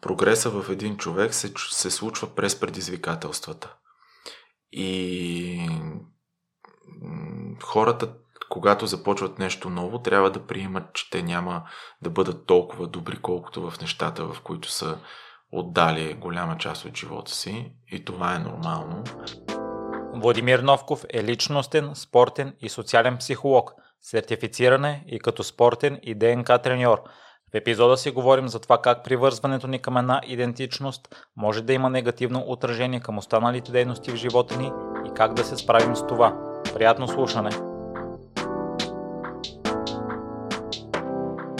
[0.00, 3.74] Прогреса в един човек се, се случва през предизвикателствата.
[4.72, 5.68] И
[7.62, 8.14] хората,
[8.48, 11.62] когато започват нещо ново, трябва да приемат, че те няма
[12.02, 14.98] да бъдат толкова добри, колкото в нещата, в които са
[15.52, 17.72] отдали голяма част от живота си.
[17.92, 19.04] И това е нормално.
[20.14, 27.02] Владимир Новков е личностен, спортен и социален психолог, сертифициране и като спортен и ДНК треньор.
[27.52, 31.90] В епизода си говорим за това как привързването ни към една идентичност може да има
[31.90, 34.72] негативно отражение към останалите дейности в живота ни
[35.06, 36.36] и как да се справим с това.
[36.74, 37.50] Приятно слушане!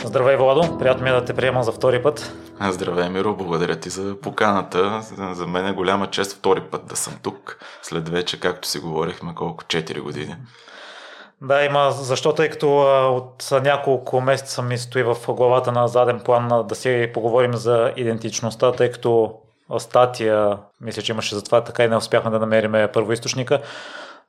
[0.04, 0.78] Здравей, Владо!
[0.78, 2.34] Приятно ми е да те приема за втори път.
[2.70, 3.36] Здравей, Миро!
[3.36, 5.02] Благодаря ти за поканата.
[5.32, 7.58] За мен е голяма чест втори път да съм тук.
[7.82, 10.36] След вече, както си говорихме, колко 4 години.
[11.42, 12.80] Да, има, защо тъй като
[13.16, 18.72] от няколко месеца ми стои в главата на заден план да си поговорим за идентичността,
[18.72, 19.34] тъй като
[19.78, 23.62] статия, мисля, че имаше затова така и не успяхме да намерим първоисточника,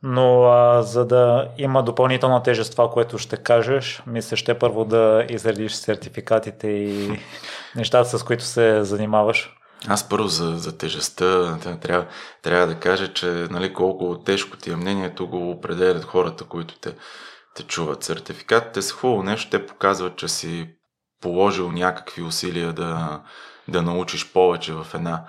[0.03, 5.25] но а, за да има допълнителна тежест това, което ще кажеш, мисля, ще първо да
[5.29, 7.19] изредиш сертификатите и
[7.75, 9.60] нещата, с които се занимаваш.
[9.87, 12.07] Аз първо за, за тежестта трябва,
[12.41, 16.95] трябва да кажа, че нали, колко тежко ти е мнението го определят хората, които те,
[17.55, 18.03] те чуват.
[18.03, 20.69] Сертификатите са хубаво нещо, те показват, че си
[21.21, 23.21] положил някакви усилия да,
[23.67, 25.25] да научиш повече в една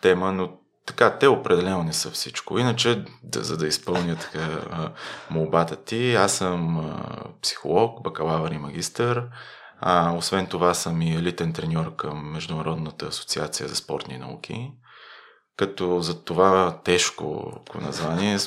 [0.00, 0.52] тема, но
[0.86, 2.58] така, те определено не са всичко.
[2.58, 4.48] Иначе, да, за да изпълня така
[5.30, 6.92] молбата ти, аз съм
[7.42, 9.24] психолог, бакалавър и магистър.
[9.84, 14.72] А, освен това съм и елитен треньор към Международната асоциация за спортни науки.
[15.56, 18.38] Като за това тежко название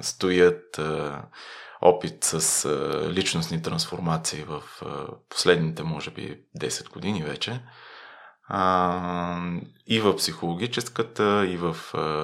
[0.00, 0.80] стоят
[1.82, 2.68] опит с
[3.10, 4.62] личностни трансформации в
[5.28, 7.62] последните, може би, 10 години вече.
[9.86, 11.76] И в психологическата, и в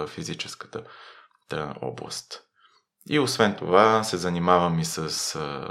[0.08, 0.82] физическата
[1.82, 2.42] област.
[3.08, 4.98] И освен това се занимавам и с
[5.36, 5.68] а,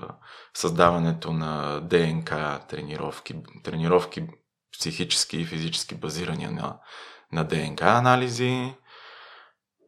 [0.53, 4.27] създаването на ДНК тренировки, тренировки
[4.79, 6.77] психически и физически базирани на,
[7.31, 8.73] на ДНК анализи.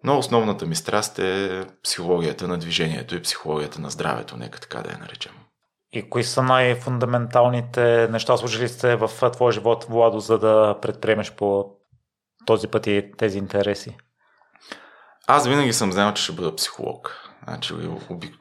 [0.04, 4.92] Но основната ми страст е психологията на движението и психологията на здравето, нека така да
[4.92, 5.32] я наречем.
[5.92, 11.66] И кои са най-фундаменталните неща, служили сте в твоя живот, Владо, за да предприемеш по
[12.46, 13.98] този път и тези интереси?
[15.28, 17.25] Аз винаги съм знал, че ще бъда психолог.
[17.48, 17.74] Значи,
[18.10, 18.36] обик...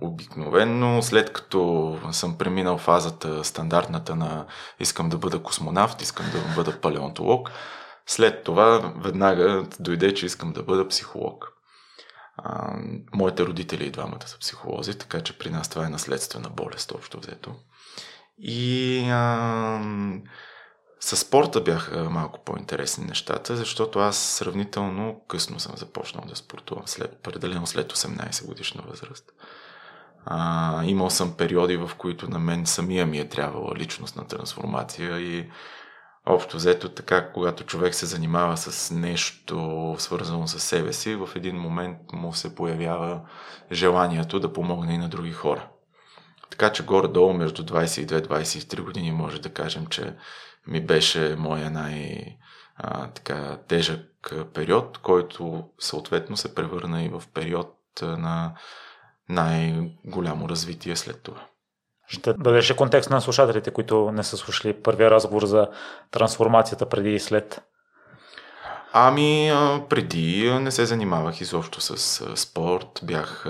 [0.00, 4.46] обикновено, след като съм преминал фазата стандартната на
[4.80, 7.50] искам да бъда космонавт, искам да бъда палеонтолог,
[8.06, 11.52] след това веднага дойде, че искам да бъда психолог.
[12.36, 12.76] А,
[13.14, 17.20] моите родители и двамата са психолози, така че при нас това е наследствена болест, общо
[17.20, 17.54] взето.
[18.38, 19.80] И а,
[21.00, 27.14] с спорта бяха малко по-интересни нещата, защото аз сравнително късно съм започнал да спортувам, след,
[27.14, 29.24] определено след 18 годишна възраст.
[30.26, 35.50] А, имал съм периоди, в които на мен самия ми е трябвала личностна трансформация и
[36.26, 41.56] общо взето така, когато човек се занимава с нещо свързано с себе си, в един
[41.56, 43.20] момент му се появява
[43.72, 45.68] желанието да помогне и на други хора.
[46.60, 50.14] Така че горе-долу между 22-23 години може да кажем, че
[50.66, 52.36] ми беше моя най-
[53.14, 58.54] така, тежък период, който съответно се превърна и в период на
[59.28, 61.46] най-голямо развитие след това.
[62.06, 65.68] Ще дадеш контекст на слушателите, които не са слушали първия разговор за
[66.10, 67.62] трансформацията преди и след?
[68.92, 69.52] Ами,
[69.88, 71.96] преди не се занимавах изобщо с
[72.36, 73.00] спорт.
[73.02, 73.46] Бях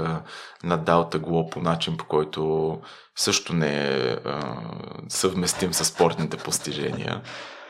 [0.64, 2.80] надал тегло по начин, по който
[3.16, 4.16] също не е
[5.08, 7.22] съвместим с спортните постижения.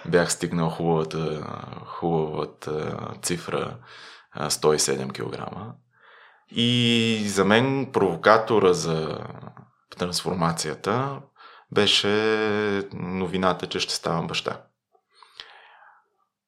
[0.07, 1.47] Бях стигнал хубавата,
[1.87, 3.77] хубавата цифра
[4.39, 5.51] 107 кг.
[6.51, 9.19] И за мен провокатора за
[9.99, 11.21] трансформацията
[11.73, 12.09] беше
[12.93, 14.63] новината, че ще ставам баща.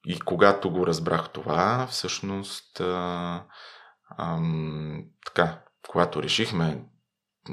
[0.07, 3.45] И когато го разбрах това, всъщност, а,
[4.19, 4.39] а,
[5.27, 6.85] така, когато решихме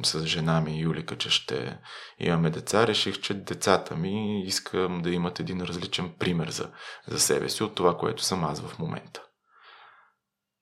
[0.03, 1.79] с жена ми Юлика, че ще
[2.19, 6.71] имаме деца, реших, че децата ми искам да имат един различен пример за,
[7.07, 9.23] за себе си от това, което съм аз в момента.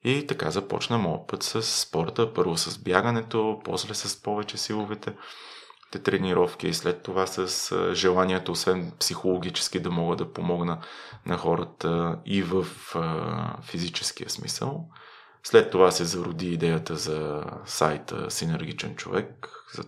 [0.03, 5.13] И така започна моят път с спорта, първо с бягането, после с повече силовете
[5.91, 10.81] те тренировки и след това с желанието, освен психологически, да мога да помогна
[11.25, 12.65] на хората и в
[13.61, 14.89] физическия смисъл.
[15.43, 19.83] След това се зароди идеята за сайта Синергичен човек, за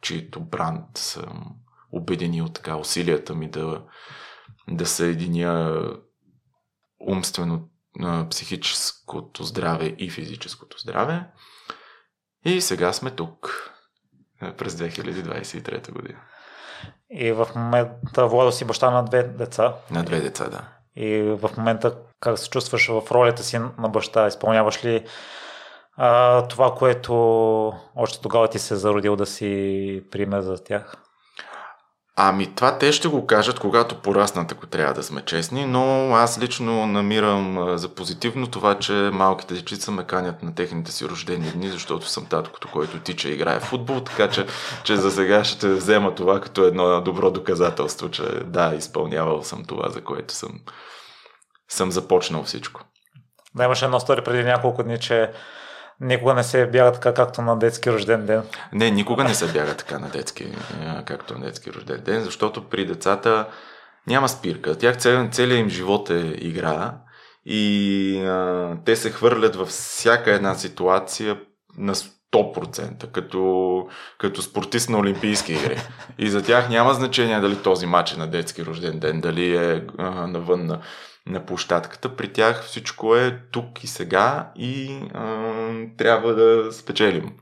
[0.00, 1.44] чието бранд съм
[1.92, 3.82] обединил така усилията ми да,
[4.68, 5.82] да съединя
[7.08, 7.68] умствено,
[8.30, 11.26] психическото здраве и физическото здраве.
[12.44, 13.70] И сега сме тук
[14.56, 16.18] през 2023 година.
[17.10, 19.74] И в момента Владо си баща на две деца.
[19.90, 20.68] На две деца, да.
[20.96, 24.26] И в момента как се чувстваш в ролята си на баща?
[24.26, 25.04] Изпълняваш ли
[25.96, 27.14] а, това, което
[27.96, 30.96] още тогава ти се е зародил да си пример за тях?
[32.16, 36.38] Ами това те ще го кажат, когато пораснат, ако трябва да сме честни, но аз
[36.38, 41.68] лично намирам за позитивно това, че малките дечица ме канят на техните си рождени дни,
[41.68, 44.46] защото съм таткото, който тича и играе в футбол, така че,
[44.84, 49.88] че за сега ще взема това като едно добро доказателство, че да, изпълнявал съм това,
[49.88, 50.50] за което съм,
[51.68, 52.80] съм започнал всичко.
[53.54, 55.30] Да, имаше едно стори преди няколко дни, че
[56.00, 58.42] Никога не се бяга така, както на детски рожден ден.
[58.72, 60.46] Не, никога не се бяга така на детски,
[61.04, 63.46] както на детски рожден ден, защото при децата
[64.06, 64.78] няма спирка.
[64.78, 66.94] Тях цел, целият им живот е игра
[67.46, 71.40] и а, те се хвърлят във всяка една ситуация
[71.78, 73.88] на 100%, като,
[74.18, 75.76] като спортист на Олимпийски игри.
[76.18, 79.86] И за тях няма значение дали този матч е на детски рожден ден, дали е
[79.98, 80.80] а, навън на
[81.26, 82.16] на площадката.
[82.16, 85.52] При тях всичко е тук и сега и а,
[85.98, 87.32] трябва да спечелим.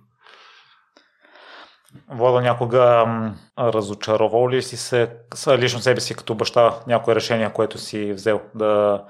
[2.10, 3.06] Владо, някога
[3.58, 5.16] разочаровал ли си се
[5.48, 9.04] лично себе си като баща някое решение, което си взел да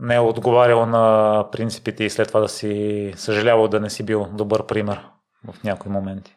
[0.00, 4.28] не е отговарял на принципите и след това да си съжалявал да не си бил
[4.32, 5.08] добър пример
[5.48, 6.36] в някои моменти?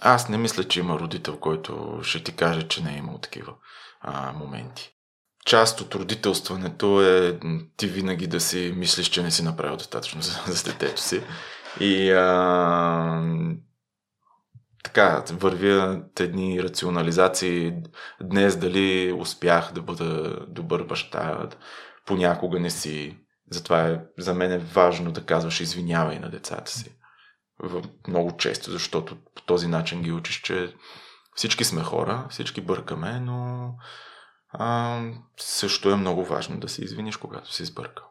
[0.00, 3.52] Аз не мисля, че има родител, който ще ти каже, че не е имал такива
[4.00, 4.99] а, моменти
[5.46, 7.38] част от родителстването е
[7.76, 11.22] ти винаги да си мислиш, че не си направил достатъчно за, за детето си.
[11.80, 13.22] И а,
[14.84, 17.72] така, вървя едни рационализации
[18.22, 21.48] днес дали успях да бъда добър баща,
[22.06, 23.16] понякога не си.
[23.50, 26.96] Затова е, за мен е важно да казваш извинявай на децата си.
[28.08, 30.74] Много често, защото по този начин ги учиш, че
[31.34, 33.68] всички сме хора, всички бъркаме, но
[34.52, 35.00] а,
[35.36, 38.04] също е много важно да се извиниш, когато си сбъркал.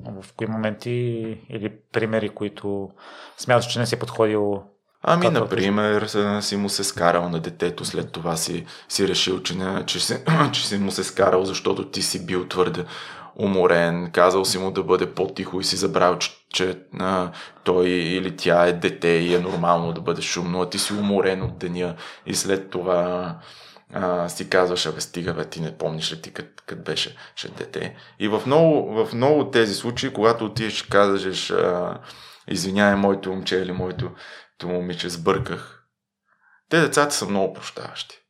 [0.00, 0.90] В кои моменти
[1.48, 2.90] или примери, които
[3.36, 4.62] смяташ, че не си подходил
[5.06, 6.06] Ами, например,
[6.40, 10.16] си му се скарал на детето, след това си, си решил, че, не, че, си,
[10.52, 12.84] че си му се скарал, защото ти си бил твърде
[13.36, 17.30] уморен, казал си му да бъде по-тихо и си забрал, че, че а,
[17.64, 21.42] той или тя е дете и е нормално да бъде шумно, а ти си уморен
[21.42, 21.94] от деня
[22.26, 23.34] и след това
[23.92, 27.96] а, си казваш, абе стига, бе, ти не помниш ли ти кът, беше ще дете.
[28.18, 31.52] И в много, в много тези случаи, когато отидеш и казваш,
[32.48, 34.12] извинявай, моето момче или моето
[34.64, 35.84] момиче, сбърках,
[36.68, 38.20] те децата са много прощаващи.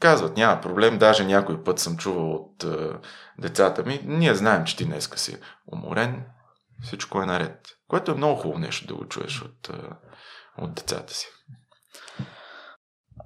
[0.00, 3.00] Казват, няма проблем, даже някой път съм чувал от а,
[3.38, 5.36] децата ми, ние знаем, че ти днеска си
[5.72, 6.24] уморен,
[6.82, 7.68] всичко е наред.
[7.88, 9.96] Което е много хубаво нещо да го чуеш от, а,
[10.58, 11.26] от децата си.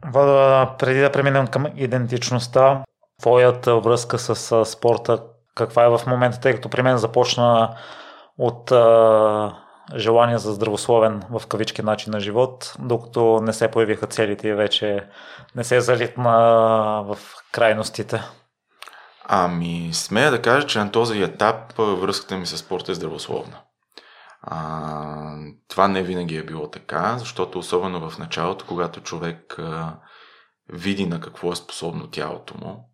[0.05, 2.85] Вада, преди да преминем към идентичността,
[3.21, 5.23] твоята връзка с спорта,
[5.55, 7.77] каква е в момента, тъй като при мен започна
[8.39, 9.56] от а,
[9.97, 15.06] желание за здравословен в кавички начин на живот, докато не се появиха целите и вече
[15.55, 16.33] не се залитна
[17.06, 17.19] в
[17.53, 18.23] крайностите.
[19.25, 23.61] Ами, смея да кажа, че на този етап връзката ми с спорта е здравословна.
[24.42, 25.37] А,
[25.68, 29.99] това не винаги е било така, защото особено в началото, когато човек а,
[30.68, 32.90] види на какво е способно тялото му,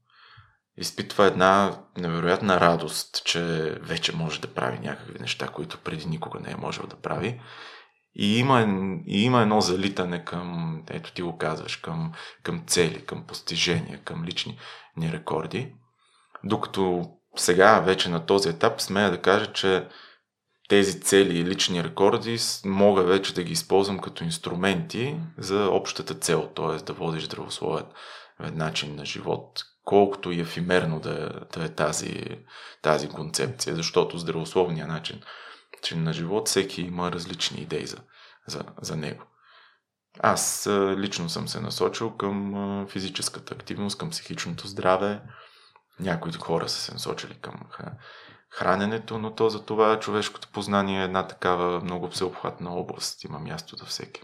[0.76, 3.42] изпитва една невероятна радост, че
[3.82, 7.40] вече може да прави някакви неща, които преди никога не е можел да прави.
[8.16, 8.60] И има,
[9.06, 14.24] и има едно залитане към, ето ти го казваш, към, към цели, към постижения, към
[14.24, 14.58] лични
[14.96, 15.74] ни рекорди.
[16.44, 19.88] Докато сега, вече на този етап, смея да кажа, че
[20.68, 26.50] тези цели и лични рекорди мога вече да ги използвам като инструменти за общата цел,
[26.56, 26.84] т.е.
[26.84, 27.86] да водиш здравословен
[28.40, 32.24] начин на живот, колкото и ефимерно да, да е тази,
[32.82, 35.20] тази концепция, защото здравословният начин,
[35.84, 37.98] начин на живот всеки има различни идеи за,
[38.46, 39.24] за, за него.
[40.20, 45.22] Аз лично съм се насочил към физическата активност, към психичното здраве.
[46.00, 47.54] Някои хора са се насочили към
[48.54, 53.24] храненето, но то за това човешкото познание е една такава много всеобхватна област.
[53.24, 54.22] Има място за всеки.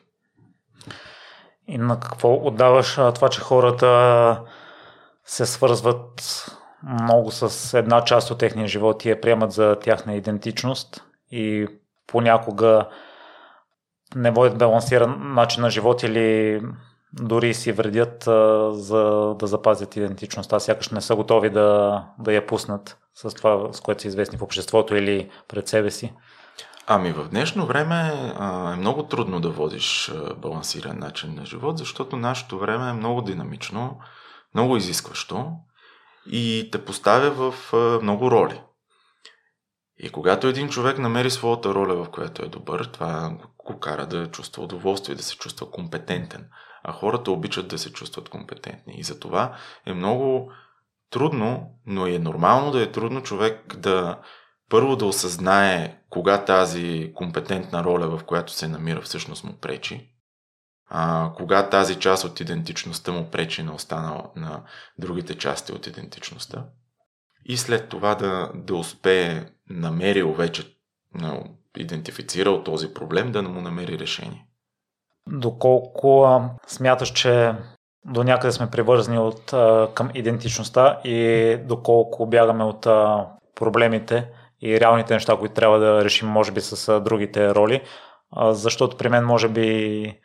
[1.67, 4.43] И на какво отдаваш това, че хората
[5.25, 6.47] се свързват
[6.83, 11.67] много с една част от техния живот и я приемат за тяхна идентичност и
[12.07, 12.89] понякога
[14.15, 16.61] не водят балансиран начин на живот или
[17.13, 22.47] дори си вредят а, за да запазят идентичността, сякаш не са готови да, да я
[22.47, 26.13] пуснат с това, с което са известни в обществото или пред себе си?
[26.87, 31.79] Ами в днешно време а, е много трудно да водиш а, балансиран начин на живот,
[31.79, 33.99] защото нашето време е много динамично,
[34.55, 35.53] много изискващо
[36.27, 38.61] и те поставя в а, много роли.
[40.03, 44.31] И когато един човек намери своята роля, в която е добър, това го кара да
[44.31, 46.49] чувства удоволствие, да се чувства компетентен.
[46.83, 48.95] А хората обичат да се чувстват компетентни.
[48.97, 49.57] И затова
[49.87, 50.53] е много
[51.11, 54.19] трудно, но е нормално да е трудно човек да
[54.69, 60.11] първо да осъзнае кога тази компетентна роля, в която се намира, всъщност му пречи.
[60.87, 64.63] А, кога тази част от идентичността му пречи на останала на
[64.99, 66.67] другите части от идентичността.
[67.45, 70.77] И след това да, да успее намерил вече,
[71.77, 74.47] идентифицирал този проблем, да му намери решение.
[75.31, 77.55] Доколко а, смяташ, че
[78.05, 84.29] до някъде сме привързани от, а, към идентичността и доколко бягаме от а, проблемите
[84.63, 87.83] и реалните неща, които трябва да решим, може би, с а, другите роли.
[88.33, 90.21] А, защото при мен, може би,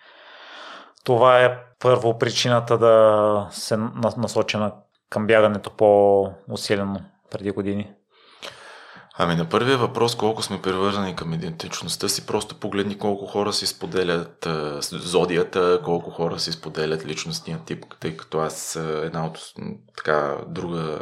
[1.03, 3.77] това е първо причината да се
[4.17, 4.73] насочена
[5.09, 6.99] към бягането по-усилено
[7.31, 7.93] преди години.
[9.17, 13.67] Ами на първия въпрос, колко сме привързани към идентичността си, просто погледни колко хора си
[13.67, 19.39] споделят а, зодията, колко хора си споделят личностния тип, тъй като аз една от
[19.97, 20.99] така друга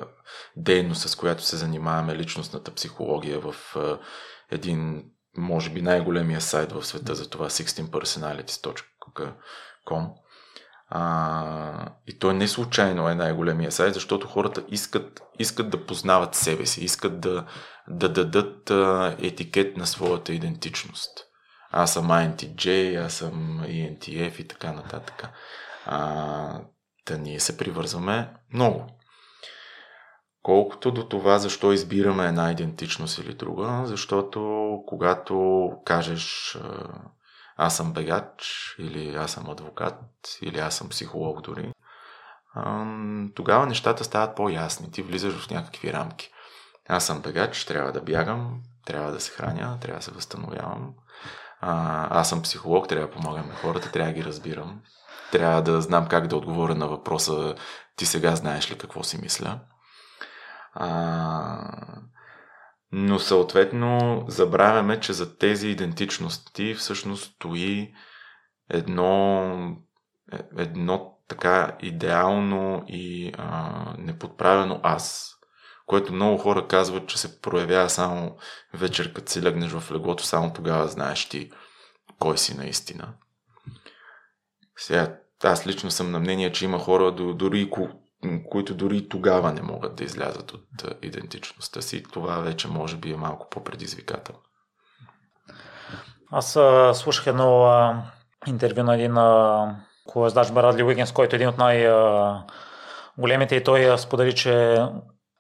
[0.56, 3.98] дейност, с която се занимаваме, личностната психология в а,
[4.52, 5.04] един,
[5.38, 10.10] може би най-големия сайт в света за това 16personalities.com.
[10.96, 16.66] А, и той не случайно е най-големия сайт, защото хората искат, искат да познават себе
[16.66, 17.46] си, искат да,
[17.88, 21.20] да дадат а, етикет на своята идентичност.
[21.72, 25.30] Аз съм INTJ, аз съм ENTF и така нататък.
[25.86, 26.62] А,
[27.08, 28.86] да ние се привързваме много.
[30.44, 36.58] Колкото до това, защо избираме една идентичност или друга, защото когато кажеш
[37.58, 40.00] аз съм бегач, или аз съм адвокат,
[40.42, 41.72] или аз съм психолог дори,
[43.36, 44.92] тогава нещата стават по-ясни.
[44.92, 46.32] Ти влизаш в някакви рамки.
[46.90, 50.94] Аз съм бегач, трябва да бягам, трябва да се храня, трябва да се възстановявам.
[51.62, 54.82] Аз съм психолог, трябва да помагам на хората, трябва да ги разбирам.
[55.32, 57.56] Трябва да знам как да отговоря на въпроса
[57.96, 59.60] ти сега знаеш ли какво си мисля.
[60.74, 60.90] А,
[62.96, 67.94] но съответно забравяме, че за тези идентичности всъщност стои
[68.70, 69.44] едно,
[70.34, 75.36] е, едно така идеално и а, неподправено аз,
[75.86, 78.38] което много хора казват, че се проявява само
[78.74, 81.52] вечер, като си легнеш в леглото, само тогава знаеш ти
[82.20, 83.14] кой си наистина.
[84.78, 87.70] Сега, аз лично съм на мнение, че има хора, дори
[88.50, 92.04] които дори тогава не могат да излязат от идентичността си.
[92.04, 94.40] Това вече може би е малко по-предизвикателно.
[96.32, 98.04] Аз а, слушах едно а,
[98.48, 99.18] интервю на един
[100.08, 104.84] колездач Барадли Уигенс, който е един от най-големите и той сподели, че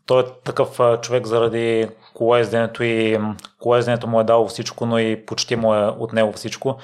[0.06, 3.20] той е такъв а, човек заради колезденето и
[3.60, 6.78] колезденето му е дало всичко, но и почти му е отнело всичко.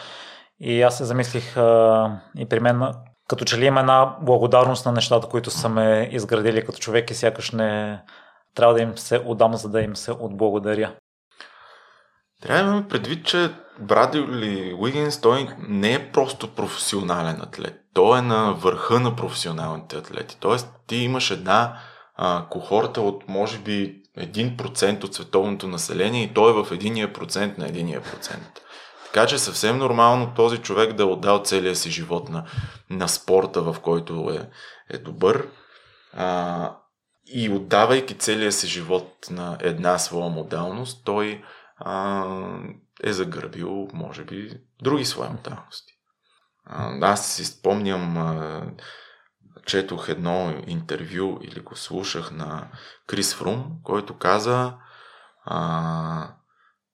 [0.59, 2.93] И аз се замислих а, и при мен
[3.29, 7.15] като че ли има една благодарност на нещата, които са ме изградили като човек и
[7.15, 8.01] сякаш не
[8.55, 10.91] трябва да им се отдам, за да им се отблагодаря.
[12.41, 17.75] Трябва да имаме предвид, че Брадли Уигинс той не е просто професионален атлет.
[17.93, 20.37] Той е на върха на професионалните атлети.
[20.39, 21.77] Тоест ти имаш една
[22.15, 27.57] а, кохорта от може би 1% от световното население и той е в единия процент
[27.57, 28.61] на единия процент.
[29.13, 32.45] Така че съвсем нормално този човек да е отдал целия си живот на,
[32.89, 34.49] на спорта, в който е,
[34.95, 35.47] е добър.
[36.13, 36.75] А,
[37.25, 41.43] и отдавайки целия си живот на една своя модалност, той
[41.77, 42.25] а,
[43.03, 45.93] е загърбил, може би, други свои модалности.
[46.65, 48.61] А, аз си спомням, а,
[49.65, 52.67] четох едно интервю или го слушах на
[53.07, 54.73] Крис Фрум, който каза
[55.45, 56.33] а,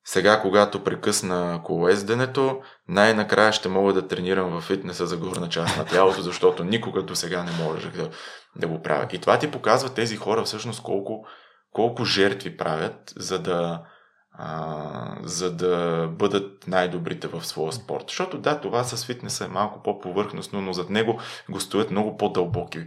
[0.08, 5.86] сега, когато прекъсна колоезденето, най-накрая ще мога да тренирам в фитнеса за горна част на
[5.86, 8.10] тялото, защото никога до сега не можех да,
[8.56, 9.08] да го правя.
[9.12, 11.26] И това ти показва тези хора всъщност колко,
[11.72, 13.84] колко жертви правят, за да,
[14.32, 18.04] а, за да бъдат най-добрите в своя спорт.
[18.08, 21.20] Защото да, това с фитнеса е малко по-повърхностно, но зад него
[21.50, 22.80] го стоят много по-дълбоки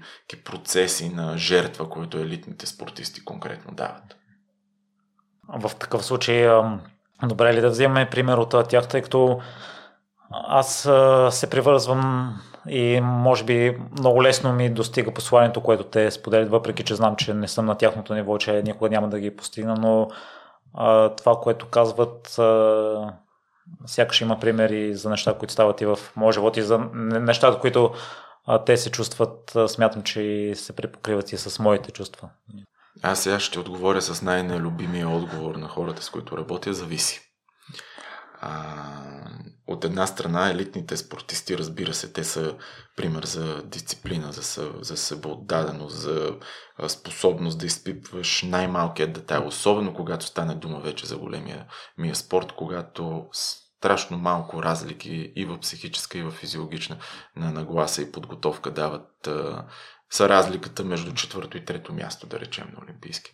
[0.44, 4.16] процеси на жертва, които елитните спортисти конкретно дават.
[5.48, 6.48] В такъв случай
[7.22, 9.40] Добре ли да вземем пример от тях, тъй като
[10.30, 10.88] аз
[11.30, 12.34] се привързвам
[12.68, 17.34] и може би много лесно ми достига посланието, което те споделят, въпреки че знам, че
[17.34, 20.08] не съм на тяхното ниво, че никога няма да ги постигна, но
[21.16, 22.40] това, което казват,
[23.86, 27.92] сякаш има примери за неща, които стават и в моя живот и за нещата, които
[28.66, 32.28] те се чувстват, смятам, че се препокриват и с моите чувства.
[33.02, 37.20] Аз сега ще отговоря с най-нелюбимия отговор на хората, с които работя, зависи.
[38.40, 38.74] А,
[39.66, 42.56] от една страна елитните спортисти, разбира се, те са
[42.96, 46.36] пример за дисциплина, за, за себеотдаденост, за
[46.88, 51.66] способност да изпипваш най-малкият детайл, особено когато стане дума вече за големия
[51.98, 56.96] мия спорт, когато страшно малко разлики и в психическа, и в физиологична
[57.36, 59.66] на нагласа и подготовка дават а,
[60.10, 63.32] са разликата между четвърто и трето място, да речем, на Олимпийски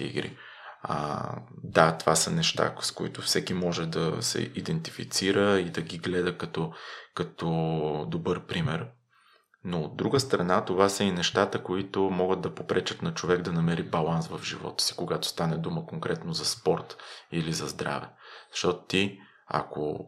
[0.00, 0.36] игри.
[0.82, 1.28] А,
[1.62, 6.38] да, това са неща, с които всеки може да се идентифицира и да ги гледа
[6.38, 6.72] като,
[7.14, 7.46] като
[8.08, 8.86] добър пример.
[9.64, 13.52] Но от друга страна, това са и нещата, които могат да попречат на човек да
[13.52, 16.96] намери баланс в живота си, когато стане дума конкретно за спорт
[17.32, 18.08] или за здраве.
[18.52, 20.06] Защото ти, ако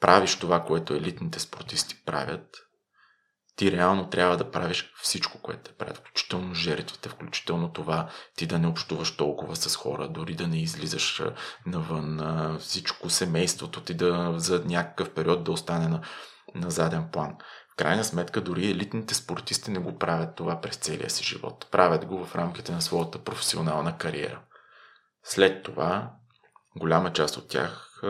[0.00, 2.48] правиш това, което елитните спортисти правят,
[3.60, 8.58] ти реално трябва да правиш всичко, което те правят, включително жертвите, включително това ти да
[8.58, 11.22] не общуваш толкова с хора, дори да не излизаш
[11.66, 16.00] навън, всичко семейството ти да за някакъв период да остане на,
[16.54, 17.36] на заден план.
[17.72, 21.66] В крайна сметка, дори елитните спортисти не го правят това през целия си живот.
[21.70, 24.40] Правят го в рамките на своята професионална кариера.
[25.24, 26.10] След това,
[26.76, 28.02] голяма част от тях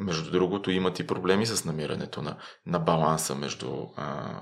[0.00, 4.40] между другото, имат и проблеми с намирането на, на баланса между а,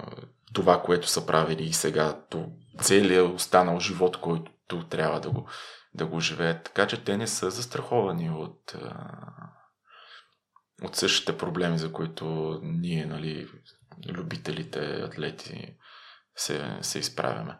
[0.52, 2.48] това, което са правили и сега, то,
[2.80, 5.48] целият останал живот, който трябва да го,
[5.94, 6.64] да го живеят.
[6.64, 8.94] Така че те не са застраховани от, а,
[10.82, 13.48] от същите проблеми, за които ние, нали,
[14.08, 15.76] любителите, атлети,
[16.36, 17.58] се, се изправяме.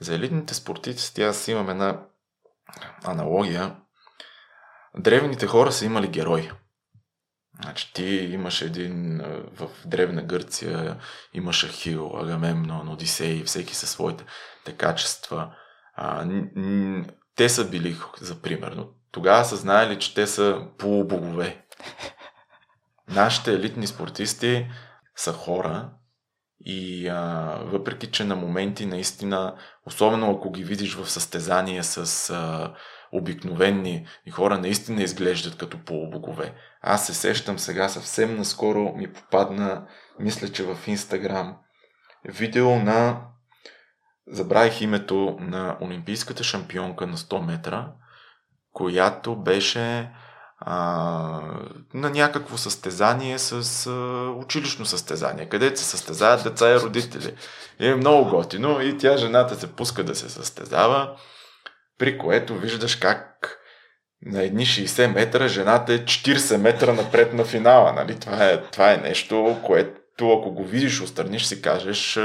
[0.00, 2.00] За елитните спортисти аз имам една
[3.04, 3.76] аналогия.
[4.98, 6.50] Древните хора са имали герои.
[7.62, 9.20] Значи ти имаш един
[9.56, 10.96] в Древна Гърция,
[11.34, 14.24] имаш Ахил, Агамемнон, Одисей, всеки със своите
[14.64, 15.54] те качества.
[15.94, 17.04] А, н-
[17.36, 18.88] те са били, за примерно.
[19.12, 21.64] Тогава са знаели, че те са полубогове.
[23.08, 24.66] Нашите елитни спортисти
[25.16, 25.90] са хора
[26.60, 32.74] и а, въпреки, че на моменти наистина, особено ако ги видиш в състезание с а,
[33.12, 36.54] обикновени хора, наистина изглеждат като полубогове.
[36.86, 39.86] Аз се сещам сега съвсем наскоро ми попадна,
[40.18, 41.56] мисля, че в Инстаграм,
[42.24, 43.20] видео на
[44.26, 47.92] забравих името на олимпийската шампионка на 100 метра,
[48.72, 50.12] която беше
[50.58, 50.76] а,
[51.94, 53.90] на някакво състезание с а,
[54.30, 57.34] училищно състезание, където се състезават деца и родители.
[57.80, 61.16] И е много готино и тя жената се пуска да се състезава,
[61.98, 63.33] при което виждаш как
[64.26, 67.92] на едни 60 метра, жената е 40 метра напред на финала.
[67.92, 68.20] Нали?
[68.20, 72.18] Това, е, това е нещо, което ако го видиш отстрани, ще си кажеш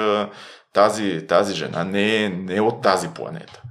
[0.73, 3.61] тази, тази жена не е, не е от тази планета.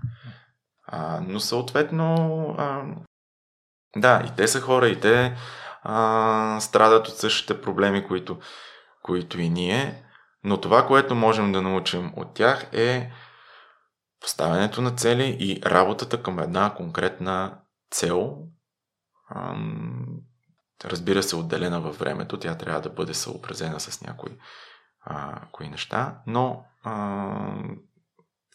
[0.87, 2.15] А, но съответно,
[2.59, 2.83] а,
[3.97, 5.37] да, и те са хора, и те
[5.83, 8.39] а, страдат от същите проблеми, които,
[9.03, 10.05] които и ние.
[10.45, 13.11] Но това, което можем да научим от тях е
[14.21, 17.59] поставянето на цели и работата към една конкретна
[17.91, 18.39] цел,
[20.85, 24.39] разбира се, отделена във времето, тя трябва да бъде съобразена с някои
[25.05, 27.55] а, кои неща, но а,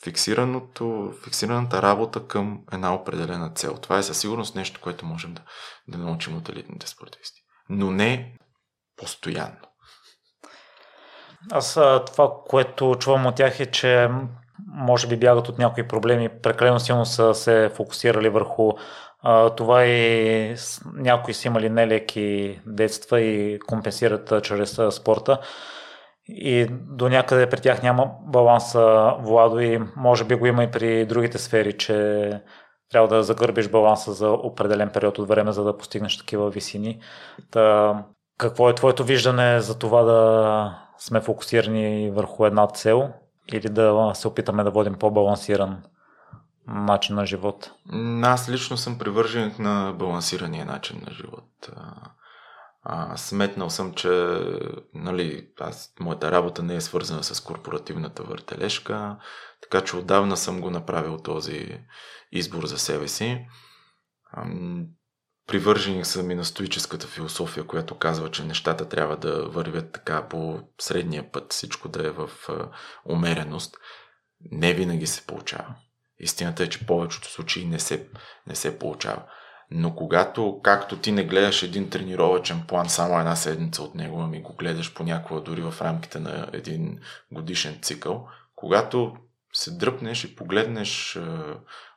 [0.04, 3.78] фиксираното, фиксираната работа към една определена цел.
[3.82, 5.42] Това е със сигурност нещо, което можем да,
[5.88, 7.42] да научим от елитните спортисти.
[7.70, 8.38] Но не
[8.98, 9.58] постоянно.
[11.52, 11.74] Аз
[12.06, 14.10] това, което чувам от тях е, че
[14.68, 18.72] може би бягат от някои проблеми, прекалено силно са се фокусирали върху
[19.24, 20.56] а, това и
[20.94, 25.40] някои са имали нелеки детства и компенсират чрез спорта.
[26.28, 31.06] И до някъде при тях няма баланса, Владо, и може би го има и при
[31.06, 32.30] другите сфери, че
[32.92, 37.00] трябва да загърбиш баланса за определен период от време, за да постигнеш такива висини.
[37.52, 37.96] Та,
[38.38, 43.10] какво е твоето виждане за това да сме фокусирани върху една цел
[43.54, 45.84] или да се опитаме да водим по-балансиран
[46.68, 47.72] начин на живот?
[48.24, 51.70] Аз лично съм привърженик на балансирания начин на живот.
[52.84, 54.10] А, сметнал съм, че
[54.94, 59.18] нали, аз, моята работа не е свързана с корпоративната въртележка,
[59.62, 61.80] така че отдавна съм го направил този
[62.32, 63.48] избор за себе си.
[65.48, 70.60] Привържени съм и на стоическата философия, която казва, че нещата трябва да вървят така по
[70.80, 72.30] средния път, всичко да е в
[73.06, 73.78] умереност.
[74.52, 75.76] Не винаги се получава.
[76.24, 78.08] Истината е, че повечето случаи не се,
[78.48, 79.24] не се получава.
[79.72, 84.42] Но когато, както ти не гледаш един тренировачен план само една седмица от него, ами
[84.42, 87.00] го гледаш понякога дори в рамките на един
[87.32, 89.16] годишен цикъл, когато
[89.54, 91.22] се дръпнеш и погледнеш е,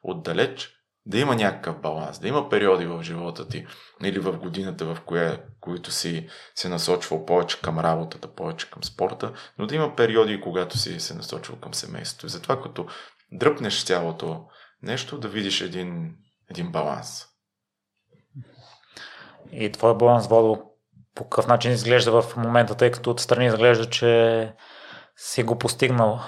[0.03, 0.73] отдалеч,
[1.07, 3.67] да има някакъв баланс, да има периоди в живота ти
[4.05, 9.33] или в годината, в кое, които си се насочвал повече към работата, повече към спорта,
[9.59, 12.27] но да има периоди, когато си се насочвал към семейството.
[12.27, 12.87] И затова като
[13.33, 14.47] дръпнеш цялото
[14.83, 16.15] нещо, да видиш един,
[16.51, 17.27] един баланс.
[19.53, 20.63] И твой баланс, Водо,
[21.15, 24.53] по какъв начин изглежда в момента, тъй като отстрани изглежда, че
[25.17, 26.21] си го постигнал?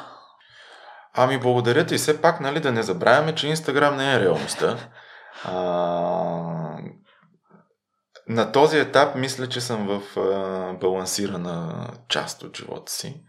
[1.14, 1.96] Ами благодаря ти.
[1.96, 4.78] Все пак, нали, да не забравяме, че Инстаграм не е реалността.
[5.44, 5.54] А,
[8.28, 13.24] на този етап мисля, че съм в а, балансирана част от живота си.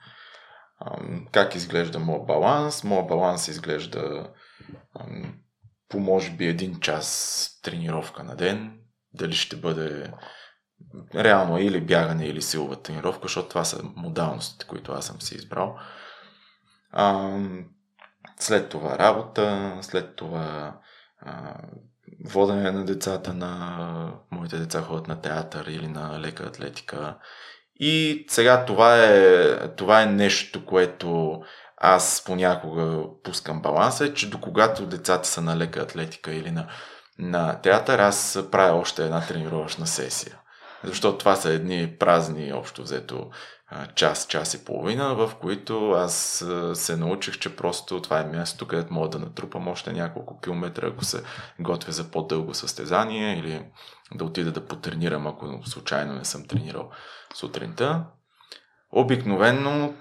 [1.32, 2.84] Как изглежда моят баланс?
[2.84, 4.30] Моят баланс изглежда
[5.90, 8.80] по може би един час тренировка на ден.
[9.14, 10.14] Дали ще бъде
[11.16, 15.80] реално или бягане, или силова тренировка, защото това са модалностите, които аз съм си избрал.
[16.92, 17.38] А,
[18.40, 20.78] след това работа, след това
[21.20, 21.56] а,
[22.26, 24.14] водене на децата на...
[24.32, 27.18] Моите деца ходят на театър или на лека атлетика.
[27.80, 31.42] И сега това е, това е нещо, което
[31.78, 36.68] аз понякога пускам баланса, е, че до когато децата са на лека атлетика или на,
[37.20, 40.40] на театър, аз правя още една тренировъчна сесия.
[40.84, 43.30] Защото това са едни празни, общо взето,
[43.96, 48.94] час, час и половина, в които аз се научих, че просто това е място, където
[48.94, 51.24] мога да натрупам още няколко километра, ако се
[51.60, 53.66] готвя за по-дълго състезание или
[54.16, 56.92] да отида да потренирам, ако случайно не съм тренирал
[57.34, 58.06] сутринта.
[58.92, 59.96] Обикновенно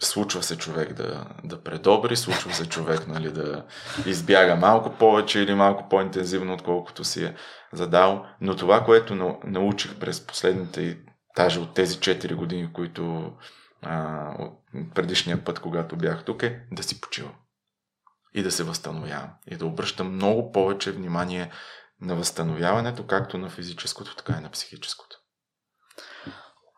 [0.00, 3.64] случва се човек да, да предобри, случва се човек нали, да
[4.06, 7.34] избяга малко повече или малко по-интензивно, отколкото си е
[7.72, 8.26] задал.
[8.40, 10.98] Но това, което научих през последните,
[11.36, 13.32] даже от тези 4 години, които
[13.82, 14.52] а, от
[14.94, 17.34] предишния път, когато бях тук, е да си почивам.
[18.34, 19.30] И да се възстановявам.
[19.46, 21.50] И да обръщам много повече внимание
[22.00, 25.16] на възстановяването, както на физическото, така и на психическото.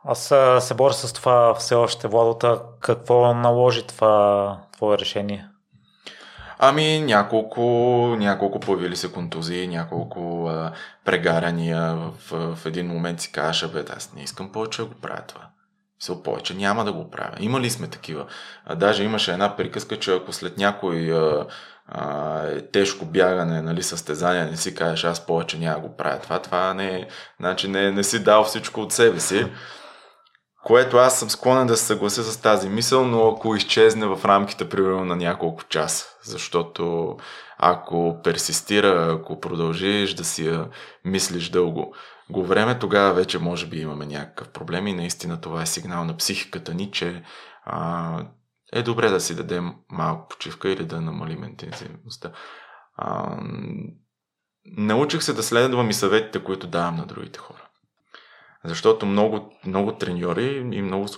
[0.04, 0.34] Аз
[0.66, 2.62] се боря с това все още, Владота.
[2.80, 5.48] Какво наложи това твое решение?
[6.58, 7.60] Ами няколко,
[8.18, 10.72] няколко появили се контузии, няколко а,
[11.04, 11.94] прегаряния.
[11.94, 15.48] В, в един момент си казваш, бе, аз не искам повече да го правя това.
[15.98, 17.36] Все повече няма да го правя.
[17.40, 18.26] Имали сме такива.
[18.64, 21.46] А, даже имаше една приказка, че ако след някой а,
[21.94, 26.74] а, тежко бягане, нали, състезание, не си кажеш, аз повече няма го правя това, това
[26.74, 27.06] не е,
[27.40, 29.46] значи не, не си дал всичко от себе си.
[30.64, 34.68] Което аз съм склонен да се съглася с тази мисъл, но ако изчезне в рамките
[34.68, 37.16] примерно на няколко часа, защото
[37.58, 40.66] ако персистира, ако продължиш да си я
[41.04, 41.94] мислиш дълго
[42.30, 46.16] го време, тогава вече може би имаме някакъв проблем и наистина това е сигнал на
[46.16, 47.22] психиката ни, че
[47.64, 48.18] а,
[48.72, 52.32] е добре да си дадем малко почивка или да намалим интензивността.
[52.96, 53.36] А,
[54.64, 57.68] научих се да следвам и съветите, които давам на другите хора.
[58.64, 61.08] Защото много, много треньори и много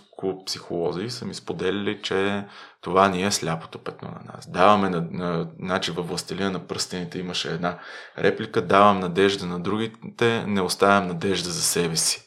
[0.46, 2.44] психолози са ми споделили, че
[2.80, 4.50] това ни е сляпото петно на нас.
[4.50, 7.78] Даваме, на, на, значи във властелина на пръстените имаше една
[8.18, 12.23] реплика, давам надежда на другите, не оставям надежда за себе си.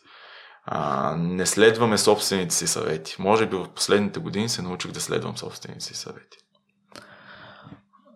[0.69, 3.15] А, не следваме собствените си съвети.
[3.19, 6.37] Може би в последните години се научих да следвам собствените си съвети.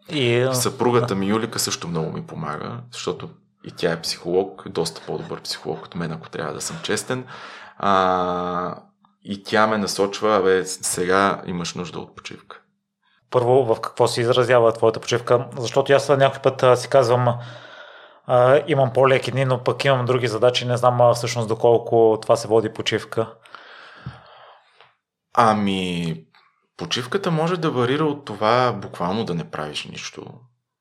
[0.10, 0.50] И...
[0.54, 3.30] Съпругата ми Юлика също много ми помага, защото
[3.64, 7.26] и тя е психолог, доста по-добър психолог от мен, ако трябва да съм честен.
[7.78, 8.76] А,
[9.24, 12.62] и тя ме насочва, абе, сега имаш нужда от почивка.
[13.30, 15.46] Първо, в какво се изразява твоята почивка?
[15.58, 17.28] Защото аз някой път си казвам,
[18.26, 22.36] а, имам по-леки дни, но пък имам други задачи, не знам а, всъщност доколко това
[22.36, 23.34] се води почивка.
[25.34, 26.16] Ами,
[26.78, 30.26] почивката може да варира от това буквално да не правиш нищо.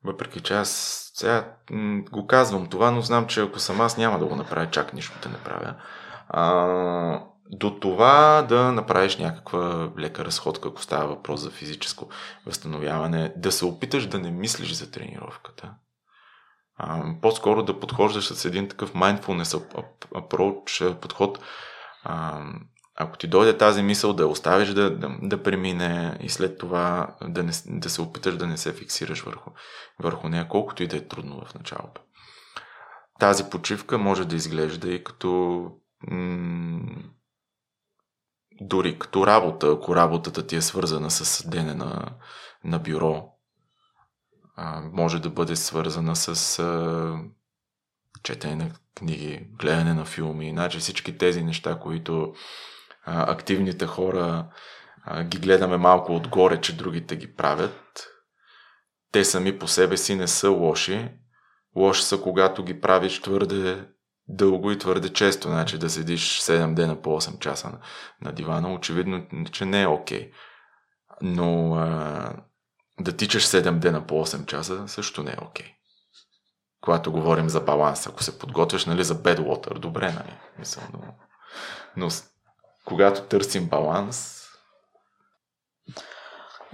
[0.04, 1.52] Въпреки че аз сега
[2.10, 5.18] го казвам това, но знам, че ако съм аз няма да го направя, чак нищо
[5.22, 5.74] да не правя.
[6.28, 12.08] А, до това да направиш някаква лека разходка, ако става въпрос за физическо
[12.46, 15.74] възстановяване, да се опиташ да не мислиш за тренировката.
[16.82, 19.62] А, по-скоро да подхождаш с един такъв mindfulness
[20.14, 21.38] approach, подход,
[22.04, 22.42] а,
[22.96, 27.42] ако ти дойде тази мисъл да оставиш да, да, да премине и след това да,
[27.42, 29.50] не, да се опиташ да не се фиксираш върху,
[29.98, 32.00] върху нея, колкото и да е трудно в началото.
[33.18, 35.62] тази почивка може да изглежда и като
[36.10, 36.80] м-
[38.60, 42.06] дори като работа, ако работата ти е свързана с седене на,
[42.64, 43.29] на бюро,
[44.62, 47.18] а, може да бъде свързана с а,
[48.22, 52.34] четене на книги, гледане на филми, значи всички тези неща, които
[53.04, 54.46] а, активните хора
[55.04, 58.06] а, ги гледаме малко отгоре, че другите ги правят.
[59.12, 61.08] Те сами по себе си не са лоши.
[61.76, 63.88] Лоши са, когато ги правиш твърде
[64.28, 65.48] дълго и твърде често.
[65.48, 67.78] Значи да седиш 7 дена по 8 часа на,
[68.22, 70.30] на дивана, очевидно, че не е окей.
[70.30, 70.32] Okay.
[71.22, 72.32] Но а,
[73.00, 75.66] да тичаш 7 дена по 8 часа също не е окей.
[75.66, 75.74] Okay.
[76.80, 80.38] Когато говорим за баланс, ако се подготвяш нали, за Bedwater, добре, нали?
[80.58, 81.00] Мисъл, но,
[81.96, 82.08] но
[82.84, 84.40] когато търсим баланс,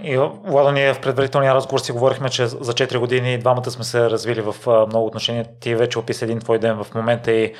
[0.02, 4.10] и, Владо, ние в предварителния разговор си говорихме, че за 4 години двамата сме се
[4.10, 4.54] развили в
[4.86, 5.46] много отношения.
[5.60, 7.54] Ти вече описа един твой ден в момента и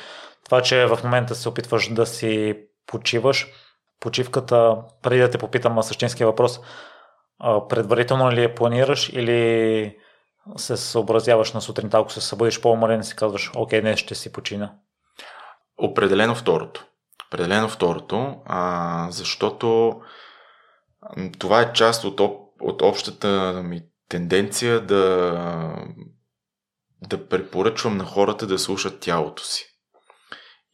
[0.45, 2.55] това, че в момента се опитваш да си
[2.87, 3.47] почиваш.
[3.99, 6.59] Почивката, преди да те попитам същинския въпрос,
[7.69, 9.97] предварително ли я планираш или
[10.55, 14.31] се съобразяваш на сутринта, ако се събудиш по-уморен и си казваш, окей, днес ще си
[14.31, 14.73] почина?
[15.77, 16.85] Определено второто.
[17.27, 19.95] Определено второто, а, защото
[21.39, 22.19] това е част от,
[22.61, 25.85] от общата ми тенденция да,
[27.07, 29.65] да препоръчвам на хората да слушат тялото си.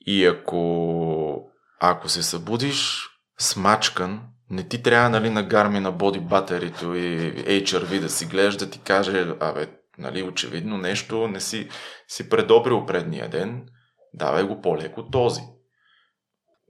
[0.06, 6.96] И ако, ако се събудиш смачкан, не ти трябва нали, на гарми на боди батерито
[6.96, 11.70] и HRV да си гледаш да ти каже, абе, нали, очевидно нещо не си,
[12.08, 13.66] си предобрил предния ден,
[14.14, 15.42] давай го по-леко този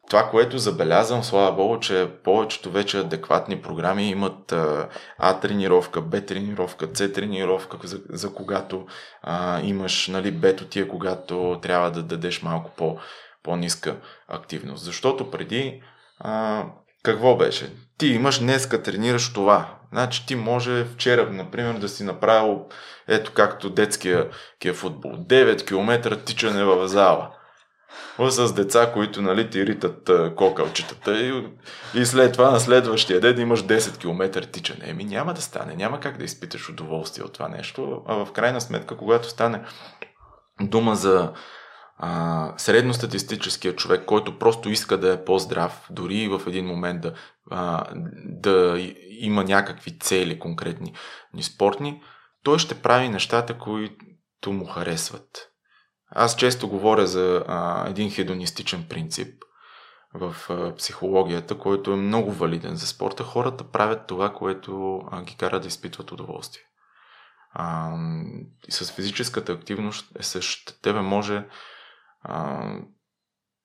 [0.09, 4.51] това, което забелязвам, слава Богу, че повечето вече адекватни програми имат
[5.17, 8.86] А тренировка, Б тренировка, С тренировка, за, за когато
[9.21, 12.97] а, имаш нали, бето тия, когато трябва да дадеш малко по,
[13.43, 14.83] по-ниска активност.
[14.83, 15.81] Защото преди
[16.19, 16.65] а,
[17.03, 17.73] какво беше?
[17.97, 19.77] Ти имаш днеска тренираш това.
[19.91, 22.65] Значи ти може вчера, например, да си направил
[23.07, 24.29] ето както детския
[24.73, 25.11] футбол.
[25.11, 27.31] 9 км тичане в зала
[28.19, 31.43] с деца, които нали, ти ритат кокалчетата и,
[31.95, 34.89] и след това на следващия ден имаш 10 км тичане.
[34.89, 38.61] Еми няма да стане, няма как да изпиташ удоволствие от това нещо, а в крайна
[38.61, 39.63] сметка, когато стане
[40.61, 41.31] дума за
[42.05, 47.13] а, средностатистическия човек, който просто иска да е по-здрав, дори и в един момент да,
[47.51, 47.85] а,
[48.25, 48.77] да
[49.09, 50.93] има някакви цели конкретни
[51.33, 52.01] ни спортни,
[52.43, 55.49] той ще прави нещата, които му харесват.
[56.09, 59.43] Аз често говоря за а, един хедонистичен принцип
[60.13, 63.23] в а, психологията, който е много валиден за спорта.
[63.23, 66.63] Хората правят това, което а, ги кара да изпитват удоволствие.
[67.51, 67.91] А,
[68.69, 70.73] с физическата активност е също.
[70.81, 71.45] Тебе може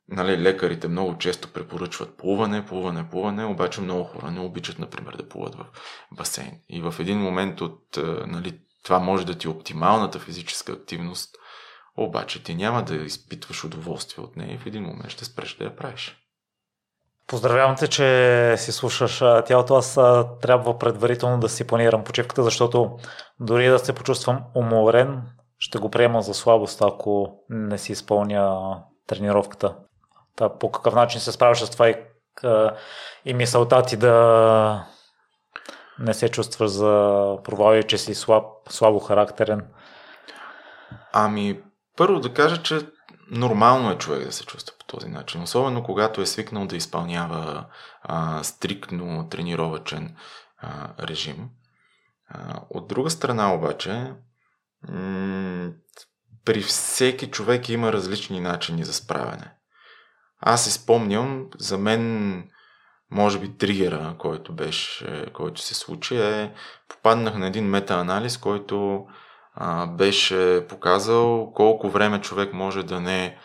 [0.09, 5.29] нали, лекарите много често препоръчват плуване, плуване, плуване, обаче много хора не обичат, например, да
[5.29, 5.67] плуват в
[6.13, 6.53] басейн.
[6.69, 11.37] И в един момент от нали, това може да ти е оптималната физическа активност–
[11.99, 15.65] обаче ти няма да изпитваш удоволствие от нея и в един момент ще спреш да
[15.65, 16.17] я правиш.
[17.27, 19.75] Поздравявам те, че си слушаш тялото.
[19.75, 19.95] Аз
[20.43, 22.99] трябва предварително да си планирам почивката, защото
[23.41, 25.23] дори да се почувствам уморен,
[25.59, 28.75] ще го приема за слабост, ако не си изпълня
[29.07, 29.77] тренировката.
[30.37, 31.97] Та, по какъв начин се справяш с това и,
[33.25, 34.87] и мисълта ти да
[35.99, 36.93] не се чувстваш за
[37.45, 39.67] провал че си слаб, слабо характерен?
[41.13, 41.63] Ами,
[41.97, 42.81] първо да кажа, че
[43.31, 47.67] нормално е човек да се чувства по този начин, особено когато е свикнал да изпълнява
[48.03, 50.17] а, стриктно тренировачен
[50.59, 51.49] а, режим.
[52.29, 54.13] А, от друга страна обаче,
[56.45, 59.53] при всеки човек има различни начини за справяне.
[60.41, 62.45] Аз си спомням, за мен,
[63.11, 66.55] може би тригера, който беше, който се случи, е
[66.89, 69.07] попаднах на един метаанализ, който
[69.55, 73.39] а, беше показал колко време човек може да не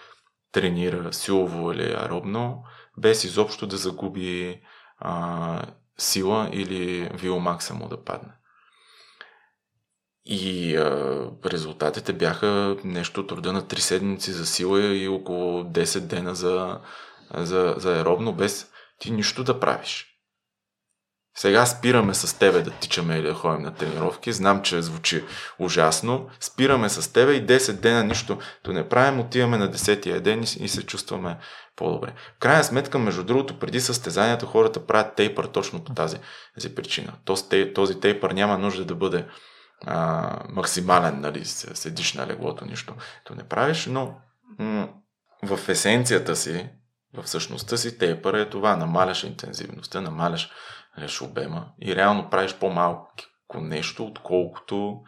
[0.51, 2.63] тренира силово или аеробно,
[2.97, 4.61] без изобщо да загуби
[4.99, 5.61] а,
[5.97, 8.33] сила или виомакса му да падне.
[10.25, 15.99] И а, резултатите бяха нещо от рода на 3 седмици за сила и около 10
[15.99, 16.79] дена за,
[17.33, 18.67] за, за аеробно, без
[18.99, 20.13] ти нищо да правиш.
[21.35, 24.33] Сега спираме с тебе да тичаме или да ходим на тренировки.
[24.33, 25.23] Знам, че звучи
[25.59, 26.29] ужасно.
[26.39, 29.19] Спираме с тебе и 10 дена нищо да не правим.
[29.19, 31.37] Отиваме на 10-я ден и се чувстваме
[31.75, 32.13] по-добре.
[32.35, 36.17] В крайна сметка, между другото, преди състезанията хората правят тейпър точно по тази,
[36.55, 37.13] тази причина.
[37.25, 39.25] Този, този тейпър няма нужда да бъде
[39.85, 42.93] а, максимален, нали, седиш на леглото, нищо
[43.23, 44.15] то не правиш, но
[44.59, 44.89] м-
[45.43, 46.69] в есенцията си,
[47.13, 48.75] в същността си, те е това.
[48.75, 50.51] Намаляш интензивността, намаляш
[50.97, 53.13] реш обема и реално правиш по-малко
[53.61, 55.01] нещо, отколкото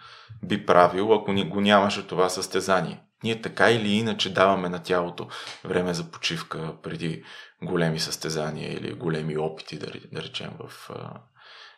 [0.44, 3.02] би правил, ако ни го нямаше това състезание.
[3.24, 5.28] Ние така или иначе даваме на тялото
[5.64, 7.24] време за почивка преди
[7.64, 10.90] големи състезания или големи опити, да, да речем, в,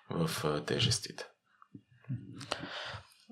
[0.10, 1.26] в тежестите.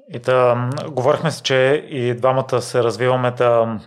[0.10, 3.80] И да, говорихме си, че и двамата се развиваме да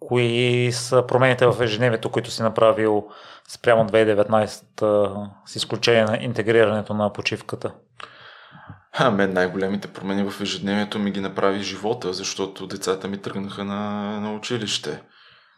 [0.00, 3.08] кои са промените в ежедневието, които си направил
[3.48, 7.74] спрямо 2019 с изключение на интегрирането на почивката?
[8.92, 13.80] А, мен най-големите промени в ежедневието ми ги направи живота, защото децата ми тръгнаха на,
[14.20, 15.02] на училище.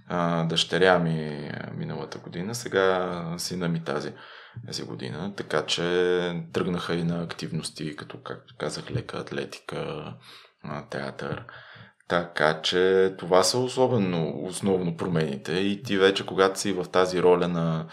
[0.09, 4.13] А, дъщеря ми миналата година, сега сина ми тази,
[4.66, 5.83] тази година, така че
[6.53, 10.14] тръгнаха и на активности, като, както казах, лека атлетика,
[10.90, 11.45] театър.
[12.09, 17.49] Така че това са особено основно промените и ти вече, когато си в тази роля
[17.49, 17.87] на,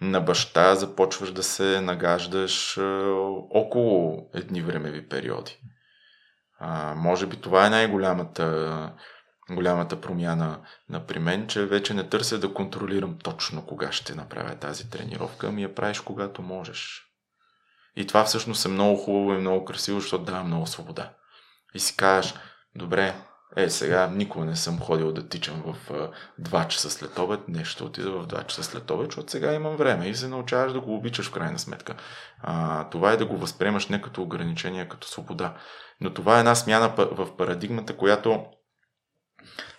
[0.00, 2.78] на баща, започваш да се нагаждаш
[3.50, 5.58] около едни времеви периоди.
[6.58, 8.92] А, може би това е най-голямата
[9.54, 14.54] голямата промяна на при мен, че вече не търся да контролирам точно кога ще направя
[14.54, 17.06] тази тренировка, ми я правиш когато можеш.
[17.96, 21.12] И това всъщност е много хубаво и много красиво, защото дава много свобода.
[21.74, 22.34] И си кажеш,
[22.74, 23.14] добре,
[23.56, 26.10] е, сега никога не съм ходил да тичам в а,
[26.42, 29.76] 2 часа след обед, не ще отида в 2 часа след обед, защото сега имам
[29.76, 31.94] време и се научаваш да го обичаш в крайна сметка.
[32.42, 35.54] А, това е да го възприемаш не като ограничение, а като свобода.
[36.00, 38.46] Но това е една смяна в парадигмата, която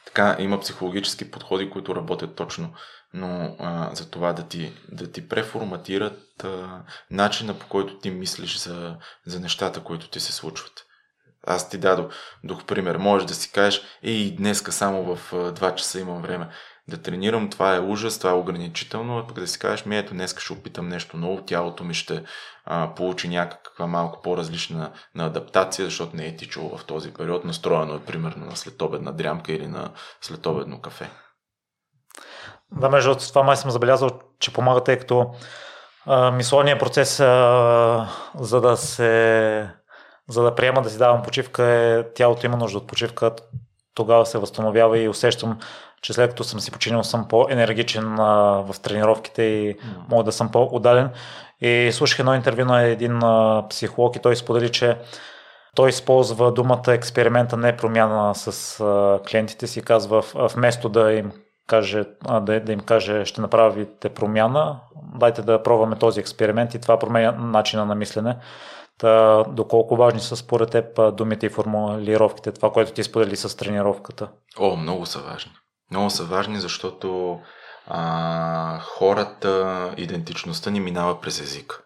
[0.05, 2.73] така има психологически подходи, които работят точно,
[3.13, 6.81] но а, за това да ти, да ти преформатират а,
[7.11, 10.85] начина по който ти мислиш за, за нещата, които ти се случват.
[11.47, 12.95] Аз ти дадох дух пример.
[12.97, 16.49] Можеш да си кажеш, ей, днеска само в 2 часа имам време
[16.91, 20.13] да тренирам, това е ужас, това е ограничително, а пък да си кажеш, ми ето
[20.13, 22.23] днес ще опитам нещо ново, тялото ми ще
[22.65, 27.95] а, получи някаква малко по-различна на адаптация, защото не е тичало в този период, настроено
[27.95, 29.89] е примерно на следобедна дрямка или на
[30.21, 31.09] следобедно кафе.
[32.71, 35.31] Да, между това май съм забелязал, че помага, тъй като
[36.05, 39.69] а, мисловният процес, а, за да се
[40.29, 43.31] за да приема да си давам почивка е тялото има нужда от почивка,
[43.93, 45.59] тогава се възстановява и усещам,
[46.01, 49.79] че след като съм си починил съм по-енергичен а, в тренировките и mm.
[50.09, 51.09] мога да съм по-удален.
[51.61, 54.97] И слушах едно интервю на един а, психолог и той сподели, че
[55.75, 61.31] той използва думата експеримента, не промяна с а, клиентите си, казва вместо да им
[61.67, 62.03] каже,
[62.41, 64.79] да, да им каже ще направите промяна,
[65.15, 68.37] дайте да пробваме този експеримент и това променя начина на мислене.
[68.97, 74.27] Та, доколко важни са според теб думите и формулировките, това, което ти сподели с тренировката?
[74.59, 75.51] О, много са важни.
[75.91, 77.39] Много са важни, защото
[77.87, 81.83] а, хората, идентичността ни минава през език,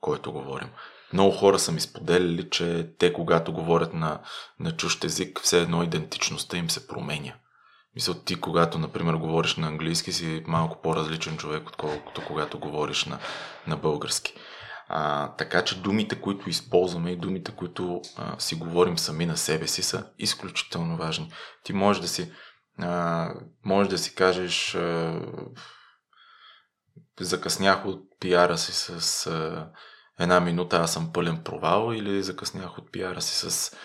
[0.00, 0.68] който говорим.
[1.12, 4.20] Много хора са ми споделили, че те, когато говорят на,
[4.60, 7.32] на чужд език, все едно идентичността им се променя.
[7.94, 13.18] Мисля, ти, когато, например, говориш на английски, си малко по-различен човек, отколкото когато говориш на,
[13.66, 14.34] на български.
[14.88, 19.66] А, така че думите, които използваме и думите, които а, си говорим сами на себе
[19.66, 21.32] си, са изключително важни.
[21.64, 22.32] Ти можеш да си,
[22.78, 23.28] а,
[23.64, 25.20] можеш да си кажеш а,
[27.20, 29.70] закъснях от пиара си с а,
[30.18, 33.76] една минута, аз съм пълен провал или закъснях от пиара си с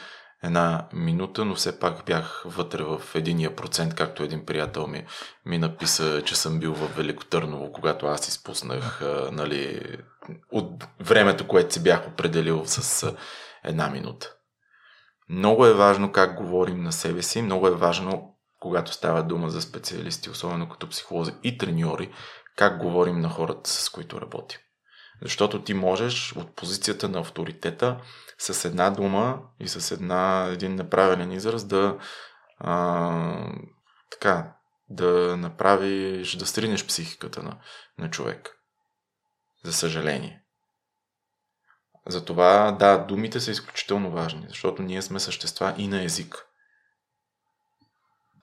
[0.44, 5.06] една минута, но все пак бях вътре в единия процент, както един приятел ми,
[5.46, 9.02] ми написа, че съм бил в Велико Търново, когато аз изпуснах
[9.32, 9.82] нали,
[10.52, 13.14] от времето, което си бях определил с
[13.64, 14.34] една минута.
[15.30, 18.33] Много е важно как говорим на себе си, много е важно,
[18.64, 22.14] когато става дума за специалисти, особено като психолози и треньори,
[22.56, 24.60] как говорим на хората, с които работим.
[25.22, 28.02] Защото ти можеш от позицията на авторитета
[28.38, 31.98] с една дума и с една, един неправилен израз да
[32.60, 33.50] а,
[34.12, 34.56] така,
[34.90, 37.58] да направиш, да стринеш психиката на,
[37.98, 38.58] на човек.
[39.66, 40.44] За съжаление.
[42.08, 46.48] Затова, да, думите са изключително важни, защото ние сме същества и на език.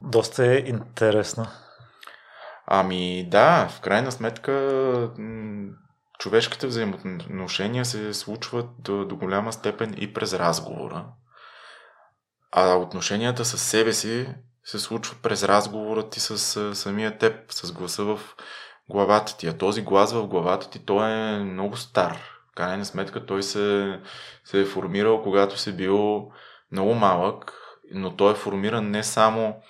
[0.02, 1.46] Доста е интересно.
[2.66, 4.52] Ами да, в крайна сметка
[6.18, 11.06] човешките взаимоотношения се случват до, до голяма степен и през разговора.
[12.52, 14.34] А отношенията с себе си
[14.64, 18.20] се случват през разговора ти с, с самия теб, с гласа в
[18.88, 19.46] главата ти.
[19.46, 22.18] А този глас в главата ти, той е много стар.
[22.52, 24.00] В крайна сметка той се,
[24.44, 26.30] се е формирал, когато си бил
[26.72, 27.52] много малък,
[27.94, 29.62] но той е формиран не само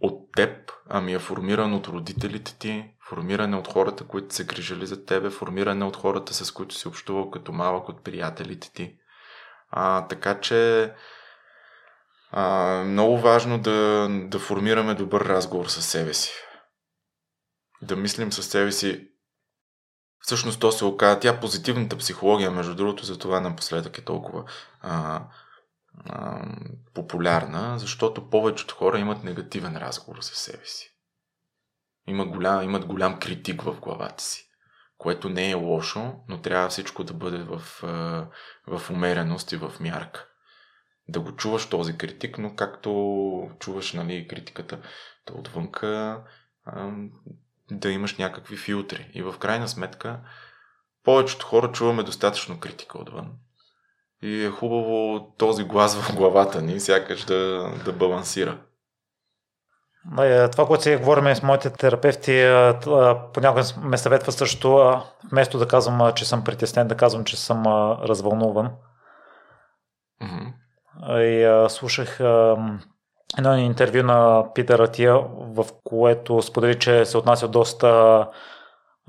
[0.00, 5.04] от теб, ами е формиран от родителите ти, формиране от хората, които се грижали за
[5.04, 8.96] тебе, формиране от хората, с които си общувал като малък, от приятелите ти.
[9.70, 10.92] А, така че
[12.30, 12.44] а,
[12.86, 16.32] много важно да, да формираме добър разговор с себе си.
[17.82, 19.06] Да мислим със себе си.
[20.20, 24.44] Всъщност то се оказа, тя позитивната психология, между другото, за това напоследък е толкова
[24.80, 25.22] а,
[26.94, 30.96] популярна, защото повечето хора имат негативен разговор с себе си.
[32.06, 34.48] Има голям, имат голям критик в главата си,
[34.98, 37.62] което не е лошо, но трябва всичко да бъде в,
[38.66, 40.26] в умереност и в мярка.
[41.08, 42.90] Да го чуваш този критик, но както
[43.58, 44.80] чуваш нали, критиката
[45.32, 46.22] отвънка,
[47.70, 49.10] да имаш някакви филтри.
[49.14, 50.20] И в крайна сметка,
[51.04, 53.32] повечето хора чуваме достатъчно критика отвън.
[54.22, 58.58] И е хубаво този глас в главата ни сякаш да, да балансира.
[60.52, 62.64] Това, което си говорим с моите терапевти,
[63.34, 65.00] понякога ме съветва също,
[65.32, 67.66] вместо да казвам, че съм притеснен, да казвам, че съм
[68.02, 68.70] развълнуван.
[70.22, 70.52] Mm-hmm.
[71.20, 72.20] И слушах
[73.38, 78.28] едно интервю на Питер Атия, в което сподели, че се отнася доста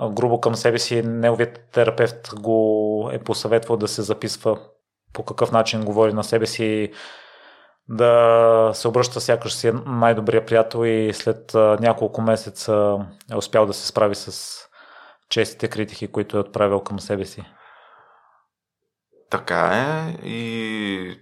[0.10, 1.02] грубо към себе си.
[1.02, 4.60] Неговият терапевт го е посъветвал да се записва
[5.14, 6.92] по какъв начин говори на себе си,
[7.90, 12.98] да се обръща сякаш си най-добрия приятел и след няколко месеца
[13.32, 14.58] е успял да се справи с
[15.30, 17.44] честите критики, които е отправил към себе си.
[19.30, 21.18] Така е и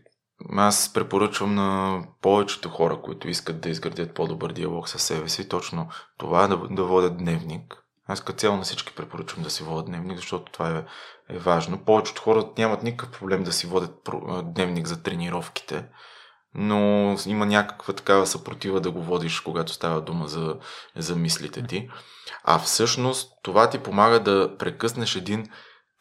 [0.58, 5.90] аз препоръчвам на повечето хора, които искат да изградят по-добър диалог с себе си, точно
[6.18, 7.84] това да, да водят дневник.
[8.10, 10.86] Аз като цяло на всички препоръчвам да си водят дневник, защото това е,
[11.36, 11.86] е важно.
[11.86, 14.10] Повечето хора нямат никакъв проблем да си водят
[14.44, 15.86] дневник за тренировките,
[16.54, 20.56] но има някаква такава съпротива да го водиш, когато става дума за,
[20.96, 21.90] за мислите ти.
[22.44, 25.48] А всъщност това ти помага да прекъснеш един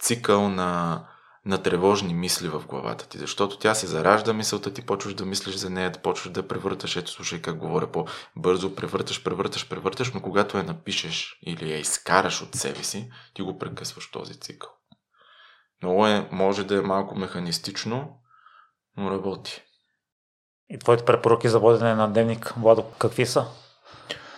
[0.01, 1.03] цикъл на,
[1.49, 5.55] на тревожни мисли в главата ти, защото тя се заражда мисълта ти, почваш да мислиш
[5.55, 10.22] за нея, да почваш да превърташ, ето слушай как говоря по-бързо, превърташ, превърташ, превърташ, но
[10.22, 14.70] когато я напишеш или я изкараш от себе си, ти го прекъсваш този цикъл.
[15.82, 18.09] Много е, може да е малко механистично,
[18.96, 19.62] но работи.
[20.70, 23.46] И твоите препоръки за водене на дневник, Владо, какви са?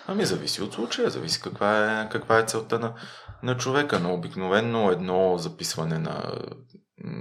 [0.06, 2.94] Ами зависи от случая, зависи каква е, каква е целта на,
[3.42, 4.00] на човека.
[4.00, 6.32] Но обикновено едно записване на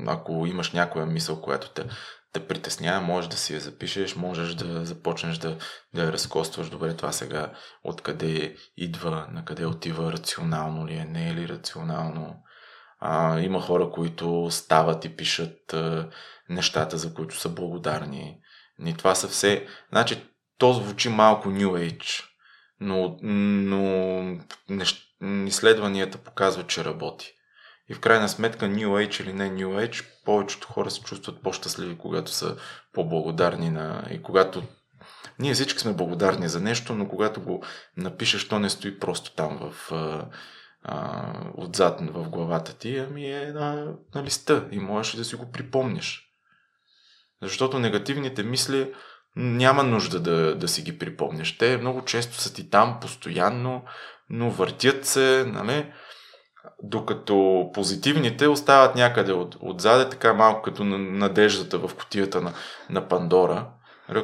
[0.07, 1.85] ако имаш някоя мисъл, която те,
[2.33, 5.57] те притеснява, можеш да си я запишеш, можеш да започнеш да,
[5.93, 7.53] да я разкостваш добре това сега,
[7.83, 12.35] откъде идва, на къде отива, рационално ли е, не е ли рационално.
[12.99, 16.09] А, има хора, които стават и пишат а,
[16.49, 18.37] нещата, за които са благодарни.
[18.85, 19.67] И това са все...
[19.89, 20.21] Значи,
[20.57, 22.23] то звучи малко New Age,
[22.79, 25.01] но, но нещ...
[25.45, 27.33] изследванията показват, че работи.
[27.89, 31.97] И в крайна сметка New Age или не New Age, повечето хора се чувстват по-щастливи,
[31.97, 32.55] когато са
[32.93, 34.07] по-благодарни на...
[34.11, 34.63] и когато
[35.39, 37.63] ние всички сме благодарни за нещо, но когато го
[37.97, 39.91] напишеш, то не стои просто там в,
[40.83, 45.51] а, отзад в главата ти, ами е на, на листа и можеш да си го
[45.51, 46.25] припомниш.
[47.41, 48.93] Защото негативните мисли
[49.35, 51.57] няма нужда да, да си ги припомняш.
[51.57, 53.83] Те много често са ти там постоянно,
[54.29, 55.91] но въртят се, нали?
[56.83, 62.53] Докато позитивните остават някъде от, отзаде, така малко като надеждата в котията на,
[62.89, 63.67] на Пандора,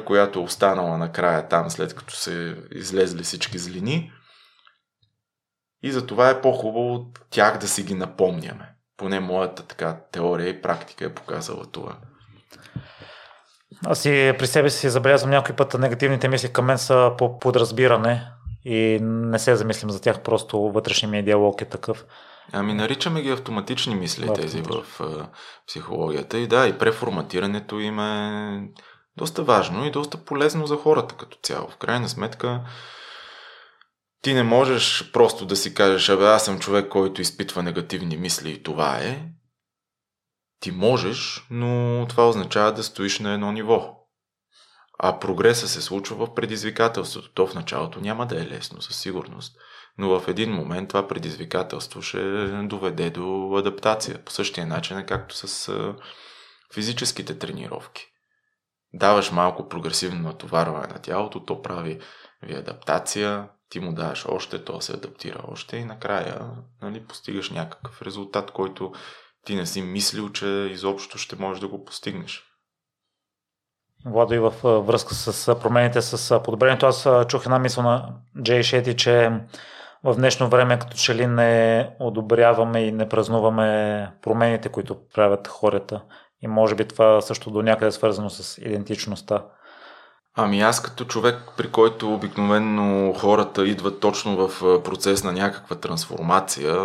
[0.06, 4.12] която е останала накрая там, след като се излезли всички злини.
[5.82, 8.72] И затова е по-хубаво тях да си ги напомняме.
[8.96, 11.96] Поне моята така теория и практика е показала това.
[13.86, 18.28] Аз си при себе си забелязвам някой път негативните мисли към мен са по подразбиране
[18.64, 22.04] и не се замислям за тях, просто вътрешния ми диалог е такъв.
[22.52, 25.28] Ами наричаме ги автоматични мисли тези в а,
[25.66, 28.68] психологията и да, и преформатирането им е
[29.16, 31.68] доста важно и доста полезно за хората като цяло.
[31.68, 32.64] В крайна сметка
[34.22, 38.50] ти не можеш просто да си кажеш, абе аз съм човек, който изпитва негативни мисли
[38.50, 39.22] и това е.
[40.60, 43.92] Ти можеш, но това означава да стоиш на едно ниво.
[44.98, 47.32] А прогреса се случва в предизвикателството.
[47.34, 49.56] То в началото няма да е лесно, със сигурност.
[49.98, 54.24] Но в един момент това предизвикателство ще доведе до адаптация.
[54.24, 55.72] По същия начин, както с
[56.74, 58.06] физическите тренировки.
[58.94, 62.00] Даваш малко прогресивно натоварване на тялото, то прави
[62.42, 66.50] ви адаптация, ти му даваш още, то се адаптира още и накрая
[66.82, 68.92] нали, постигаш някакъв резултат, който
[69.44, 72.42] ти не си мислил, че изобщо ще можеш да го постигнеш.
[74.06, 76.86] Владо, и в връзка с промените с подобрението.
[76.86, 79.30] Аз чух една мисъл на Джей Шети, че
[80.06, 86.02] в днешно време като че ли не одобряваме и не празнуваме промените, които правят хората.
[86.42, 89.44] И може би това също до някъде е свързано с идентичността.
[90.38, 96.76] Ами аз като човек, при който обикновенно хората идват точно в процес на някаква трансформация,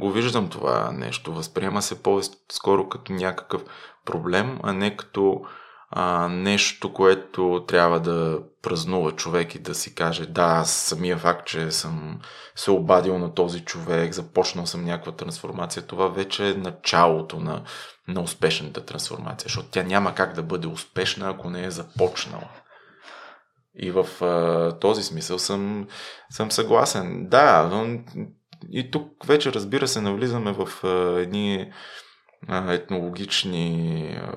[0.00, 1.32] го виждам това нещо.
[1.32, 3.62] Възприема се по-скоро като някакъв
[4.04, 5.40] проблем, а не като
[5.94, 11.70] а, нещо, което трябва да празнува човек и да си каже да, самия факт, че
[11.70, 12.20] съм
[12.56, 17.64] се обадил на този човек, започнал съм някаква трансформация, това вече е началото на,
[18.08, 22.48] на успешната трансформация, защото тя няма как да бъде успешна, ако не е започнала.
[23.74, 25.88] И в а, този смисъл съм,
[26.30, 27.28] съм съгласен.
[27.28, 27.98] Да, но
[28.70, 31.72] и тук вече разбира се навлизаме в а, едни
[32.48, 34.32] а, етнологични а,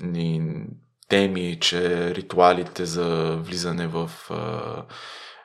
[0.00, 0.64] ни
[1.08, 4.10] теми, че ритуалите за влизане в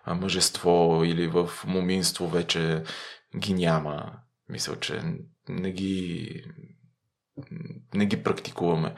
[0.06, 2.84] а, мъжество или в моминство вече
[3.38, 4.12] ги няма.
[4.50, 5.02] Мисля, че
[5.50, 6.44] не ги,
[7.94, 8.96] не ги практикуваме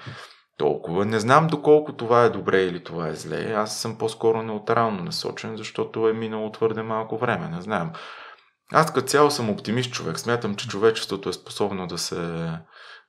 [0.58, 1.06] толкова.
[1.06, 3.54] Не знам доколко това е добре или това е зле.
[3.54, 7.50] Аз съм по-скоро неутрално насочен, защото е минало твърде малко време.
[7.50, 7.92] Не знам.
[8.72, 10.20] Аз като цяло съм оптимист човек.
[10.20, 12.52] Смятам, че човечеството е способно да се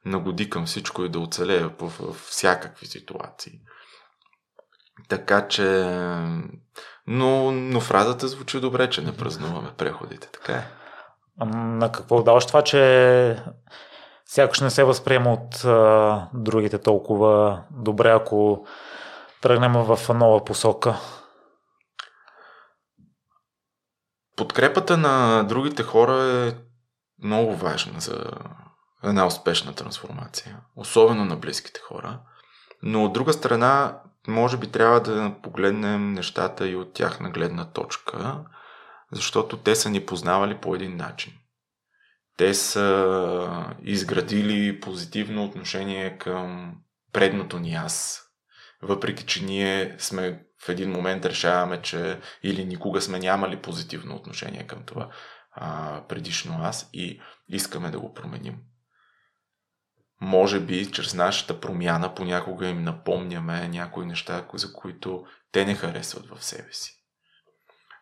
[0.05, 3.53] нагоди към всичко и да оцелее в, всякакви ситуации.
[5.09, 5.65] Така че...
[7.07, 10.29] Но, но фразата звучи добре, че не празнуваме преходите.
[10.33, 10.67] Така е.
[11.47, 13.43] На какво даваш това, че
[14.27, 18.67] сякаш не се възприема от а, другите толкова добре, ако
[19.41, 20.97] тръгнем в нова посока?
[24.37, 26.55] Подкрепата на другите хора е
[27.25, 28.25] много важна за
[29.05, 32.21] една успешна трансформация, особено на близките хора.
[32.83, 38.45] Но от друга страна, може би трябва да погледнем нещата и от тяхна гледна точка,
[39.13, 41.33] защото те са ни познавали по един начин.
[42.37, 46.75] Те са изградили позитивно отношение към
[47.13, 48.23] предното ни аз.
[48.83, 54.67] Въпреки, че ние сме в един момент решаваме, че или никога сме нямали позитивно отношение
[54.67, 55.09] към това
[55.53, 58.57] а, предишно аз и искаме да го променим
[60.21, 66.27] може би чрез нашата промяна понякога им напомняме някои неща, за които те не харесват
[66.27, 66.97] в себе си.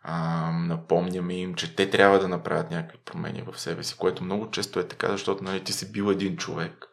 [0.02, 4.50] А, напомняме им, че те трябва да направят някакви промени в себе си, което много
[4.50, 6.86] често е така, защото нали, ти си бил един човек.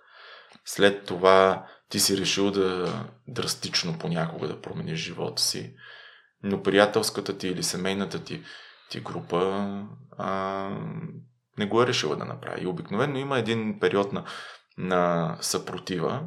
[0.65, 2.93] След това ти си решил да
[3.27, 5.75] драстично понякога да промениш живота си,
[6.43, 8.43] но приятелската ти или семейната ти,
[8.89, 9.67] ти група
[10.17, 10.69] а,
[11.57, 12.63] не го е решила да направи.
[12.63, 14.25] И обикновено има един период на
[14.77, 16.21] на съпротива,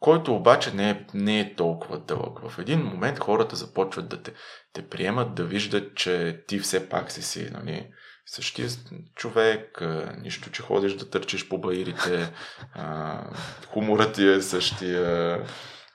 [0.00, 2.48] който обаче не е, не е толкова дълъг.
[2.48, 4.32] В един момент хората започват да те,
[4.72, 7.90] те приемат, да виждат, че ти все пак си си нали,
[8.26, 8.68] същия
[9.14, 9.82] човек,
[10.18, 12.32] нищо, че ходиш да търчиш по баирите,
[12.72, 13.24] а,
[13.66, 15.44] хуморът ти е същия,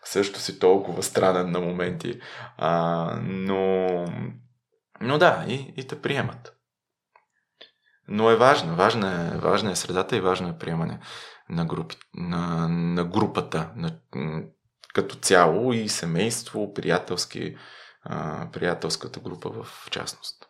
[0.04, 2.20] също си толкова странен на моменти,
[2.58, 3.88] а, но,
[5.02, 6.55] но да, и, и те приемат.
[8.08, 11.00] Но е важна, важна е, важна е средата и важно е приемане
[11.50, 13.92] на, групи, на, на групата на,
[14.94, 17.56] като цяло и семейство, приятелски,
[18.04, 20.46] а, приятелската група в частност.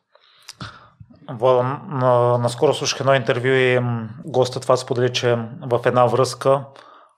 [1.29, 3.79] На, наскоро слушах едно интервю и
[4.25, 5.35] гостът това сподели, че
[5.71, 6.65] в една връзка,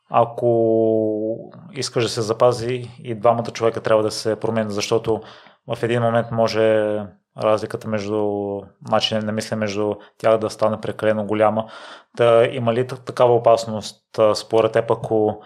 [0.10, 5.22] ако искаш да се запази и двамата човека трябва да се променят, защото
[5.76, 7.00] в един момент може
[7.42, 8.32] разликата между
[8.90, 11.72] начинът на мисля между тях да стане прекалено голяма.
[12.16, 15.42] Да има ли такава опасност според теб, ако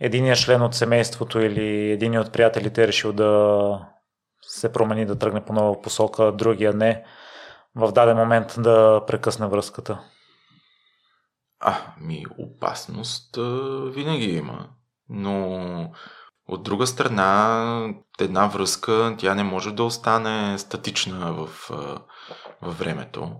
[0.00, 3.80] единият член от семейството или един от приятелите е решил да
[4.42, 7.04] се промени, да тръгне по нова посока, другия не,
[7.74, 10.00] в даден момент да прекъсне връзката?
[11.60, 13.36] А, ми опасност
[13.94, 14.68] винаги има,
[15.08, 15.90] но
[16.48, 21.70] от друга страна, една връзка, тя не може да остане статична в,
[22.62, 23.32] във времето.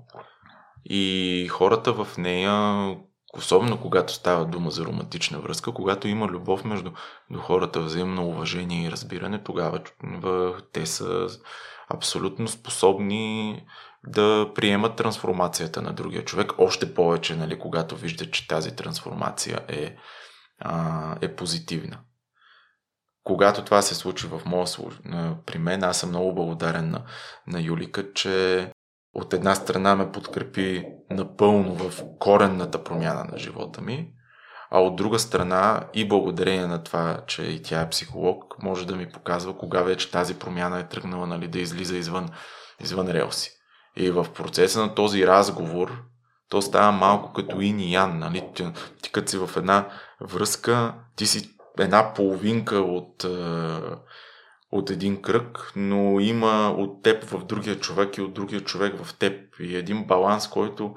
[0.84, 2.96] И хората в нея,
[3.34, 6.90] особено когато става дума за романтична връзка, когато има любов между
[7.38, 9.80] хората, взаимно уважение и разбиране, тогава
[10.72, 11.28] те са
[11.88, 13.62] абсолютно способни
[14.06, 16.52] да приемат трансформацията на другия човек.
[16.58, 19.96] Още повече, нали, когато виждат, че тази трансформация е,
[20.60, 21.98] а, е позитивна
[23.26, 24.66] когато това се случи в моя
[25.46, 27.02] при мен, аз съм много благодарен на,
[27.46, 28.68] на Юлика, че
[29.14, 34.12] от една страна ме подкрепи напълно в коренната промяна на живота ми,
[34.70, 38.96] а от друга страна и благодарение на това, че и тя е психолог, може да
[38.96, 42.28] ми показва кога вече тази промяна е тръгнала нали, да излиза извън,
[42.80, 43.50] извън релси.
[43.96, 46.02] И в процеса на този разговор,
[46.48, 48.18] то става малко като ин и ян.
[48.18, 48.44] Нали?
[48.54, 48.66] Ти,
[49.02, 49.88] ти като си в една
[50.20, 53.28] връзка, ти си една половинка от, е,
[54.70, 59.18] от един кръг, но има от теб в другия човек и от другия човек в
[59.18, 59.60] теб.
[59.60, 60.94] И един баланс, който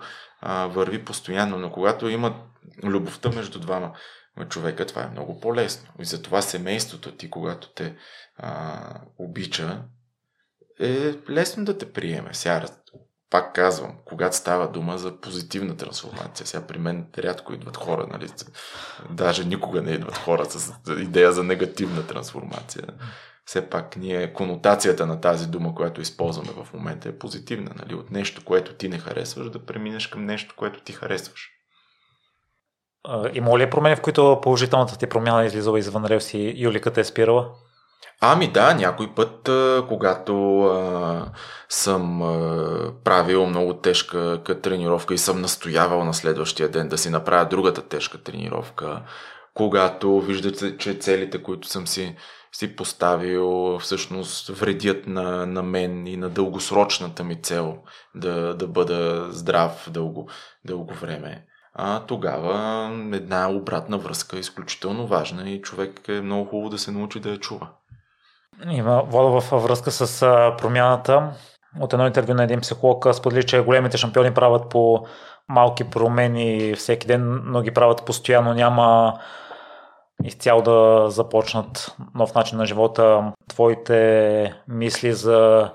[0.68, 1.58] върви постоянно.
[1.58, 2.44] Но когато има
[2.84, 3.94] любовта между двама
[4.50, 5.90] човека, това е много по-лесно.
[6.00, 7.96] И затова семейството ти, когато те
[9.18, 9.84] обича,
[10.80, 12.34] е лесно да те приеме.
[12.34, 12.66] Сега,
[13.30, 16.48] пак казвам, когато става дума за позитивна трансформация.
[16.48, 18.28] Сега при мен рядко идват хора, нали?
[19.10, 22.84] Даже никога не идват хора с идея за негативна трансформация.
[23.46, 27.72] Все пак ние, конотацията на тази дума, която използваме в момента е позитивна.
[27.76, 27.96] Нали?
[27.96, 31.50] От нещо, което ти не харесваш, да преминеш към нещо, което ти харесваш.
[33.34, 37.52] Има ли промени, в които положителната ти промяна излизала извън релси и Юликата е спирала?
[38.22, 39.50] Ами да, някой път,
[39.88, 41.32] когато а,
[41.70, 47.46] съм а, правил много тежка тренировка и съм настоявал на следващия ден да си направя
[47.46, 49.02] другата тежка тренировка,
[49.54, 52.16] когато виждате, че целите, които съм си,
[52.52, 57.78] си поставил, всъщност вредят на, на мен и на дългосрочната ми цел
[58.16, 60.30] да, да бъда здрав дълго,
[60.66, 61.46] дълго време.
[61.74, 66.92] А тогава една обратна връзка е изключително важна и човек е много хубаво да се
[66.92, 67.70] научи да я чува.
[68.68, 70.22] Има вода в връзка с
[70.58, 71.34] промяната.
[71.80, 75.06] От едно интервю на един психолог сподели, че големите шампиони правят по
[75.50, 78.54] малки промени всеки ден, но ги правят постоянно.
[78.54, 79.20] Няма
[80.24, 83.34] изцяло да започнат нов начин на живота.
[83.50, 85.72] Твоите мисли за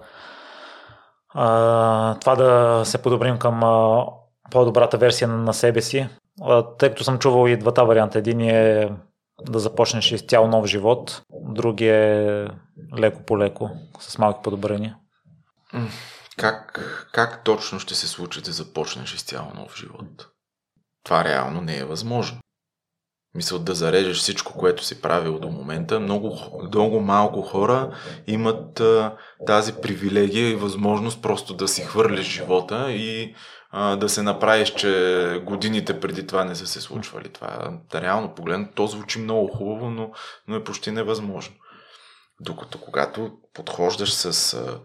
[1.34, 4.06] а, това да се подобрим към а,
[4.50, 6.08] по-добрата версия на себе си.
[6.42, 8.18] А, тъй като съм чувал и двата варианта.
[8.18, 8.90] Един е
[9.42, 12.46] да започнеш изцяло нов живот, други е
[12.98, 13.70] леко по леко,
[14.00, 14.96] с малки подобрения.
[16.36, 16.80] Как,
[17.12, 20.28] как точно ще се случи да започнеш изцяло нов живот?
[21.04, 22.38] Това реално не е възможно.
[23.34, 26.00] Мисъл да зарежеш всичко, което си правил до момента.
[26.00, 29.16] Много, много малко хора имат а,
[29.46, 33.34] тази привилегия и възможност просто да си хвърлиш живота и
[33.74, 37.28] да се направиш, че годините преди това не са се случвали.
[37.28, 40.10] Това реално погледно, то звучи много хубаво, но,
[40.48, 41.54] но е почти невъзможно.
[42.40, 44.80] Докато когато подхождаш с а,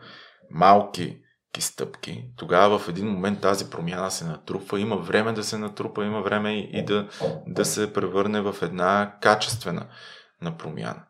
[0.51, 1.17] малки
[1.59, 6.21] стъпки, тогава в един момент тази промяна се натрупва, има време да се натрупа, има
[6.21, 7.07] време и да,
[7.47, 9.87] да се превърне в една качествена
[10.41, 11.03] на промяна.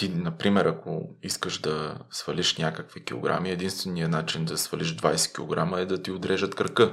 [0.00, 5.86] Ти, например, ако искаш да свалиш някакви килограми, единственият начин да свалиш 20 кг е
[5.86, 6.90] да ти отрежат кръка.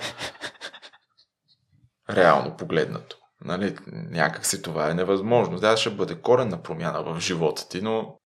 [2.09, 3.17] Реално погледнато.
[3.45, 5.59] Нали, някак си това е невъзможно.
[5.59, 8.19] Да, ще бъде коренна промяна в живота ти, но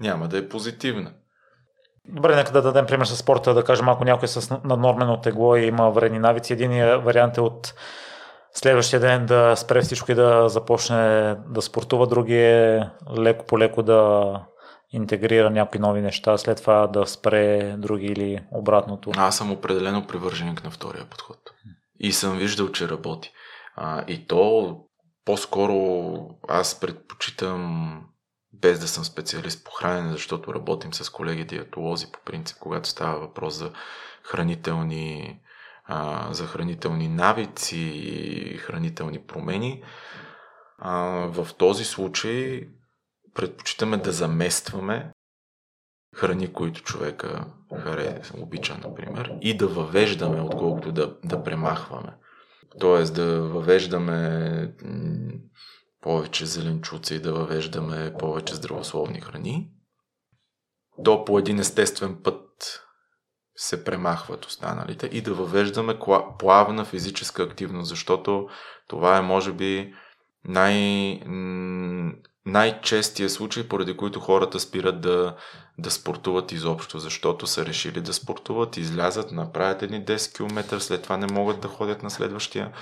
[0.00, 1.12] няма да е позитивна.
[2.08, 5.56] Добре, нека да дадем пример с спорта, да кажем, ако някой е с наднормено тегло
[5.56, 7.74] и има вредни навици, един вариант е от
[8.54, 13.82] следващия ден да спре всичко и да започне да спортува, други е леко по леко
[13.82, 14.32] да
[14.92, 19.12] интегрира някакви нови неща, след това да спре други или обратното.
[19.16, 21.38] Аз съм определено привърженик на втория подход.
[22.00, 23.32] И съм виждал, че работи.
[23.76, 24.76] А, и то
[25.24, 26.16] по-скоро
[26.48, 27.92] аз предпочитам
[28.52, 33.20] без да съм специалист по хранене, защото работим с колеги диетолози по принцип, когато става
[33.20, 33.72] въпрос за
[34.22, 35.40] хранителни
[35.84, 39.82] а, за хранителни навици и хранителни промени.
[40.78, 42.68] А, в този случай
[43.34, 45.12] предпочитаме да заместваме
[46.16, 52.14] храни, които човека хареса, обича, например, и да въвеждаме, отколкото да, да премахваме.
[52.80, 54.74] Тоест да въвеждаме
[56.00, 59.70] повече зеленчуци да въвеждаме повече здравословни храни.
[61.04, 62.42] То по един естествен път
[63.56, 65.98] се премахват останалите и да въвеждаме
[66.38, 68.48] плавна физическа активност, защото
[68.88, 69.94] това е може би
[70.44, 71.22] най-
[72.46, 75.36] най-честия случай, поради който хората спират да,
[75.78, 81.16] да спортуват изобщо, защото са решили да спортуват, излязат, направят едни 10 км, след това
[81.16, 82.72] не могат да ходят на следващия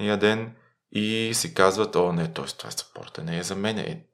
[0.00, 0.56] ден
[0.92, 2.44] и си казват, о не, т.е.
[2.44, 4.04] това спорта не е за мен, е,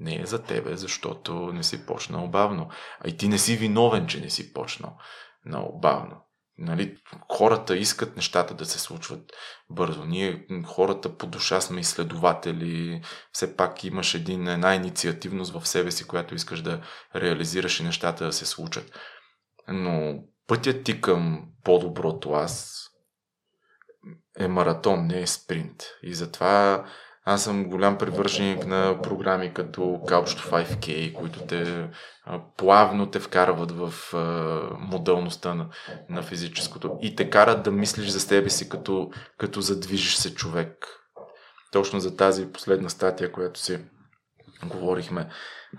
[0.00, 2.68] не е за тебе, защото не си почнал бавно.
[3.00, 4.98] А и ти не си виновен, че не си почнал
[5.46, 6.22] много бавно.
[6.58, 6.96] Нали,
[7.32, 9.32] хората искат нещата да се случват
[9.70, 10.04] бързо.
[10.04, 16.06] Ние, хората по душа сме изследователи, все пак имаш един, една инициативност в себе си,
[16.06, 16.82] която искаш да
[17.16, 18.98] реализираш и нещата да се случат.
[19.68, 22.82] Но пътят ти към по-доброто аз
[24.38, 25.82] е маратон, не е спринт.
[26.02, 26.86] И затова
[27.28, 31.88] аз съм голям привърженик на програми като Couch to 5K, които те
[32.56, 33.92] плавно те вкарват в
[34.78, 35.68] моделността на,
[36.08, 40.86] на физическото и те карат да мислиш за себе си като, като задвижиш се човек.
[41.72, 43.78] Точно за тази последна статия, която си
[44.64, 45.28] говорихме,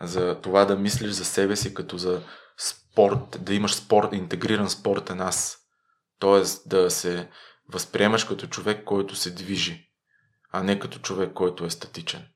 [0.02, 2.22] за това да мислиш за себе си като за
[2.58, 5.58] спорт, да имаш спорт, интегриран спортен аз.
[6.20, 7.30] Тоест да се
[7.74, 9.87] възприемаш като човек, който се движи,
[10.52, 12.28] а не като човек, който е статичен.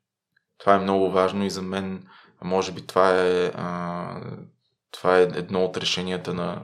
[0.57, 2.07] Това е много важно и за мен,
[2.43, 4.21] може би това е, а,
[4.91, 6.63] това е едно от решенията на,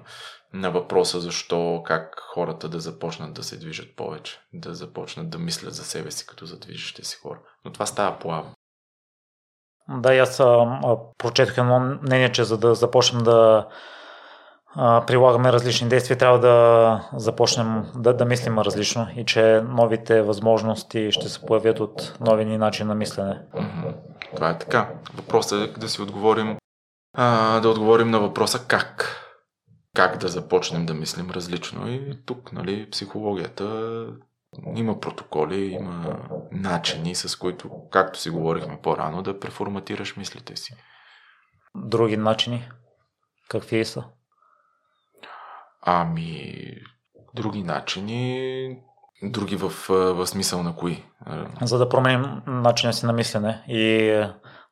[0.53, 5.73] на въпроса защо, как хората да започнат да се движат повече, да започнат да мислят
[5.73, 7.39] за себе си като за движещи си хора.
[7.65, 8.51] Но това става плавно.
[9.89, 10.37] Да, аз
[11.17, 13.67] прочетох едно мнение, че за да започнем да
[14.75, 21.11] а, прилагаме различни действия, трябва да започнем да, да мислим различно и че новите възможности
[21.11, 23.41] ще се появят от нови ни начин на мислене.
[24.35, 24.89] Това е така.
[25.13, 26.57] Въпросът е да си отговорим,
[27.17, 29.23] а, да отговорим на въпроса как.
[29.95, 31.91] Как да започнем да мислим различно.
[31.91, 34.05] И тук, нали, психологията
[34.75, 36.19] има протоколи, има
[36.51, 40.75] начини, с които, както си говорихме по-рано, да преформатираш мислите си.
[41.75, 42.69] Други начини?
[43.49, 44.03] Какви са?
[45.89, 46.53] Ами,
[47.35, 48.77] други начини,
[49.23, 51.03] други в, в смисъл на кои?
[51.61, 54.11] За да променим начина си на мислене и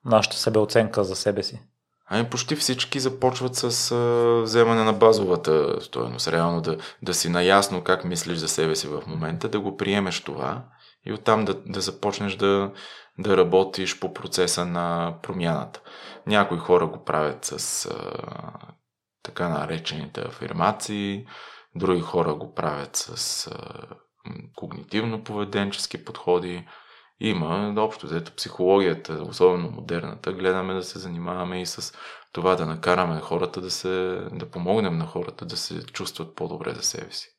[0.05, 1.61] нашата себеоценка за себе си.
[2.07, 6.27] Ами почти всички започват с а, вземане на базовата стоеност.
[6.27, 10.21] Реално да, да си наясно как мислиш за себе си в момента, да го приемеш
[10.21, 10.63] това
[11.05, 12.71] и оттам да, да започнеш да,
[13.19, 15.81] да работиш по процеса на промяната.
[16.27, 17.91] Някои хора го правят с а,
[19.25, 21.27] така наречените афирмации,
[21.75, 23.49] други хора го правят с
[24.55, 26.67] когнитивно-поведенчески подходи.
[27.19, 31.93] Има, общо взето психологията, особено модерната, гледаме да се занимаваме и с
[32.31, 36.81] това да накараме хората да се, да помогнем на хората да се чувстват по-добре за
[36.83, 37.34] себе си.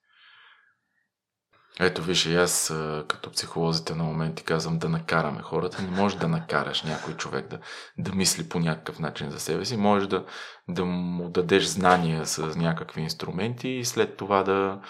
[1.80, 2.74] Ето виж, и аз
[3.08, 5.82] като психолозите на моменти казвам да накараме хората.
[5.82, 7.58] Не можеш да накараш някой човек да,
[7.98, 9.76] да мисли по някакъв начин за себе си.
[9.76, 10.24] Можеш да,
[10.68, 14.80] да му дадеш знания с някакви инструменти и след това да,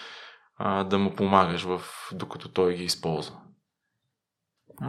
[0.83, 1.81] да му помагаш, в,
[2.11, 3.35] докато той ги използва.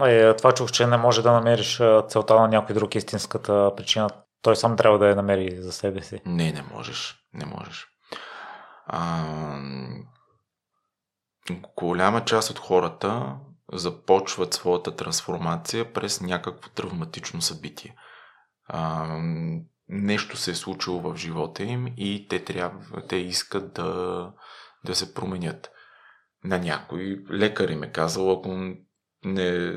[0.05, 4.09] Е, това чух, че не може да намериш целта на някой друг истинската причина.
[4.41, 6.21] Той сам трябва да я намери за себе си.
[6.25, 7.15] Не, не можеш.
[7.33, 7.87] Не можеш.
[8.85, 9.23] А,
[11.75, 13.35] голяма част от хората
[13.73, 17.95] започват своята трансформация през някакво травматично събитие.
[18.65, 19.07] А,
[19.89, 24.31] нещо се е случило в живота им и те трябва, те искат да,
[24.85, 25.71] да се променят.
[26.43, 28.75] На някой лекар им е казал, ако
[29.25, 29.73] не,